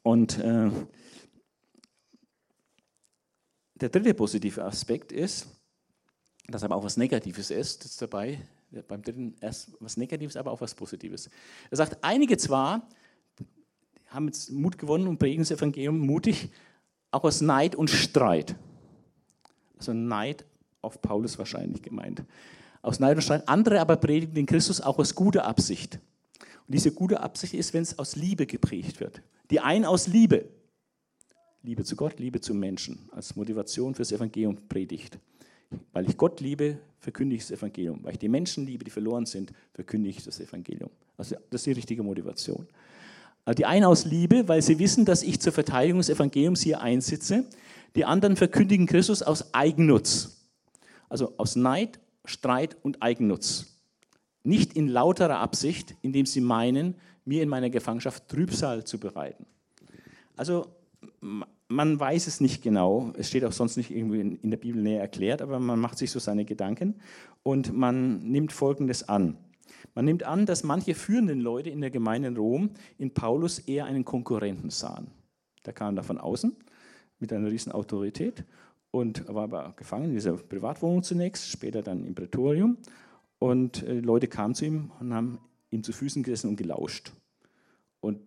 Und 0.04 0.38
der 0.38 0.70
dritte 3.74 4.14
positive 4.14 4.64
Aspekt 4.64 5.12
ist, 5.12 5.48
dass 6.48 6.64
aber 6.64 6.76
auch 6.76 6.84
was 6.84 6.98
Negatives 6.98 7.50
ist, 7.50 8.00
dabei, 8.00 8.40
beim 8.84 9.02
dritten 9.02 9.36
erst 9.42 9.72
was 9.80 9.98
Negatives, 9.98 10.36
aber 10.36 10.52
auch 10.52 10.62
was 10.62 10.76
Positives. 10.76 11.30
Er 11.70 11.78
sagt, 11.78 12.04
einige 12.04 12.38
zwar 12.38 12.88
haben 14.08 14.28
jetzt 14.28 14.52
Mut 14.52 14.78
gewonnen 14.78 15.08
und 15.08 15.18
prägen 15.18 15.42
das 15.42 15.52
Evangelium 15.52 16.00
mutig, 16.00 16.50
auch 17.12 17.24
aus 17.24 17.42
Neid 17.42 17.76
und 17.76 17.90
Streit. 17.90 18.56
Also 19.78 19.94
Neid 19.94 20.46
auf 20.82 21.02
Paulus 21.02 21.38
wahrscheinlich 21.38 21.82
gemeint. 21.82 22.24
Aus 22.82 23.00
Neid 23.00 23.18
und 23.18 23.24
Streit. 23.24 23.48
Andere 23.48 23.80
aber 23.82 23.98
predigen 23.98 24.36
den 24.36 24.46
Christus 24.46 24.82
auch 24.82 25.00
aus 25.00 25.16
guter 25.16 25.46
Absicht. 25.46 26.00
Und 26.68 26.74
diese 26.74 26.92
gute 26.92 27.20
Absicht 27.20 27.54
ist, 27.54 27.74
wenn 27.74 27.84
es 27.84 28.00
aus 28.00 28.16
Liebe 28.16 28.46
geprägt 28.46 29.00
wird. 29.00 29.22
Die 29.50 29.60
einen 29.60 29.86
aus 29.86 30.08
Liebe. 30.08 30.50
Liebe 31.62 31.84
zu 31.84 31.96
Gott, 31.96 32.20
Liebe 32.20 32.42
zu 32.42 32.54
Menschen. 32.54 33.10
Als 33.12 33.36
Motivation 33.36 33.96
fürs 33.96 34.12
Evangelium 34.12 34.68
predigt. 34.68 35.20
Weil 35.94 36.10
ich 36.10 36.18
Gott 36.18 36.40
liebe, 36.42 36.78
verkündige 37.00 37.42
ich 37.42 37.48
das 37.48 37.58
Evangelium. 37.58 38.00
Weil 38.04 38.14
ich 38.14 38.20
die 38.20 38.30
Menschen 38.30 38.66
liebe, 38.66 38.84
die 38.84 38.92
verloren 38.92 39.26
sind, 39.26 39.52
verkündige 39.74 40.18
ich 40.18 40.24
das 40.24 40.40
Evangelium. 40.40 40.90
Also 41.18 41.36
das 41.50 41.62
ist 41.62 41.66
die 41.68 41.72
richtige 41.72 42.04
Motivation. 42.04 42.68
Also 43.46 43.56
die 43.56 43.66
einen 43.66 43.86
aus 43.86 44.06
Liebe, 44.06 44.48
weil 44.48 44.62
sie 44.62 44.80
wissen, 44.80 45.06
dass 45.06 45.22
ich 45.22 45.40
zur 45.40 45.54
Verteidigung 45.54 46.00
des 46.00 46.10
Evangeliums 46.10 46.62
hier 46.62 46.82
einsitze. 46.82 47.46
Die 47.96 48.06
anderen 48.06 48.36
verkündigen 48.36 48.88
Christus 48.88 49.22
aus 49.22 49.54
Eigennutz. 49.54 50.48
Also 51.10 51.34
aus 51.38 51.56
Neid, 51.56 52.00
Streit 52.26 52.76
und 52.82 53.02
Eigennutz. 53.04 53.68
Nicht 54.44 54.74
in 54.74 54.88
lauterer 54.88 55.40
Absicht, 55.40 55.96
indem 56.02 56.26
sie 56.26 56.42
meinen, 56.42 56.96
mir 57.24 57.44
in 57.44 57.50
meiner 57.50 57.70
Gefangenschaft 57.70 58.28
Trübsal 58.28 58.84
zu 58.84 59.00
bereiten. 59.00 59.46
Also 60.36 60.68
man 61.76 62.00
weiß 62.00 62.28
es 62.28 62.40
nicht 62.40 62.64
genau, 62.64 63.12
es 63.18 63.28
steht 63.28 63.44
auch 63.44 63.52
sonst 63.52 63.76
nicht 63.76 63.92
irgendwie 63.92 64.38
in 64.42 64.50
der 64.50 64.58
Bibel 64.58 64.82
näher 64.82 65.02
erklärt, 65.02 65.42
aber 65.42 65.60
man 65.60 65.80
macht 65.80 65.98
sich 65.98 66.10
so 66.10 66.20
seine 66.20 66.46
Gedanken 66.46 66.96
und 67.44 67.74
man 67.74 68.20
nimmt 68.20 68.54
Folgendes 68.54 69.08
an. 69.08 69.38
Man 69.94 70.06
nimmt 70.06 70.24
an, 70.24 70.46
dass 70.46 70.64
manche 70.64 70.96
führenden 70.96 71.42
Leute 71.42 71.70
in 71.70 71.82
der 71.82 71.92
Gemeinde 71.92 72.30
in 72.30 72.38
Rom 72.38 72.70
in 72.98 73.14
Paulus 73.14 73.60
eher 73.60 73.86
einen 73.86 74.06
Konkurrenten 74.06 74.70
sahen. 74.70 75.08
Der 75.66 75.74
kam 75.74 75.96
da 75.96 76.04
von 76.04 76.18
außen 76.18 76.56
mit 77.20 77.32
einer 77.34 77.52
riesen 77.52 77.72
Autorität 77.72 78.46
und 78.92 79.28
war 79.28 79.44
aber 79.44 79.74
gefangen 79.76 80.06
in 80.06 80.14
dieser 80.14 80.34
Privatwohnung 80.34 81.04
zunächst, 81.04 81.50
später 81.50 81.82
dann 81.82 82.06
im 82.06 82.16
Prätorium. 82.16 82.78
Und 83.40 83.84
äh, 83.84 84.00
Leute 84.00 84.28
kamen 84.28 84.56
zu 84.56 84.66
ihm 84.66 84.92
und 85.00 85.14
haben 85.14 85.40
ihm 85.72 85.84
zu 85.84 85.92
Füßen 85.92 86.24
gesessen 86.24 86.50
und 86.50 86.56
gelauscht. 86.56 87.12
Und 88.00 88.20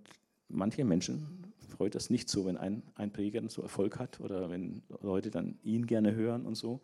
manche 0.49 0.85
Menschen 0.85 1.38
freut 1.79 1.95
das 1.95 2.11
nicht 2.11 2.29
so, 2.29 2.45
wenn 2.45 2.57
ein, 2.57 2.83
ein 2.97 3.13
Prediger 3.13 3.41
so 3.49 3.63
Erfolg 3.63 4.01
hat 4.01 4.21
oder 4.21 4.51
wenn 4.51 4.83
Leute 5.01 5.31
dann 5.31 5.59
ihn 5.63 5.87
gerne 5.87 6.13
hören 6.13 6.45
und 6.45 6.57
so 6.57 6.81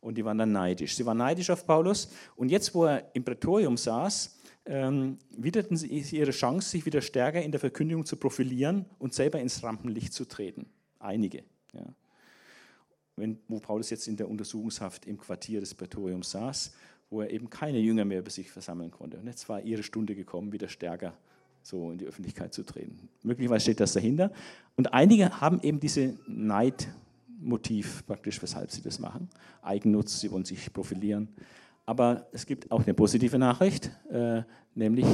und 0.00 0.16
die 0.16 0.24
waren 0.24 0.38
dann 0.38 0.52
neidisch. 0.52 0.94
Sie 0.94 1.04
waren 1.04 1.18
neidisch 1.18 1.50
auf 1.50 1.66
Paulus 1.66 2.12
und 2.36 2.48
jetzt, 2.48 2.72
wo 2.72 2.84
er 2.84 3.10
im 3.14 3.24
Prätorium 3.24 3.76
saß, 3.76 4.38
ähm, 4.66 5.18
widerten 5.36 5.76
sie 5.76 5.88
ihre 5.88 6.30
Chance, 6.30 6.70
sich 6.70 6.86
wieder 6.86 7.00
stärker 7.00 7.42
in 7.42 7.50
der 7.50 7.58
Verkündigung 7.58 8.06
zu 8.06 8.16
profilieren 8.16 8.84
und 9.00 9.14
selber 9.14 9.40
ins 9.40 9.64
Rampenlicht 9.64 10.12
zu 10.12 10.26
treten. 10.26 10.66
Einige. 11.00 11.42
Ja. 11.72 11.86
Wenn, 13.16 13.40
wo 13.48 13.58
Paulus 13.58 13.90
jetzt 13.90 14.06
in 14.06 14.16
der 14.16 14.28
Untersuchungshaft 14.28 15.06
im 15.06 15.18
Quartier 15.18 15.58
des 15.58 15.74
Prätoriums 15.74 16.30
saß, 16.30 16.72
wo 17.10 17.20
er 17.20 17.30
eben 17.30 17.50
keine 17.50 17.78
Jünger 17.78 18.04
mehr 18.04 18.20
über 18.20 18.30
sich 18.30 18.50
versammeln 18.50 18.92
konnte. 18.92 19.18
Und 19.18 19.26
jetzt 19.26 19.48
war 19.48 19.60
ihre 19.60 19.82
Stunde 19.82 20.14
gekommen, 20.14 20.52
wieder 20.52 20.68
stärker 20.68 21.16
so 21.66 21.90
in 21.90 21.98
die 21.98 22.04
Öffentlichkeit 22.04 22.54
zu 22.54 22.62
treten. 22.62 23.08
Möglicherweise 23.24 23.62
steht 23.62 23.80
das 23.80 23.92
dahinter. 23.92 24.30
Und 24.76 24.94
einige 24.94 25.40
haben 25.40 25.60
eben 25.62 25.80
diese 25.80 26.16
Neidmotiv 26.28 28.06
praktisch, 28.06 28.40
weshalb 28.40 28.70
sie 28.70 28.82
das 28.82 29.00
machen. 29.00 29.28
Eigennutz, 29.62 30.20
sie 30.20 30.30
wollen 30.30 30.44
sich 30.44 30.72
profilieren. 30.72 31.28
Aber 31.84 32.28
es 32.32 32.46
gibt 32.46 32.70
auch 32.70 32.84
eine 32.84 32.94
positive 32.94 33.38
Nachricht, 33.38 33.90
äh, 34.10 34.42
nämlich, 34.76 35.06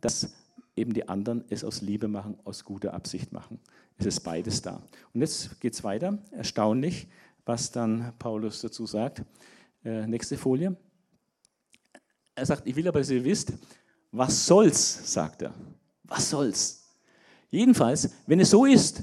dass 0.00 0.34
eben 0.74 0.92
die 0.92 1.08
anderen 1.08 1.44
es 1.50 1.62
aus 1.62 1.82
Liebe 1.82 2.08
machen, 2.08 2.36
aus 2.44 2.64
guter 2.64 2.92
Absicht 2.92 3.32
machen. 3.32 3.60
Es 3.96 4.06
ist 4.06 4.20
beides 4.20 4.62
da. 4.62 4.82
Und 5.14 5.20
jetzt 5.20 5.60
geht 5.60 5.74
es 5.74 5.84
weiter. 5.84 6.18
Erstaunlich, 6.32 7.06
was 7.44 7.70
dann 7.70 8.12
Paulus 8.18 8.60
dazu 8.60 8.86
sagt. 8.86 9.22
Äh, 9.84 10.06
nächste 10.08 10.36
Folie. 10.36 10.76
Er 12.34 12.46
sagt, 12.46 12.66
ich 12.66 12.74
will 12.74 12.88
aber, 12.88 13.00
dass 13.00 13.10
ihr 13.10 13.22
wisst, 13.22 13.52
was 14.12 14.46
soll's, 14.46 15.12
sagt 15.12 15.42
er. 15.42 15.54
Was 16.04 16.30
soll's? 16.30 16.84
Jedenfalls, 17.50 18.10
wenn 18.26 18.40
es 18.40 18.50
so 18.50 18.64
ist, 18.64 19.02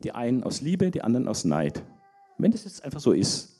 die 0.00 0.12
einen 0.12 0.42
aus 0.44 0.60
Liebe, 0.60 0.90
die 0.90 1.02
anderen 1.02 1.28
aus 1.28 1.44
Neid. 1.44 1.82
Wenn 2.38 2.52
es 2.52 2.64
jetzt 2.64 2.84
einfach 2.84 3.00
so 3.00 3.12
ist, 3.12 3.58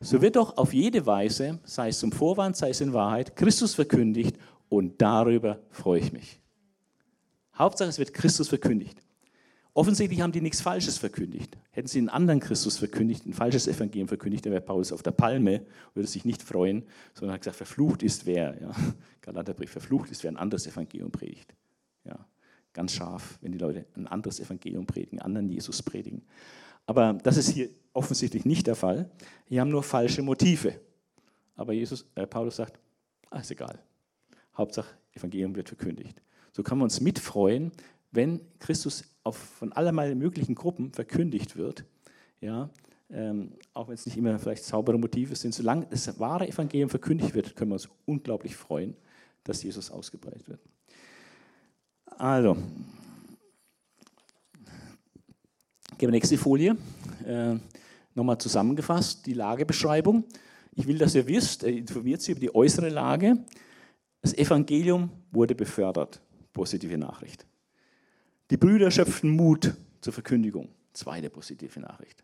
so 0.00 0.20
wird 0.20 0.36
doch 0.36 0.56
auf 0.56 0.74
jede 0.74 1.06
Weise, 1.06 1.58
sei 1.64 1.88
es 1.88 2.00
zum 2.00 2.12
Vorwand, 2.12 2.56
sei 2.56 2.70
es 2.70 2.80
in 2.80 2.92
Wahrheit, 2.92 3.34
Christus 3.36 3.74
verkündigt 3.74 4.36
und 4.68 5.00
darüber 5.00 5.60
freue 5.70 6.00
ich 6.00 6.12
mich. 6.12 6.40
Hauptsache, 7.56 7.88
es 7.88 7.98
wird 7.98 8.12
Christus 8.12 8.48
verkündigt. 8.48 9.00
Offensichtlich 9.76 10.22
haben 10.22 10.32
die 10.32 10.40
nichts 10.40 10.62
Falsches 10.62 10.96
verkündigt. 10.96 11.58
Hätten 11.70 11.86
sie 11.86 11.98
einen 11.98 12.08
anderen 12.08 12.40
Christus 12.40 12.78
verkündigt, 12.78 13.26
ein 13.26 13.34
falsches 13.34 13.68
Evangelium 13.68 14.08
verkündigt, 14.08 14.46
dann 14.46 14.52
wäre 14.54 14.62
Paulus 14.62 14.90
auf 14.90 15.02
der 15.02 15.10
Palme, 15.10 15.66
würde 15.92 16.08
sich 16.08 16.24
nicht 16.24 16.42
freuen, 16.42 16.86
sondern 17.12 17.34
hat 17.34 17.42
gesagt, 17.42 17.58
verflucht 17.58 18.02
ist 18.02 18.24
wer. 18.24 18.58
Ja. 18.58 18.70
Galaterbrief, 19.20 19.70
verflucht 19.70 20.10
ist 20.10 20.24
wer 20.24 20.32
ein 20.32 20.38
anderes 20.38 20.66
Evangelium 20.66 21.12
predigt. 21.12 21.54
Ja. 22.04 22.26
Ganz 22.72 22.92
scharf, 22.92 23.38
wenn 23.42 23.52
die 23.52 23.58
Leute 23.58 23.84
ein 23.96 24.06
anderes 24.06 24.40
Evangelium 24.40 24.86
predigen, 24.86 25.18
einen 25.18 25.26
anderen 25.26 25.50
Jesus 25.50 25.82
predigen. 25.82 26.22
Aber 26.86 27.12
das 27.12 27.36
ist 27.36 27.50
hier 27.50 27.68
offensichtlich 27.92 28.46
nicht 28.46 28.66
der 28.68 28.76
Fall. 28.76 29.10
Hier 29.44 29.60
haben 29.60 29.68
nur 29.68 29.82
falsche 29.82 30.22
Motive. 30.22 30.80
Aber 31.54 31.74
Jesus, 31.74 32.06
äh, 32.14 32.26
Paulus 32.26 32.56
sagt, 32.56 32.80
ah, 33.28 33.40
ist 33.40 33.50
egal. 33.50 33.78
Hauptsache, 34.56 34.94
Evangelium 35.12 35.54
wird 35.54 35.68
verkündigt. 35.68 36.22
So 36.52 36.62
kann 36.62 36.78
man 36.78 36.84
uns 36.84 37.02
mitfreuen, 37.02 37.72
wenn 38.10 38.40
Christus 38.58 39.04
auf, 39.26 39.36
von 39.36 39.72
allerlei 39.72 40.14
möglichen 40.14 40.54
Gruppen 40.54 40.92
verkündigt 40.92 41.56
wird, 41.56 41.84
ja, 42.40 42.70
ähm, 43.10 43.52
auch 43.74 43.88
wenn 43.88 43.94
es 43.94 44.06
nicht 44.06 44.16
immer 44.16 44.38
vielleicht 44.38 44.64
saubere 44.64 44.98
Motive 44.98 45.36
sind, 45.36 45.54
solange 45.54 45.86
das 45.86 46.18
wahre 46.18 46.48
Evangelium 46.48 46.88
verkündigt 46.88 47.34
wird, 47.34 47.54
können 47.56 47.70
wir 47.70 47.74
uns 47.74 47.88
unglaublich 48.04 48.56
freuen, 48.56 48.96
dass 49.44 49.62
Jesus 49.62 49.90
ausgebreitet 49.90 50.48
wird. 50.48 50.60
Also, 52.06 52.56
gehen 55.98 56.08
wir 56.08 56.10
nächste 56.10 56.38
Folie. 56.38 56.76
Äh, 57.24 57.56
Nochmal 58.14 58.38
zusammengefasst, 58.38 59.26
die 59.26 59.34
Lagebeschreibung. 59.34 60.24
Ich 60.72 60.86
will, 60.86 60.96
dass 60.96 61.14
ihr 61.14 61.26
wisst, 61.26 61.64
äh, 61.64 61.70
informiert 61.70 62.22
sie 62.22 62.32
über 62.32 62.40
die 62.40 62.54
äußere 62.54 62.88
Lage. 62.88 63.36
Das 64.22 64.32
Evangelium 64.32 65.10
wurde 65.30 65.54
befördert. 65.54 66.22
Positive 66.54 66.96
Nachricht. 66.96 67.44
Die 68.50 68.56
Brüder 68.56 68.90
schöpften 68.90 69.30
Mut 69.30 69.74
zur 70.00 70.12
Verkündigung. 70.12 70.68
Zweite 70.92 71.30
positive 71.30 71.80
Nachricht. 71.80 72.22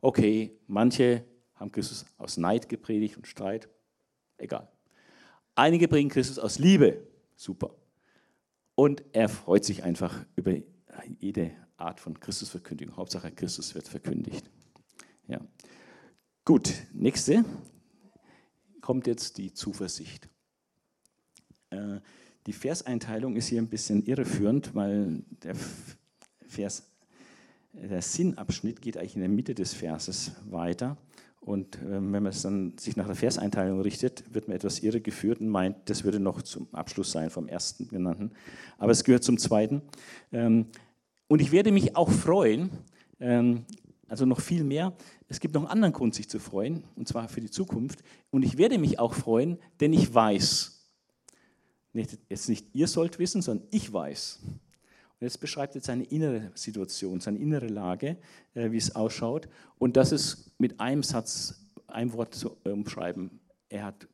Okay, 0.00 0.58
manche 0.66 1.24
haben 1.54 1.72
Christus 1.72 2.06
aus 2.18 2.36
Neid 2.36 2.68
gepredigt 2.68 3.16
und 3.16 3.26
Streit. 3.26 3.68
Egal. 4.36 4.68
Einige 5.54 5.88
bringen 5.88 6.10
Christus 6.10 6.38
aus 6.38 6.58
Liebe. 6.58 7.06
Super. 7.36 7.74
Und 8.74 9.02
er 9.12 9.28
freut 9.28 9.64
sich 9.64 9.82
einfach 9.82 10.24
über 10.36 10.54
jede 11.18 11.52
Art 11.76 12.00
von 12.00 12.18
Christusverkündigung. 12.18 12.96
Hauptsache, 12.96 13.30
Christus 13.30 13.74
wird 13.74 13.88
verkündigt. 13.88 14.50
Ja. 15.26 15.40
Gut, 16.44 16.72
nächste 16.92 17.44
kommt 18.80 19.06
jetzt 19.06 19.38
die 19.38 19.52
Zuversicht. 19.52 20.28
Äh, 21.70 22.00
die 22.46 22.52
Verseinteilung 22.52 23.36
ist 23.36 23.48
hier 23.48 23.60
ein 23.60 23.68
bisschen 23.68 24.04
irreführend, 24.04 24.74
weil 24.74 25.22
der 25.42 25.54
Vers, 26.46 26.90
der 27.72 28.02
Sinnabschnitt 28.02 28.80
geht 28.80 28.96
eigentlich 28.96 29.14
in 29.14 29.20
der 29.20 29.30
Mitte 29.30 29.54
des 29.54 29.74
Verses 29.74 30.32
weiter. 30.48 30.96
Und 31.40 31.76
äh, 31.76 31.92
wenn 31.92 32.10
man 32.10 32.26
es 32.26 32.42
dann 32.42 32.76
sich 32.78 32.96
nach 32.96 33.06
der 33.06 33.14
Verseinteilung 33.14 33.80
richtet, 33.80 34.34
wird 34.34 34.48
man 34.48 34.56
etwas 34.56 34.80
irregeführt 34.80 35.40
und 35.40 35.48
meint, 35.48 35.76
das 35.86 36.04
würde 36.04 36.20
noch 36.20 36.42
zum 36.42 36.68
Abschluss 36.72 37.12
sein 37.12 37.30
vom 37.30 37.48
ersten 37.48 37.88
genannten. 37.88 38.32
Aber 38.78 38.92
es 38.92 39.04
gehört 39.04 39.24
zum 39.24 39.38
zweiten. 39.38 39.82
Ähm, 40.32 40.66
und 41.28 41.40
ich 41.40 41.50
werde 41.52 41.72
mich 41.72 41.96
auch 41.96 42.10
freuen, 42.10 42.70
ähm, 43.20 43.64
also 44.08 44.26
noch 44.26 44.40
viel 44.40 44.64
mehr. 44.64 44.92
Es 45.28 45.40
gibt 45.40 45.54
noch 45.54 45.62
einen 45.62 45.70
anderen 45.70 45.92
Grund, 45.92 46.14
sich 46.14 46.28
zu 46.28 46.40
freuen, 46.40 46.82
und 46.96 47.06
zwar 47.06 47.28
für 47.28 47.40
die 47.40 47.50
Zukunft. 47.50 48.02
Und 48.30 48.44
ich 48.44 48.58
werde 48.58 48.76
mich 48.76 48.98
auch 48.98 49.14
freuen, 49.14 49.58
denn 49.80 49.92
ich 49.92 50.12
weiß, 50.12 50.79
nicht, 51.92 52.18
jetzt 52.28 52.48
nicht 52.48 52.66
ihr 52.72 52.86
sollt 52.86 53.18
wissen, 53.18 53.42
sondern 53.42 53.66
ich 53.70 53.92
weiß. 53.92 54.40
Und 54.42 55.26
jetzt 55.26 55.40
beschreibt 55.40 55.74
er 55.74 55.82
seine 55.82 56.04
innere 56.04 56.50
Situation, 56.54 57.20
seine 57.20 57.38
innere 57.38 57.66
Lage, 57.66 58.16
äh, 58.54 58.70
wie 58.70 58.78
es 58.78 58.94
ausschaut. 58.94 59.48
Und 59.78 59.96
das 59.96 60.12
ist 60.12 60.50
mit 60.58 60.80
einem 60.80 61.02
Satz, 61.02 61.60
einem 61.86 62.12
Wort 62.12 62.34
zu 62.34 62.56
umschreiben. 62.64 63.40
Er 63.68 63.84
hat 63.84 64.08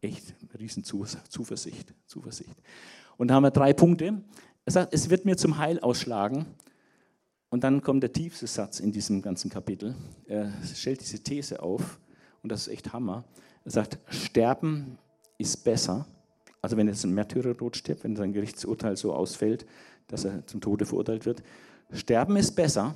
echt 0.00 0.34
riesen 0.58 0.84
Zuversicht. 0.84 1.92
Zuversicht. 2.06 2.56
Und 3.16 3.28
da 3.28 3.34
haben 3.34 3.42
wir 3.42 3.50
drei 3.50 3.72
Punkte. 3.72 4.22
Er 4.64 4.72
sagt, 4.72 4.94
es 4.94 5.10
wird 5.10 5.24
mir 5.24 5.36
zum 5.36 5.58
Heil 5.58 5.80
ausschlagen. 5.80 6.46
Und 7.50 7.64
dann 7.64 7.82
kommt 7.82 8.02
der 8.02 8.12
tiefste 8.12 8.46
Satz 8.46 8.80
in 8.80 8.92
diesem 8.92 9.22
ganzen 9.22 9.50
Kapitel. 9.50 9.94
Er 10.26 10.52
stellt 10.74 11.00
diese 11.00 11.18
These 11.18 11.62
auf, 11.62 11.98
und 12.42 12.52
das 12.52 12.62
ist 12.62 12.68
echt 12.68 12.92
Hammer. 12.92 13.24
Er 13.64 13.70
sagt, 13.70 13.98
Sterben 14.08 14.98
ist 15.38 15.64
besser 15.64 16.06
also 16.68 16.76
wenn 16.76 16.86
jetzt 16.86 17.02
ein 17.02 17.14
Märtyrertod 17.14 17.78
stirbt, 17.78 18.04
wenn 18.04 18.14
sein 18.14 18.34
Gerichtsurteil 18.34 18.94
so 18.94 19.14
ausfällt, 19.14 19.64
dass 20.06 20.26
er 20.26 20.46
zum 20.46 20.60
Tode 20.60 20.84
verurteilt 20.84 21.24
wird. 21.24 21.42
Sterben 21.92 22.36
ist 22.36 22.52
besser, 22.56 22.94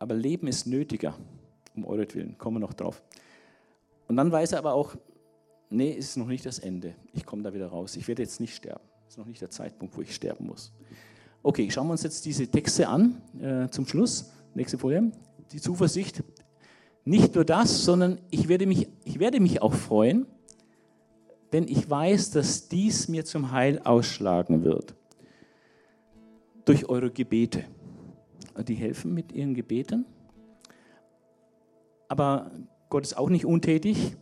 aber 0.00 0.16
Leben 0.16 0.48
ist 0.48 0.66
nötiger, 0.66 1.16
um 1.76 1.84
euretwillen. 1.84 2.36
Kommen 2.36 2.56
wir 2.56 2.60
noch 2.60 2.72
drauf. 2.72 3.00
Und 4.08 4.16
dann 4.16 4.32
weiß 4.32 4.54
er 4.54 4.58
aber 4.58 4.74
auch, 4.74 4.96
nee, 5.70 5.96
es 5.96 6.06
ist 6.06 6.16
noch 6.16 6.26
nicht 6.26 6.44
das 6.44 6.58
Ende. 6.58 6.96
Ich 7.12 7.24
komme 7.24 7.44
da 7.44 7.54
wieder 7.54 7.68
raus. 7.68 7.94
Ich 7.94 8.08
werde 8.08 8.22
jetzt 8.22 8.40
nicht 8.40 8.56
sterben. 8.56 8.82
Es 9.06 9.14
ist 9.14 9.18
noch 9.18 9.26
nicht 9.26 9.40
der 9.40 9.50
Zeitpunkt, 9.50 9.96
wo 9.96 10.02
ich 10.02 10.12
sterben 10.12 10.48
muss. 10.48 10.72
Okay, 11.44 11.70
schauen 11.70 11.86
wir 11.86 11.92
uns 11.92 12.02
jetzt 12.02 12.24
diese 12.24 12.48
Texte 12.48 12.88
an 12.88 13.22
äh, 13.40 13.68
zum 13.68 13.86
Schluss. 13.86 14.32
Nächste 14.54 14.78
Folie. 14.78 15.12
Die 15.52 15.60
Zuversicht. 15.60 16.24
Nicht 17.04 17.36
nur 17.36 17.44
das, 17.44 17.84
sondern 17.84 18.20
ich 18.30 18.48
werde 18.48 18.66
mich, 18.66 18.88
ich 19.04 19.20
werde 19.20 19.38
mich 19.38 19.62
auch 19.62 19.74
freuen, 19.74 20.26
denn 21.54 21.68
ich 21.68 21.88
weiß, 21.88 22.32
dass 22.32 22.68
dies 22.68 23.06
mir 23.06 23.24
zum 23.24 23.52
Heil 23.52 23.80
ausschlagen 23.84 24.64
wird. 24.64 24.96
Durch 26.64 26.88
eure 26.88 27.12
Gebete. 27.12 27.64
Die 28.66 28.74
helfen 28.74 29.14
mit 29.14 29.30
ihren 29.30 29.54
Gebeten. 29.54 30.04
Aber 32.08 32.50
Gott 32.88 33.04
ist 33.04 33.16
auch 33.16 33.30
nicht 33.30 33.46
untätig. 33.46 34.16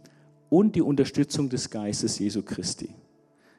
Und 0.50 0.76
die 0.76 0.82
Unterstützung 0.82 1.48
des 1.48 1.70
Geistes 1.70 2.18
Jesu 2.18 2.42
Christi. 2.42 2.94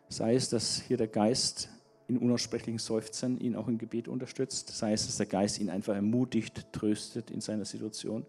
Sei 0.08 0.36
es, 0.36 0.50
dass 0.50 0.80
hier 0.80 0.98
der 0.98 1.08
Geist 1.08 1.70
in 2.08 2.20
unaussprechlichen 2.20 2.78
Seufzern 2.78 3.40
ihn 3.40 3.56
auch 3.56 3.68
im 3.68 3.80
Gebet 3.80 4.08
unterstützt, 4.08 4.70
sei 4.70 4.94
es, 4.94 5.08
dass 5.08 5.18
der 5.18 5.26
Geist 5.26 5.60
ihn 5.60 5.72
einfach 5.72 5.96
ermutigt, 5.96 6.68
tröstet 6.74 7.32
in 7.32 7.42
seiner 7.42 7.66
Situation. 7.66 8.24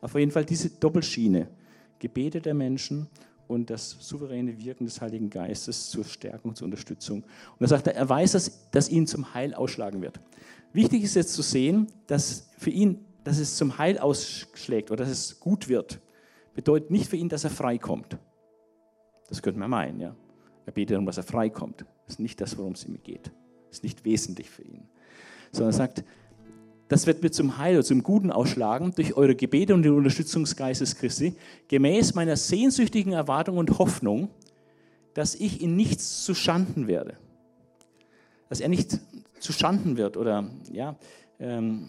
Auf 0.00 0.16
jeden 0.16 0.32
Fall 0.32 0.44
diese 0.44 0.68
Doppelschiene. 0.68 1.46
Gebete 2.00 2.40
der 2.40 2.54
Menschen 2.54 3.06
und 3.50 3.68
das 3.68 3.96
souveräne 3.98 4.56
Wirken 4.60 4.84
des 4.84 5.00
Heiligen 5.00 5.28
Geistes 5.28 5.90
zur 5.90 6.04
Stärkung, 6.04 6.54
zur 6.54 6.66
Unterstützung. 6.66 7.24
Und 7.24 7.60
er 7.60 7.66
sagt, 7.66 7.88
er 7.88 8.08
weiß, 8.08 8.32
dass, 8.32 8.70
dass 8.70 8.88
ihn 8.88 9.08
zum 9.08 9.34
Heil 9.34 9.54
ausschlagen 9.54 10.00
wird. 10.02 10.20
Wichtig 10.72 11.02
ist 11.02 11.16
jetzt 11.16 11.34
zu 11.34 11.42
sehen, 11.42 11.88
dass 12.06 12.48
für 12.58 12.70
ihn, 12.70 13.04
dass 13.24 13.38
es 13.38 13.56
zum 13.56 13.76
Heil 13.76 13.98
ausschlägt 13.98 14.92
oder 14.92 15.04
dass 15.04 15.12
es 15.12 15.40
gut 15.40 15.68
wird, 15.68 15.98
bedeutet 16.54 16.92
nicht 16.92 17.10
für 17.10 17.16
ihn, 17.16 17.28
dass 17.28 17.42
er 17.42 17.50
freikommt. 17.50 18.18
Das 19.28 19.42
könnte 19.42 19.58
man 19.58 19.70
meinen, 19.70 19.98
ja. 19.98 20.14
Er 20.66 20.72
betet 20.72 20.92
darum, 20.92 21.06
dass 21.06 21.16
er 21.16 21.24
freikommt. 21.24 21.84
Das 22.06 22.14
ist 22.14 22.20
nicht 22.20 22.40
das, 22.40 22.56
worum 22.56 22.74
es 22.74 22.84
ihm 22.84 23.02
geht. 23.02 23.32
Das 23.68 23.78
ist 23.78 23.82
nicht 23.82 24.04
wesentlich 24.04 24.48
für 24.48 24.62
ihn. 24.62 24.88
Sondern 25.50 25.70
er 25.70 25.76
sagt, 25.76 26.04
das 26.90 27.06
wird 27.06 27.22
mir 27.22 27.30
zum 27.30 27.56
Heil, 27.56 27.84
zum 27.84 28.02
Guten 28.02 28.32
ausschlagen, 28.32 28.92
durch 28.96 29.16
eure 29.16 29.36
Gebete 29.36 29.74
und 29.74 29.84
den 29.84 29.94
Unterstützungsgeistes 29.94 30.96
Christi, 30.96 31.36
gemäß 31.68 32.16
meiner 32.16 32.36
sehnsüchtigen 32.36 33.12
Erwartung 33.12 33.58
und 33.58 33.78
Hoffnung, 33.78 34.28
dass 35.14 35.36
ich 35.36 35.62
in 35.62 35.76
nichts 35.76 36.24
zu 36.24 36.34
Schanden 36.34 36.88
werde. 36.88 37.16
Dass 38.48 38.58
er 38.58 38.68
nicht 38.68 38.98
zu 39.38 39.52
Schanden 39.52 39.96
wird 39.96 40.16
oder 40.16 40.50
ja, 40.72 40.96
ähm, 41.38 41.88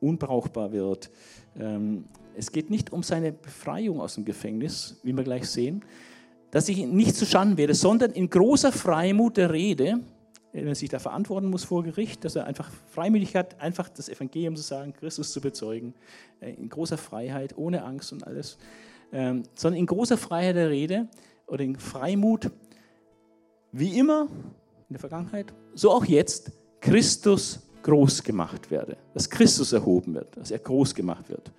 unbrauchbar 0.00 0.72
wird. 0.72 1.08
Ähm, 1.56 2.04
Es 2.34 2.50
geht 2.50 2.68
nicht 2.68 2.92
um 2.92 3.04
seine 3.04 3.30
Befreiung 3.30 4.00
aus 4.00 4.16
dem 4.16 4.24
Gefängnis, 4.24 5.00
wie 5.04 5.12
wir 5.12 5.22
gleich 5.22 5.48
sehen, 5.48 5.84
dass 6.50 6.68
ich 6.68 6.78
nicht 6.84 7.14
zu 7.14 7.26
Schanden 7.26 7.58
werde, 7.58 7.74
sondern 7.74 8.10
in 8.10 8.28
großer 8.28 8.72
Freimut 8.72 9.36
der 9.36 9.52
Rede, 9.52 10.00
wenn 10.52 10.66
er 10.66 10.74
sich 10.74 10.88
da 10.88 10.98
verantworten 10.98 11.48
muss 11.48 11.64
vor 11.64 11.82
Gericht, 11.82 12.24
dass 12.24 12.36
er 12.36 12.46
einfach 12.46 12.70
freimütig 12.90 13.36
hat, 13.36 13.60
einfach 13.60 13.88
das 13.88 14.08
Evangelium 14.08 14.56
zu 14.56 14.62
sagen, 14.62 14.92
Christus 14.92 15.32
zu 15.32 15.40
bezeugen, 15.40 15.94
äh, 16.40 16.52
in 16.52 16.68
großer 16.68 16.98
Freiheit, 16.98 17.56
ohne 17.56 17.84
Angst 17.84 18.12
und 18.12 18.26
alles, 18.26 18.58
ähm, 19.12 19.42
sondern 19.54 19.80
in 19.80 19.86
großer 19.86 20.16
Freiheit 20.16 20.56
der 20.56 20.70
Rede 20.70 21.08
oder 21.46 21.64
in 21.64 21.76
Freimut, 21.76 22.50
wie 23.72 23.98
immer 23.98 24.28
in 24.88 24.94
der 24.94 25.00
Vergangenheit, 25.00 25.52
so 25.74 25.90
auch 25.90 26.04
jetzt, 26.04 26.50
Christus 26.80 27.60
groß 27.82 28.22
gemacht 28.22 28.70
werde, 28.70 28.96
dass 29.14 29.28
Christus 29.28 29.72
erhoben 29.72 30.14
wird, 30.14 30.36
dass 30.36 30.50
er 30.50 30.58
groß 30.58 30.94
gemacht 30.94 31.28
wird. 31.28 31.50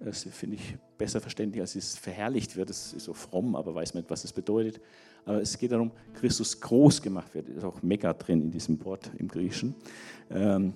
Das 0.00 0.24
finde 0.24 0.56
ich 0.56 0.76
besser 0.96 1.20
verständlich, 1.20 1.60
als 1.60 1.74
es 1.74 1.96
verherrlicht 1.96 2.56
wird. 2.56 2.70
Das 2.70 2.94
ist 2.94 3.04
so 3.04 3.12
fromm, 3.12 3.54
aber 3.54 3.74
weiß 3.74 3.94
man 3.94 4.04
was 4.08 4.24
es 4.24 4.32
bedeutet. 4.32 4.80
Aber 5.24 5.40
es 5.40 5.56
geht 5.58 5.72
darum, 5.72 5.90
Christus 6.14 6.60
groß 6.60 7.02
gemacht 7.02 7.34
wird. 7.34 7.48
Da 7.48 7.52
ist 7.54 7.64
auch 7.64 7.82
mega 7.82 8.12
drin 8.12 8.42
in 8.42 8.50
diesem 8.50 8.82
Wort 8.84 9.10
im 9.18 9.28
Griechischen. 9.28 9.74
Ähm, 10.30 10.74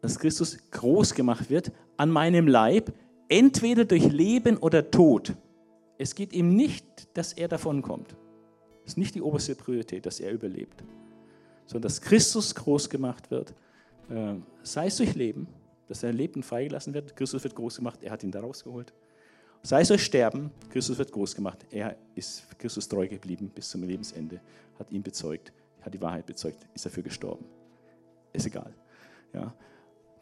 dass 0.00 0.18
Christus 0.18 0.58
groß 0.70 1.14
gemacht 1.14 1.50
wird 1.50 1.72
an 1.96 2.10
meinem 2.10 2.48
Leib, 2.48 2.92
entweder 3.28 3.84
durch 3.84 4.10
Leben 4.10 4.56
oder 4.56 4.90
Tod. 4.90 5.34
Es 5.98 6.14
geht 6.14 6.32
ihm 6.32 6.54
nicht, 6.56 6.84
dass 7.14 7.32
er 7.34 7.48
davonkommt. 7.48 8.16
Das 8.84 8.94
ist 8.94 8.96
nicht 8.96 9.14
die 9.14 9.22
oberste 9.22 9.54
Priorität, 9.54 10.06
dass 10.06 10.20
er 10.20 10.32
überlebt, 10.32 10.82
sondern 11.66 11.82
dass 11.82 12.00
Christus 12.00 12.54
groß 12.54 12.88
gemacht 12.88 13.30
wird, 13.30 13.54
äh, 14.08 14.34
sei 14.62 14.86
es 14.86 14.96
durch 14.96 15.14
Leben 15.14 15.46
dass 15.90 16.00
sein 16.00 16.16
Leben 16.16 16.44
freigelassen 16.44 16.94
wird. 16.94 17.16
Christus 17.16 17.42
wird 17.42 17.56
groß 17.56 17.78
gemacht, 17.78 18.04
er 18.04 18.12
hat 18.12 18.22
ihn 18.22 18.30
da 18.30 18.38
rausgeholt. 18.38 18.92
Sei 19.62 19.82
es 19.82 19.88
durch 19.88 20.04
Sterben, 20.04 20.50
Christus 20.70 20.96
wird 20.96 21.12
groß 21.12 21.34
gemacht. 21.34 21.66
Er 21.70 21.96
ist 22.14 22.46
Christus 22.58 22.88
treu 22.88 23.06
geblieben 23.06 23.50
bis 23.54 23.68
zum 23.68 23.82
Lebensende, 23.82 24.40
hat 24.78 24.90
ihn 24.90 25.02
bezeugt, 25.02 25.52
hat 25.82 25.92
die 25.92 26.00
Wahrheit 26.00 26.26
bezeugt, 26.26 26.66
ist 26.74 26.86
dafür 26.86 27.02
gestorben. 27.02 27.44
Ist 28.32 28.46
egal. 28.46 28.72
Ja. 29.34 29.54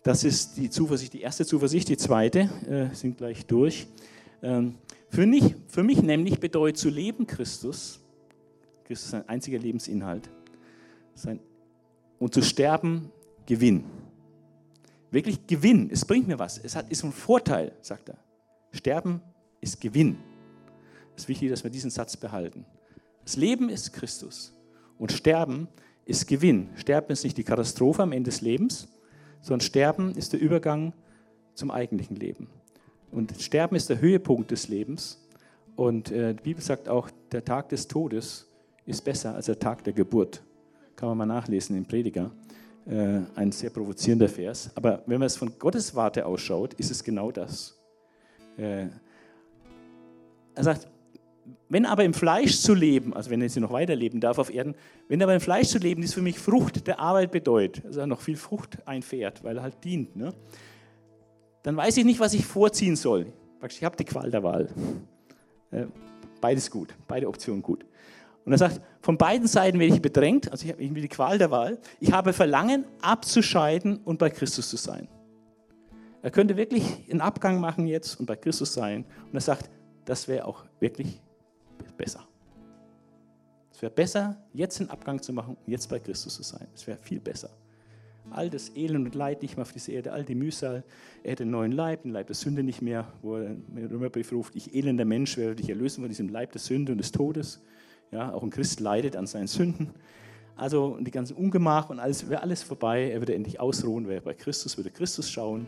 Das 0.02 0.24
ist 0.24 0.56
die 0.56 0.70
Zuversicht, 0.70 1.12
die 1.12 1.20
erste 1.20 1.44
Zuversicht. 1.44 1.88
Die 1.88 1.96
zweite, 1.96 2.48
äh, 2.68 2.94
sind 2.94 3.18
gleich 3.18 3.46
durch. 3.46 3.86
Ähm, 4.42 4.76
für, 5.10 5.26
mich, 5.26 5.54
für 5.68 5.82
mich 5.82 6.02
nämlich 6.02 6.40
bedeutet 6.40 6.78
zu 6.78 6.88
leben 6.88 7.26
Christus, 7.26 8.00
Christus 8.84 9.04
ist 9.06 9.10
sein 9.10 9.28
einziger 9.28 9.58
Lebensinhalt, 9.58 10.30
sein, 11.14 11.40
und 12.18 12.32
zu 12.32 12.42
sterben 12.42 13.10
Gewinn. 13.46 13.84
Wirklich 15.10 15.46
Gewinn. 15.46 15.90
Es 15.90 16.04
bringt 16.04 16.28
mir 16.28 16.38
was. 16.38 16.58
Es 16.58 16.76
hat, 16.76 16.90
ist 16.90 17.02
ein 17.04 17.12
Vorteil, 17.12 17.72
sagt 17.80 18.08
er. 18.08 18.18
Sterben 18.72 19.22
ist 19.60 19.80
Gewinn. 19.80 20.18
Es 21.16 21.24
ist 21.24 21.28
wichtig, 21.28 21.50
dass 21.50 21.64
wir 21.64 21.70
diesen 21.70 21.90
Satz 21.90 22.16
behalten. 22.16 22.64
Das 23.24 23.36
Leben 23.36 23.68
ist 23.68 23.92
Christus 23.92 24.54
und 24.98 25.12
Sterben 25.12 25.68
ist 26.04 26.26
Gewinn. 26.26 26.70
Sterben 26.76 27.12
ist 27.12 27.24
nicht 27.24 27.36
die 27.36 27.44
Katastrophe 27.44 28.02
am 28.02 28.12
Ende 28.12 28.30
des 28.30 28.40
Lebens, 28.40 28.88
sondern 29.42 29.60
Sterben 29.60 30.14
ist 30.14 30.32
der 30.32 30.40
Übergang 30.40 30.92
zum 31.54 31.70
eigentlichen 31.70 32.16
Leben. 32.16 32.48
Und 33.10 33.40
Sterben 33.40 33.76
ist 33.76 33.90
der 33.90 34.00
Höhepunkt 34.00 34.50
des 34.50 34.68
Lebens. 34.68 35.18
Und 35.76 36.10
äh, 36.10 36.34
die 36.34 36.42
Bibel 36.42 36.62
sagt 36.62 36.88
auch, 36.88 37.10
der 37.32 37.44
Tag 37.44 37.68
des 37.68 37.88
Todes 37.88 38.46
ist 38.86 39.04
besser 39.04 39.34
als 39.34 39.46
der 39.46 39.58
Tag 39.58 39.84
der 39.84 39.92
Geburt. 39.92 40.42
Kann 40.96 41.08
man 41.10 41.18
mal 41.18 41.26
nachlesen 41.26 41.76
im 41.76 41.84
Prediger. 41.84 42.30
Äh, 42.86 43.20
ein 43.34 43.52
sehr 43.52 43.70
provozierender 43.70 44.28
Vers. 44.28 44.70
Aber 44.74 45.02
wenn 45.06 45.18
man 45.18 45.26
es 45.26 45.36
von 45.36 45.58
Gottes 45.58 45.94
Warte 45.94 46.24
ausschaut, 46.24 46.74
ist 46.74 46.90
es 46.90 47.04
genau 47.04 47.30
das. 47.30 47.78
Er 50.58 50.64
sagt, 50.64 50.88
wenn 51.68 51.86
aber 51.86 52.02
im 52.02 52.12
Fleisch 52.12 52.58
zu 52.58 52.74
leben, 52.74 53.14
also 53.14 53.30
wenn 53.30 53.40
er 53.40 53.46
jetzt 53.46 53.56
noch 53.58 53.70
weiterleben 53.70 54.20
darf 54.20 54.38
auf 54.38 54.52
Erden, 54.52 54.74
wenn 55.06 55.22
aber 55.22 55.32
im 55.32 55.40
Fleisch 55.40 55.68
zu 55.68 55.78
leben, 55.78 56.02
ist 56.02 56.14
für 56.14 56.20
mich 56.20 56.36
Frucht 56.36 56.88
der 56.88 56.98
Arbeit 56.98 57.30
bedeutet, 57.30 57.86
also 57.86 58.04
noch 58.06 58.20
viel 58.20 58.34
Frucht 58.34 58.78
einfährt, 58.84 59.44
weil 59.44 59.58
er 59.58 59.62
halt 59.62 59.84
dient, 59.84 60.16
ne? 60.16 60.32
dann 61.62 61.76
weiß 61.76 61.96
ich 61.96 62.04
nicht, 62.04 62.18
was 62.18 62.34
ich 62.34 62.44
vorziehen 62.44 62.96
soll. 62.96 63.32
Ich 63.68 63.84
habe 63.84 63.96
die 63.96 64.04
Qual 64.04 64.32
der 64.32 64.42
Wahl. 64.42 64.68
Äh, 65.70 65.84
beides 66.40 66.68
gut, 66.72 66.92
beide 67.06 67.28
Optionen 67.28 67.62
gut. 67.62 67.86
Und 68.44 68.50
er 68.50 68.58
sagt, 68.58 68.80
von 69.00 69.16
beiden 69.16 69.46
Seiten 69.46 69.78
werde 69.78 69.94
ich 69.94 70.02
bedrängt, 70.02 70.50
also 70.50 70.64
ich 70.64 70.72
habe 70.72 70.82
irgendwie 70.82 71.02
die 71.02 71.08
Qual 71.08 71.38
der 71.38 71.52
Wahl. 71.52 71.78
Ich 72.00 72.10
habe 72.10 72.32
Verlangen, 72.32 72.84
abzuscheiden 73.00 73.98
und 73.98 74.18
bei 74.18 74.30
Christus 74.30 74.70
zu 74.70 74.76
sein. 74.76 75.06
Er 76.20 76.32
könnte 76.32 76.56
wirklich 76.56 76.82
einen 77.08 77.20
Abgang 77.20 77.60
machen 77.60 77.86
jetzt 77.86 78.18
und 78.18 78.26
bei 78.26 78.34
Christus 78.34 78.74
sein. 78.74 79.04
Und 79.26 79.34
er 79.34 79.40
sagt, 79.40 79.70
das 80.08 80.26
wäre 80.26 80.46
auch 80.46 80.64
wirklich 80.80 81.20
besser. 81.98 82.26
Es 83.70 83.82
wäre 83.82 83.92
besser, 83.92 84.36
jetzt 84.54 84.80
einen 84.80 84.88
Abgang 84.88 85.20
zu 85.20 85.32
machen 85.34 85.56
und 85.64 85.70
jetzt 85.70 85.88
bei 85.88 85.98
Christus 85.98 86.34
zu 86.34 86.42
sein. 86.42 86.66
Es 86.74 86.86
wäre 86.86 86.98
viel 86.98 87.20
besser. 87.20 87.50
All 88.30 88.48
das 88.48 88.74
Elend 88.74 89.06
und 89.06 89.14
Leid 89.14 89.42
nicht 89.42 89.56
mehr 89.56 89.62
auf 89.62 89.72
dieser 89.72 89.92
Erde, 89.92 90.12
all 90.12 90.24
die 90.24 90.34
Mühsal. 90.34 90.82
Er 91.22 91.32
hätte 91.32 91.42
einen 91.42 91.52
neuen 91.52 91.72
Leib, 91.72 92.04
einen 92.04 92.12
Leib 92.12 92.26
der 92.26 92.36
Sünde 92.36 92.62
nicht 92.62 92.80
mehr, 92.80 93.06
wo 93.22 93.36
er 93.36 93.50
im 93.50 93.66
Römerbrief 93.76 94.32
ruft, 94.32 94.56
ich 94.56 94.74
elender 94.74 95.04
Mensch 95.04 95.36
werde 95.36 95.56
dich 95.56 95.68
erlösen 95.68 96.00
von 96.02 96.08
diesem 96.08 96.30
Leib 96.30 96.52
der 96.52 96.60
Sünde 96.60 96.92
und 96.92 96.98
des 96.98 97.12
Todes. 97.12 97.62
Ja, 98.10 98.32
auch 98.32 98.42
ein 98.42 98.50
Christ 98.50 98.80
leidet 98.80 99.14
an 99.14 99.26
seinen 99.26 99.46
Sünden. 99.46 99.90
Also 100.56 100.96
die 101.00 101.10
ganze 101.10 101.34
Ungemach 101.34 101.90
und 101.90 102.00
alles 102.00 102.28
wäre 102.28 102.42
alles 102.42 102.62
vorbei. 102.62 103.10
Er 103.10 103.20
würde 103.20 103.34
endlich 103.34 103.60
ausruhen, 103.60 104.08
wäre 104.08 104.22
bei 104.22 104.34
Christus, 104.34 104.76
würde 104.78 104.90
Christus 104.90 105.30
schauen. 105.30 105.66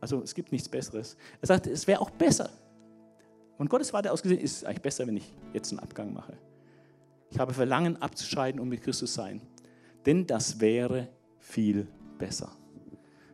Also 0.00 0.22
es 0.22 0.34
gibt 0.34 0.52
nichts 0.52 0.68
Besseres. 0.68 1.16
Er 1.40 1.46
sagt, 1.46 1.66
es 1.66 1.86
wäre 1.86 2.00
auch 2.00 2.10
besser. 2.10 2.50
Und 3.60 3.68
Gottes 3.68 3.92
Warte 3.92 4.10
ausgesehen 4.10 4.40
ist 4.40 4.56
es 4.56 4.64
eigentlich 4.64 4.80
besser, 4.80 5.06
wenn 5.06 5.18
ich 5.18 5.34
jetzt 5.52 5.70
einen 5.70 5.80
Abgang 5.80 6.14
mache. 6.14 6.32
Ich 7.30 7.38
habe 7.38 7.52
Verlangen 7.52 8.00
abzuscheiden 8.00 8.58
und 8.58 8.70
mit 8.70 8.80
Christus 8.80 9.12
sein. 9.12 9.42
Denn 10.06 10.26
das 10.26 10.60
wäre 10.60 11.08
viel 11.40 11.86
besser. 12.18 12.50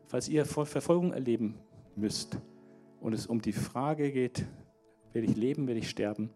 Falls 0.09 0.29
ihr 0.29 0.45
Verfolgung 0.45 1.12
erleben 1.12 1.55
müsst 1.95 2.39
und 3.01 3.12
es 3.12 3.29
um 3.29 3.41
die 3.41 3.53
Frage 3.53 4.11
geht, 4.11 4.45
werde 5.12 5.29
ich 5.29 5.37
leben, 5.37 5.68
werde 5.68 5.79
ich 5.79 5.89
sterben, 5.89 6.31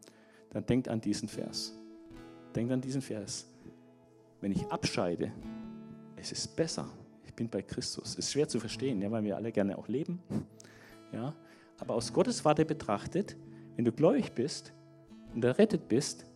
dann 0.51 0.65
denkt 0.65 0.89
an 0.89 1.01
diesen 1.01 1.29
Vers. 1.29 1.77
Denkt 2.55 2.71
an 2.73 2.81
diesen 2.81 3.03
Vers. 3.03 3.51
Wenn 4.41 4.53
ich 4.53 4.65
abscheide, 4.69 5.33
es 6.15 6.31
ist 6.31 6.55
besser. 6.55 6.89
Ich 7.27 7.35
bin 7.35 7.49
bei 7.49 7.63
Christus. 7.63 8.15
Ist 8.15 8.31
schwer 8.31 8.47
zu 8.47 8.61
verstehen, 8.61 9.03
ja, 9.03 9.11
weil 9.11 9.25
wir 9.25 9.35
alle 9.35 9.51
gerne 9.51 9.77
auch 9.77 9.89
leben. 9.89 10.21
Ja, 11.13 11.35
aber 11.81 11.95
aus 11.95 12.13
Gottes 12.13 12.45
Warte 12.45 12.65
betrachtet, 12.65 13.37
wenn 13.77 13.85
du 13.85 13.93
gläubig 13.93 14.33
bist 14.33 14.73
und 15.35 15.45
errettet 15.45 15.89
bist, 15.89 16.27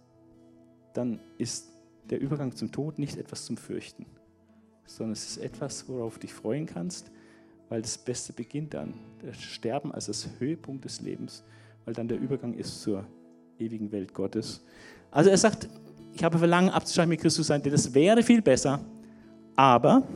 dann 0.92 1.20
ist 1.38 1.72
der 2.10 2.20
Übergang 2.20 2.54
zum 2.54 2.70
Tod 2.70 2.98
nicht 2.98 3.16
etwas 3.16 3.44
zum 3.44 3.56
Fürchten, 3.56 4.06
sondern 4.86 5.12
es 5.12 5.26
ist 5.26 5.36
etwas, 5.38 5.88
worauf 5.88 6.14
du 6.14 6.20
dich 6.20 6.34
freuen 6.34 6.66
kannst, 6.66 7.10
weil 7.68 7.82
das 7.82 7.98
Beste 7.98 8.32
beginnt 8.32 8.74
dann. 8.74 8.94
Das 9.24 9.40
Sterben 9.40 9.92
als 9.92 10.06
das 10.06 10.28
Höhepunkt 10.38 10.84
des 10.84 11.00
Lebens, 11.00 11.42
weil 11.84 11.94
dann 11.94 12.08
der 12.08 12.18
Übergang 12.18 12.54
ist 12.54 12.82
zur 12.82 13.06
ewigen 13.58 13.90
Welt 13.92 14.14
Gottes. 14.14 14.62
Also 15.10 15.30
er 15.30 15.38
sagt, 15.38 15.68
ich 16.12 16.22
habe 16.22 16.38
Verlangen 16.38 16.70
abzuscheiden 16.70 17.08
mit 17.08 17.20
Christus 17.20 17.46
sein, 17.46 17.62
denn 17.62 17.72
das 17.72 17.92
wäre 17.94 18.22
viel 18.22 18.42
besser, 18.42 18.80
aber 19.56 20.06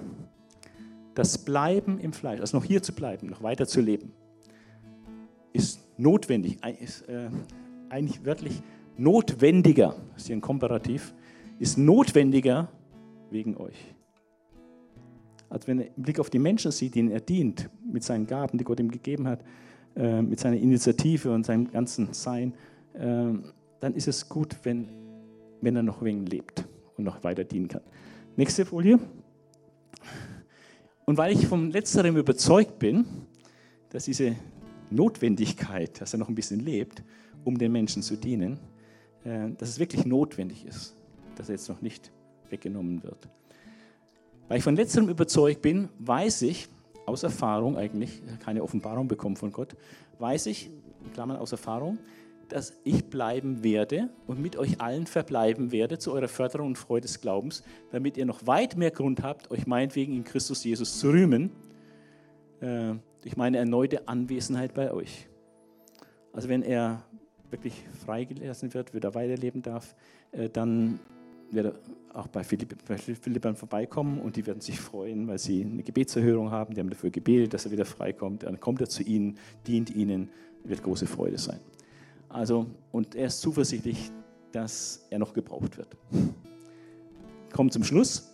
das 1.14 1.38
Bleiben 1.38 1.98
im 1.98 2.12
Fleisch, 2.12 2.40
also 2.40 2.56
noch 2.56 2.64
hier 2.64 2.82
zu 2.82 2.92
bleiben, 2.92 3.28
noch 3.28 3.42
weiter 3.42 3.66
zu 3.66 3.80
leben, 3.80 4.12
ist 5.52 5.77
notwendig, 5.98 6.58
ist 6.80 7.08
äh, 7.08 7.28
eigentlich 7.90 8.24
wörtlich 8.24 8.62
notwendiger, 8.96 9.94
ist 10.16 10.26
hier 10.26 10.36
ein 10.36 10.40
Komparativ, 10.40 11.14
ist 11.58 11.76
notwendiger 11.76 12.68
wegen 13.30 13.56
euch. 13.56 13.94
Also 15.50 15.66
wenn 15.68 15.80
er 15.80 15.86
im 15.96 16.02
Blick 16.02 16.20
auf 16.20 16.30
die 16.30 16.38
Menschen 16.38 16.70
sieht, 16.70 16.94
denen 16.94 17.10
er 17.10 17.20
dient, 17.20 17.70
mit 17.90 18.04
seinen 18.04 18.26
Gaben, 18.26 18.58
die 18.58 18.64
Gott 18.64 18.80
ihm 18.80 18.90
gegeben 18.90 19.26
hat, 19.26 19.42
äh, 19.96 20.22
mit 20.22 20.38
seiner 20.40 20.56
Initiative 20.56 21.32
und 21.32 21.46
seinem 21.46 21.70
ganzen 21.70 22.12
Sein, 22.12 22.54
ähm, 22.94 23.44
dann 23.80 23.94
ist 23.94 24.08
es 24.08 24.28
gut, 24.28 24.56
wenn, 24.64 24.88
wenn 25.60 25.76
er 25.76 25.82
noch 25.82 26.02
wegen 26.02 26.26
lebt 26.26 26.66
und 26.96 27.04
noch 27.04 27.22
weiter 27.24 27.44
dienen 27.44 27.68
kann. 27.68 27.82
Nächste 28.36 28.64
Folie. 28.64 28.98
Und 31.06 31.16
weil 31.16 31.32
ich 31.32 31.46
vom 31.46 31.70
Letzterem 31.70 32.16
überzeugt 32.16 32.78
bin, 32.78 33.06
dass 33.90 34.04
diese 34.04 34.36
Notwendigkeit, 34.90 36.00
dass 36.00 36.12
er 36.12 36.18
noch 36.18 36.28
ein 36.28 36.34
bisschen 36.34 36.60
lebt, 36.60 37.02
um 37.44 37.58
den 37.58 37.72
Menschen 37.72 38.02
zu 38.02 38.16
dienen, 38.16 38.58
äh, 39.24 39.50
dass 39.56 39.68
es 39.68 39.78
wirklich 39.78 40.04
notwendig 40.04 40.64
ist, 40.66 40.96
dass 41.36 41.48
er 41.48 41.54
jetzt 41.54 41.68
noch 41.68 41.80
nicht 41.80 42.10
weggenommen 42.50 43.02
wird. 43.02 43.28
Weil 44.48 44.58
ich 44.58 44.64
von 44.64 44.76
Letzterem 44.76 45.08
überzeugt 45.08 45.62
bin, 45.62 45.88
weiß 45.98 46.42
ich, 46.42 46.68
aus 47.06 47.22
Erfahrung 47.22 47.76
eigentlich, 47.76 48.22
keine 48.40 48.62
Offenbarung 48.62 49.08
bekommen 49.08 49.36
von 49.36 49.52
Gott, 49.52 49.76
weiß 50.18 50.46
ich, 50.46 50.70
in 51.04 51.12
Klammern 51.12 51.36
aus 51.36 51.52
Erfahrung, 51.52 51.98
dass 52.48 52.72
ich 52.84 53.04
bleiben 53.06 53.62
werde 53.62 54.08
und 54.26 54.40
mit 54.40 54.56
euch 54.56 54.80
allen 54.80 55.06
verbleiben 55.06 55.70
werde 55.70 55.98
zu 55.98 56.12
eurer 56.12 56.28
Förderung 56.28 56.68
und 56.68 56.78
Freude 56.78 57.02
des 57.02 57.20
Glaubens, 57.20 57.62
damit 57.92 58.16
ihr 58.16 58.24
noch 58.24 58.46
weit 58.46 58.76
mehr 58.76 58.90
Grund 58.90 59.22
habt, 59.22 59.50
euch 59.50 59.66
meinetwegen 59.66 60.14
in 60.14 60.24
Christus 60.24 60.64
Jesus 60.64 60.98
zu 60.98 61.10
rühmen. 61.10 61.50
Durch 63.22 63.36
meine 63.36 63.58
erneute 63.58 64.08
Anwesenheit 64.08 64.74
bei 64.74 64.92
euch. 64.92 65.28
Also 66.32 66.48
wenn 66.48 66.62
er 66.62 67.02
wirklich 67.50 67.82
freigelassen 68.04 68.72
wird, 68.74 68.94
wieder 68.94 69.14
weiterleben 69.14 69.62
darf, 69.62 69.94
äh, 70.32 70.48
dann 70.48 71.00
wird 71.50 71.66
er 71.66 71.74
auch 72.14 72.28
bei, 72.28 72.44
Philipp, 72.44 72.76
bei 72.86 72.98
Philippern 72.98 73.56
vorbeikommen 73.56 74.20
und 74.20 74.36
die 74.36 74.46
werden 74.46 74.60
sich 74.60 74.78
freuen, 74.78 75.28
weil 75.28 75.38
sie 75.38 75.64
eine 75.64 75.82
Gebetserhörung 75.82 76.50
haben. 76.50 76.74
Die 76.74 76.80
haben 76.80 76.90
dafür 76.90 77.10
gebetet, 77.10 77.54
dass 77.54 77.64
er 77.64 77.70
wieder 77.70 77.84
freikommt. 77.84 78.42
Dann 78.42 78.60
kommt 78.60 78.80
er 78.80 78.88
zu 78.88 79.02
ihnen, 79.02 79.38
dient 79.66 79.90
ihnen, 79.90 80.30
wird 80.64 80.82
große 80.82 81.06
Freude 81.06 81.38
sein. 81.38 81.60
Also, 82.28 82.66
und 82.92 83.14
er 83.14 83.26
ist 83.26 83.40
zuversichtlich, 83.40 84.10
dass 84.52 85.06
er 85.10 85.18
noch 85.18 85.32
gebraucht 85.32 85.78
wird. 85.78 85.96
Kommt 87.52 87.72
zum 87.72 87.84
Schluss. 87.84 88.27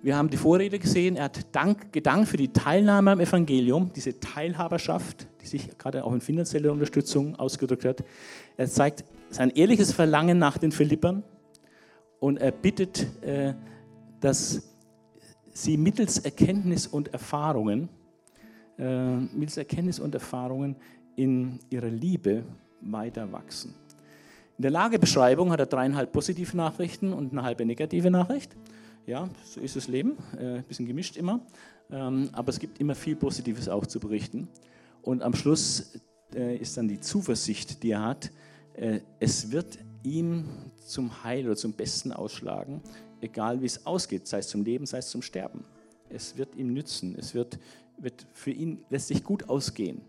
Wir 0.00 0.16
haben 0.16 0.30
die 0.30 0.36
Vorrede 0.36 0.78
gesehen, 0.78 1.16
er 1.16 1.24
hat 1.24 1.54
Dank, 1.54 1.92
gedankt 1.92 2.28
für 2.28 2.36
die 2.36 2.52
Teilnahme 2.52 3.10
am 3.10 3.20
Evangelium, 3.20 3.90
diese 3.94 4.20
Teilhaberschaft, 4.20 5.26
die 5.42 5.46
sich 5.46 5.76
gerade 5.76 6.04
auch 6.04 6.12
in 6.12 6.20
finanzieller 6.20 6.70
Unterstützung 6.70 7.34
ausgedrückt 7.34 7.84
hat. 7.84 8.04
Er 8.56 8.68
zeigt 8.68 9.04
sein 9.30 9.50
ehrliches 9.50 9.92
Verlangen 9.92 10.38
nach 10.38 10.56
den 10.56 10.70
Philippern 10.70 11.24
und 12.20 12.36
er 12.36 12.52
bittet, 12.52 13.08
äh, 13.24 13.54
dass 14.20 14.62
sie 15.50 15.76
mittels 15.76 16.18
Erkenntnis 16.18 16.86
und 16.86 17.12
Erfahrungen, 17.12 17.88
äh, 18.78 19.16
mittels 19.16 19.56
Erkenntnis 19.56 19.98
und 19.98 20.14
Erfahrungen 20.14 20.76
in 21.16 21.58
ihrer 21.70 21.90
Liebe 21.90 22.44
weiter 22.80 23.32
wachsen. 23.32 23.74
In 24.58 24.62
der 24.62 24.70
Lagebeschreibung 24.70 25.50
hat 25.50 25.58
er 25.58 25.66
dreieinhalb 25.66 26.12
positive 26.12 26.56
Nachrichten 26.56 27.12
und 27.12 27.32
eine 27.32 27.42
halbe 27.42 27.66
negative 27.66 28.12
Nachricht. 28.12 28.56
Ja, 29.08 29.26
so 29.42 29.62
ist 29.62 29.74
das 29.74 29.88
Leben, 29.88 30.18
äh, 30.38 30.58
ein 30.58 30.64
bisschen 30.64 30.84
gemischt 30.84 31.16
immer. 31.16 31.40
Ähm, 31.90 32.28
aber 32.32 32.50
es 32.50 32.58
gibt 32.58 32.78
immer 32.78 32.94
viel 32.94 33.16
Positives 33.16 33.66
auch 33.66 33.86
zu 33.86 34.00
berichten. 34.00 34.48
Und 35.00 35.22
am 35.22 35.32
Schluss 35.32 35.98
äh, 36.34 36.58
ist 36.58 36.76
dann 36.76 36.88
die 36.88 37.00
Zuversicht, 37.00 37.82
die 37.82 37.92
er 37.92 38.04
hat, 38.04 38.30
äh, 38.74 39.00
es 39.18 39.50
wird 39.50 39.78
ihm 40.02 40.44
zum 40.84 41.24
Heil 41.24 41.46
oder 41.46 41.56
zum 41.56 41.72
Besten 41.72 42.12
ausschlagen, 42.12 42.82
egal 43.22 43.62
wie 43.62 43.64
es 43.64 43.86
ausgeht, 43.86 44.26
sei 44.26 44.40
es 44.40 44.48
zum 44.48 44.62
Leben, 44.62 44.84
sei 44.84 44.98
es 44.98 45.08
zum 45.08 45.22
Sterben. 45.22 45.64
Es 46.10 46.36
wird 46.36 46.54
ihm 46.54 46.74
nützen, 46.74 47.16
es 47.18 47.32
wird, 47.32 47.58
wird 47.96 48.26
für 48.34 48.50
ihn 48.50 48.84
letztlich 48.90 49.24
gut 49.24 49.48
ausgehen. 49.48 50.02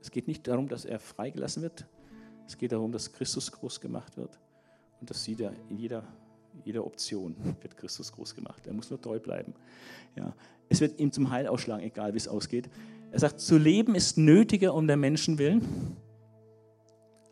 Es 0.00 0.10
geht 0.10 0.26
nicht 0.26 0.48
darum, 0.48 0.68
dass 0.68 0.84
er 0.84 0.98
freigelassen 0.98 1.62
wird, 1.62 1.86
es 2.48 2.58
geht 2.58 2.72
darum, 2.72 2.90
dass 2.90 3.12
Christus 3.12 3.52
groß 3.52 3.80
gemacht 3.80 4.16
wird. 4.16 4.36
Und 5.00 5.08
das 5.08 5.22
sieht 5.22 5.38
er 5.38 5.52
in 5.70 5.78
jeder, 5.78 6.02
jeder 6.64 6.84
Option, 6.84 7.36
wird 7.60 7.76
Christus 7.76 8.12
groß 8.12 8.34
gemacht. 8.34 8.66
Er 8.66 8.72
muss 8.72 8.90
nur 8.90 9.00
treu 9.00 9.18
bleiben. 9.18 9.54
Ja. 10.16 10.34
Es 10.68 10.80
wird 10.80 10.98
ihm 11.00 11.12
zum 11.12 11.30
Heil 11.30 11.46
ausschlagen, 11.46 11.84
egal 11.84 12.14
wie 12.14 12.18
es 12.18 12.28
ausgeht. 12.28 12.68
Er 13.10 13.18
sagt, 13.18 13.40
zu 13.40 13.58
leben 13.58 13.94
ist 13.94 14.16
nötiger 14.16 14.74
um 14.74 14.86
der 14.86 14.96
Menschen 14.96 15.38
willen 15.38 15.96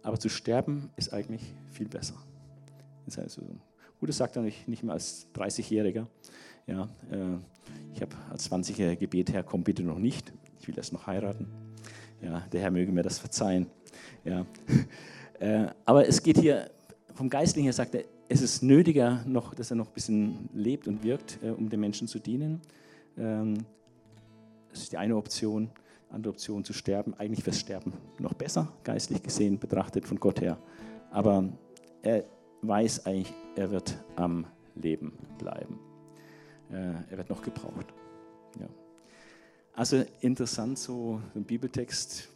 aber 0.02 0.18
zu 0.18 0.28
sterben 0.28 0.90
ist 0.96 1.12
eigentlich 1.12 1.42
viel 1.72 1.88
besser. 1.88 2.14
Das 3.06 3.18
heißt, 3.18 3.40
gut, 3.98 4.08
das 4.08 4.16
sagt 4.16 4.36
er 4.36 4.42
nicht, 4.42 4.68
nicht 4.68 4.82
mehr 4.82 4.94
als 4.94 5.26
30-Jähriger. 5.34 6.06
Ja, 6.66 6.88
äh, 7.10 7.36
ich 7.94 8.00
habe 8.00 8.14
als 8.30 8.50
20-Jähriger 8.50 8.96
Gebet, 8.96 9.32
Herr, 9.32 9.42
komm 9.42 9.64
bitte 9.64 9.82
noch 9.82 9.98
nicht. 9.98 10.32
Ich 10.60 10.68
will 10.68 10.76
erst 10.76 10.92
noch 10.92 11.06
heiraten. 11.06 11.48
Ja, 12.22 12.40
der 12.52 12.60
Herr 12.60 12.70
möge 12.70 12.92
mir 12.92 13.02
das 13.02 13.18
verzeihen. 13.18 13.66
Ja. 14.24 14.46
Äh, 15.40 15.68
aber 15.86 16.06
es 16.06 16.22
geht 16.22 16.36
hier 16.36 16.70
vom 17.14 17.30
Geistlichen 17.30 17.64
her, 17.64 17.72
sagt 17.72 17.94
er, 17.94 18.04
es 18.30 18.40
ist 18.40 18.62
nötiger, 18.62 19.22
noch, 19.26 19.52
dass 19.54 19.70
er 19.70 19.76
noch 19.76 19.88
ein 19.88 19.94
bisschen 19.94 20.48
lebt 20.54 20.88
und 20.88 21.02
wirkt, 21.02 21.38
äh, 21.42 21.50
um 21.50 21.68
den 21.68 21.80
Menschen 21.80 22.08
zu 22.08 22.18
dienen. 22.18 22.62
Ähm, 23.18 23.58
das 24.70 24.84
ist 24.84 24.92
die 24.92 24.96
eine 24.96 25.16
Option 25.16 25.70
andere 26.10 26.32
Option 26.32 26.64
zu 26.64 26.72
sterben. 26.72 27.14
Eigentlich 27.14 27.46
wäre 27.46 27.56
Sterben 27.56 27.92
noch 28.18 28.34
besser, 28.34 28.72
geistlich 28.84 29.22
gesehen, 29.22 29.58
betrachtet 29.58 30.06
von 30.06 30.18
Gott 30.18 30.40
her. 30.40 30.58
Aber 31.10 31.48
er 32.02 32.24
weiß 32.62 33.06
eigentlich, 33.06 33.32
er 33.56 33.70
wird 33.70 33.96
am 34.16 34.46
Leben 34.74 35.12
bleiben. 35.38 35.78
Äh, 36.70 37.10
er 37.10 37.18
wird 37.18 37.30
noch 37.30 37.42
gebraucht. 37.42 37.86
Ja. 38.58 38.68
Also 39.74 40.04
interessant, 40.20 40.78
so 40.78 41.20
ein 41.34 41.44
Bibeltext, 41.44 42.28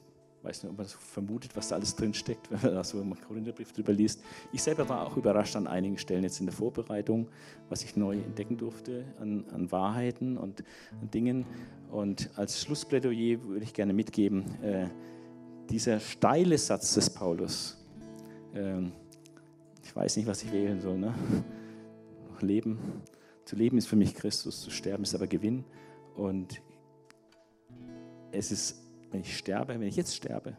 weiß 0.45 0.63
nicht, 0.63 0.71
ob 0.71 0.79
man 0.79 0.87
vermutet, 0.87 1.57
was 1.57 1.69
da 1.69 1.77
alles 1.77 1.97
drin 1.97 2.15
steckt, 2.15 2.51
wenn 2.51 2.61
man 2.61 2.75
da 2.75 2.85
so 2.85 3.01
im 3.01 3.19
Korintherbrief 3.19 3.73
drüber 3.73 3.93
liest. 3.93 4.23
Ich 4.53 4.63
selber 4.63 4.89
war 4.89 5.07
auch 5.07 5.17
überrascht 5.17 5.57
an 5.57 5.67
einigen 5.67 5.99
Stellen 5.99 6.23
jetzt 6.23 6.39
in 6.41 6.47
der 6.47 6.55
Vorbereitung, 6.55 7.29
was 7.69 7.83
ich 7.83 7.97
neu 7.97 8.19
entdecken 8.19 8.57
durfte 8.57 9.05
an, 9.21 9.45
an 9.53 9.73
Wahrheiten 9.73 10.37
und 10.37 10.63
an 11.01 11.11
Dingen. 11.11 11.47
Und 11.91 12.31
als 12.37 12.61
Schlussplädoyer 12.61 13.43
würde 13.43 13.65
ich 13.65 13.73
gerne 13.73 13.93
mitgeben, 13.93 14.63
äh, 14.63 14.89
dieser 15.71 15.99
steile 15.99 16.59
Satz 16.59 16.95
des 16.95 17.09
Paulus, 17.09 17.79
äh, 18.55 18.83
ich 19.83 19.97
weiß 19.97 20.17
nicht, 20.17 20.27
was 20.27 20.43
ich 20.43 20.53
wählen 20.53 20.81
soll, 20.81 20.99
ne? 20.99 21.15
Leben, 22.41 22.79
zu 23.45 23.57
leben 23.57 23.79
ist 23.79 23.87
für 23.87 23.97
mich 23.97 24.15
Christus, 24.15 24.61
zu 24.61 24.71
sterben 24.71 25.05
ist 25.05 25.15
aber 25.15 25.27
Gewinn. 25.27 25.65
Und 26.15 26.61
es 28.33 28.53
ist 28.53 28.84
wenn 29.15 29.21
ich 29.21 29.37
sterbe, 29.37 29.75
wenn 29.75 29.83
ich 29.87 29.95
jetzt 29.95 30.17
sterbe, 30.17 30.57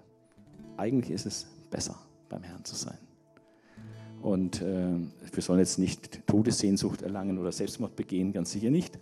eigentlich 0.77 1.11
ist 1.11 1.25
es 1.25 1.45
besser, 1.69 1.99
beim 2.29 2.41
Herrn 2.41 2.63
zu 2.63 2.73
sein. 2.73 2.97
Und 4.21 4.61
äh, 4.61 4.93
wir 5.33 5.43
sollen 5.43 5.59
jetzt 5.59 5.77
nicht 5.77 6.25
Todessehnsucht 6.25 7.01
erlangen 7.01 7.37
oder 7.37 7.51
Selbstmord 7.51 7.97
begehen, 7.97 8.31
ganz 8.31 8.53
sicher 8.53 8.69
nicht. 8.69 8.97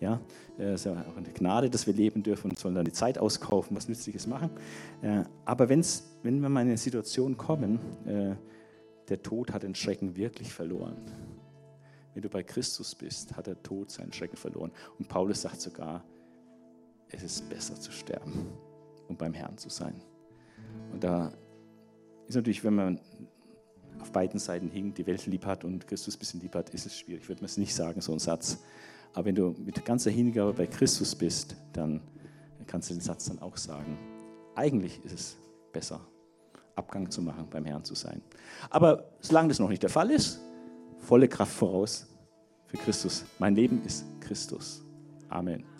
Ja, 0.00 0.20
äh, 0.58 0.72
es 0.72 0.80
ist 0.80 0.86
ja 0.86 1.04
auch 1.08 1.16
eine 1.16 1.28
Gnade, 1.28 1.70
dass 1.70 1.86
wir 1.86 1.94
leben 1.94 2.24
dürfen 2.24 2.50
und 2.50 2.58
sollen 2.58 2.74
dann 2.74 2.84
die 2.84 2.92
Zeit 2.92 3.16
auskaufen, 3.16 3.76
was 3.76 3.88
Nützliches 3.88 4.26
machen. 4.26 4.50
Äh, 5.02 5.22
aber 5.44 5.68
wenn's, 5.68 6.10
wenn 6.24 6.40
wir 6.40 6.48
mal 6.48 6.62
in 6.62 6.68
eine 6.68 6.76
Situation 6.76 7.36
kommen, 7.36 7.78
äh, 8.06 8.34
der 9.08 9.22
Tod 9.22 9.52
hat 9.52 9.62
den 9.62 9.76
Schrecken 9.76 10.16
wirklich 10.16 10.52
verloren. 10.52 10.96
Wenn 12.12 12.22
du 12.22 12.28
bei 12.28 12.42
Christus 12.42 12.96
bist, 12.96 13.36
hat 13.36 13.46
der 13.46 13.62
Tod 13.62 13.92
seinen 13.92 14.12
Schrecken 14.12 14.36
verloren. 14.36 14.72
Und 14.98 15.06
Paulus 15.06 15.42
sagt 15.42 15.60
sogar, 15.60 16.02
es 17.08 17.22
ist 17.22 17.48
besser 17.48 17.76
zu 17.76 17.92
sterben 17.92 18.48
und 19.08 19.18
beim 19.18 19.34
Herrn 19.34 19.58
zu 19.58 19.68
sein. 19.68 19.94
Und 20.92 21.04
da 21.04 21.32
ist 22.26 22.34
natürlich, 22.34 22.64
wenn 22.64 22.74
man 22.74 23.00
auf 24.00 24.12
beiden 24.12 24.38
Seiten 24.38 24.68
hinkt, 24.68 24.98
die 24.98 25.06
Welt 25.06 25.26
lieb 25.26 25.46
hat 25.46 25.64
und 25.64 25.86
Christus 25.86 26.16
ein 26.16 26.18
bisschen 26.18 26.40
lieb 26.40 26.54
hat, 26.54 26.70
ist 26.70 26.86
es 26.86 26.98
schwierig. 26.98 27.22
Ich 27.22 27.28
würde 27.28 27.42
mir 27.42 27.46
es 27.46 27.56
nicht 27.56 27.74
sagen, 27.74 28.00
so 28.00 28.12
ein 28.12 28.18
Satz. 28.18 28.58
Aber 29.14 29.26
wenn 29.26 29.34
du 29.34 29.54
mit 29.58 29.84
ganzer 29.84 30.10
Hingabe 30.10 30.52
bei 30.52 30.66
Christus 30.66 31.14
bist, 31.14 31.56
dann 31.72 32.00
kannst 32.66 32.90
du 32.90 32.94
den 32.94 33.00
Satz 33.00 33.26
dann 33.26 33.40
auch 33.40 33.56
sagen. 33.56 33.98
Eigentlich 34.54 35.02
ist 35.04 35.12
es 35.12 35.36
besser, 35.72 36.00
Abgang 36.74 37.10
zu 37.10 37.22
machen, 37.22 37.46
beim 37.50 37.64
Herrn 37.64 37.84
zu 37.84 37.94
sein. 37.94 38.20
Aber 38.70 39.10
solange 39.20 39.48
das 39.48 39.58
noch 39.58 39.68
nicht 39.68 39.82
der 39.82 39.90
Fall 39.90 40.10
ist, 40.10 40.40
volle 40.98 41.28
Kraft 41.28 41.52
voraus 41.52 42.06
für 42.66 42.76
Christus. 42.76 43.24
Mein 43.38 43.54
Leben 43.54 43.82
ist 43.84 44.04
Christus. 44.20 44.82
Amen. 45.28 45.75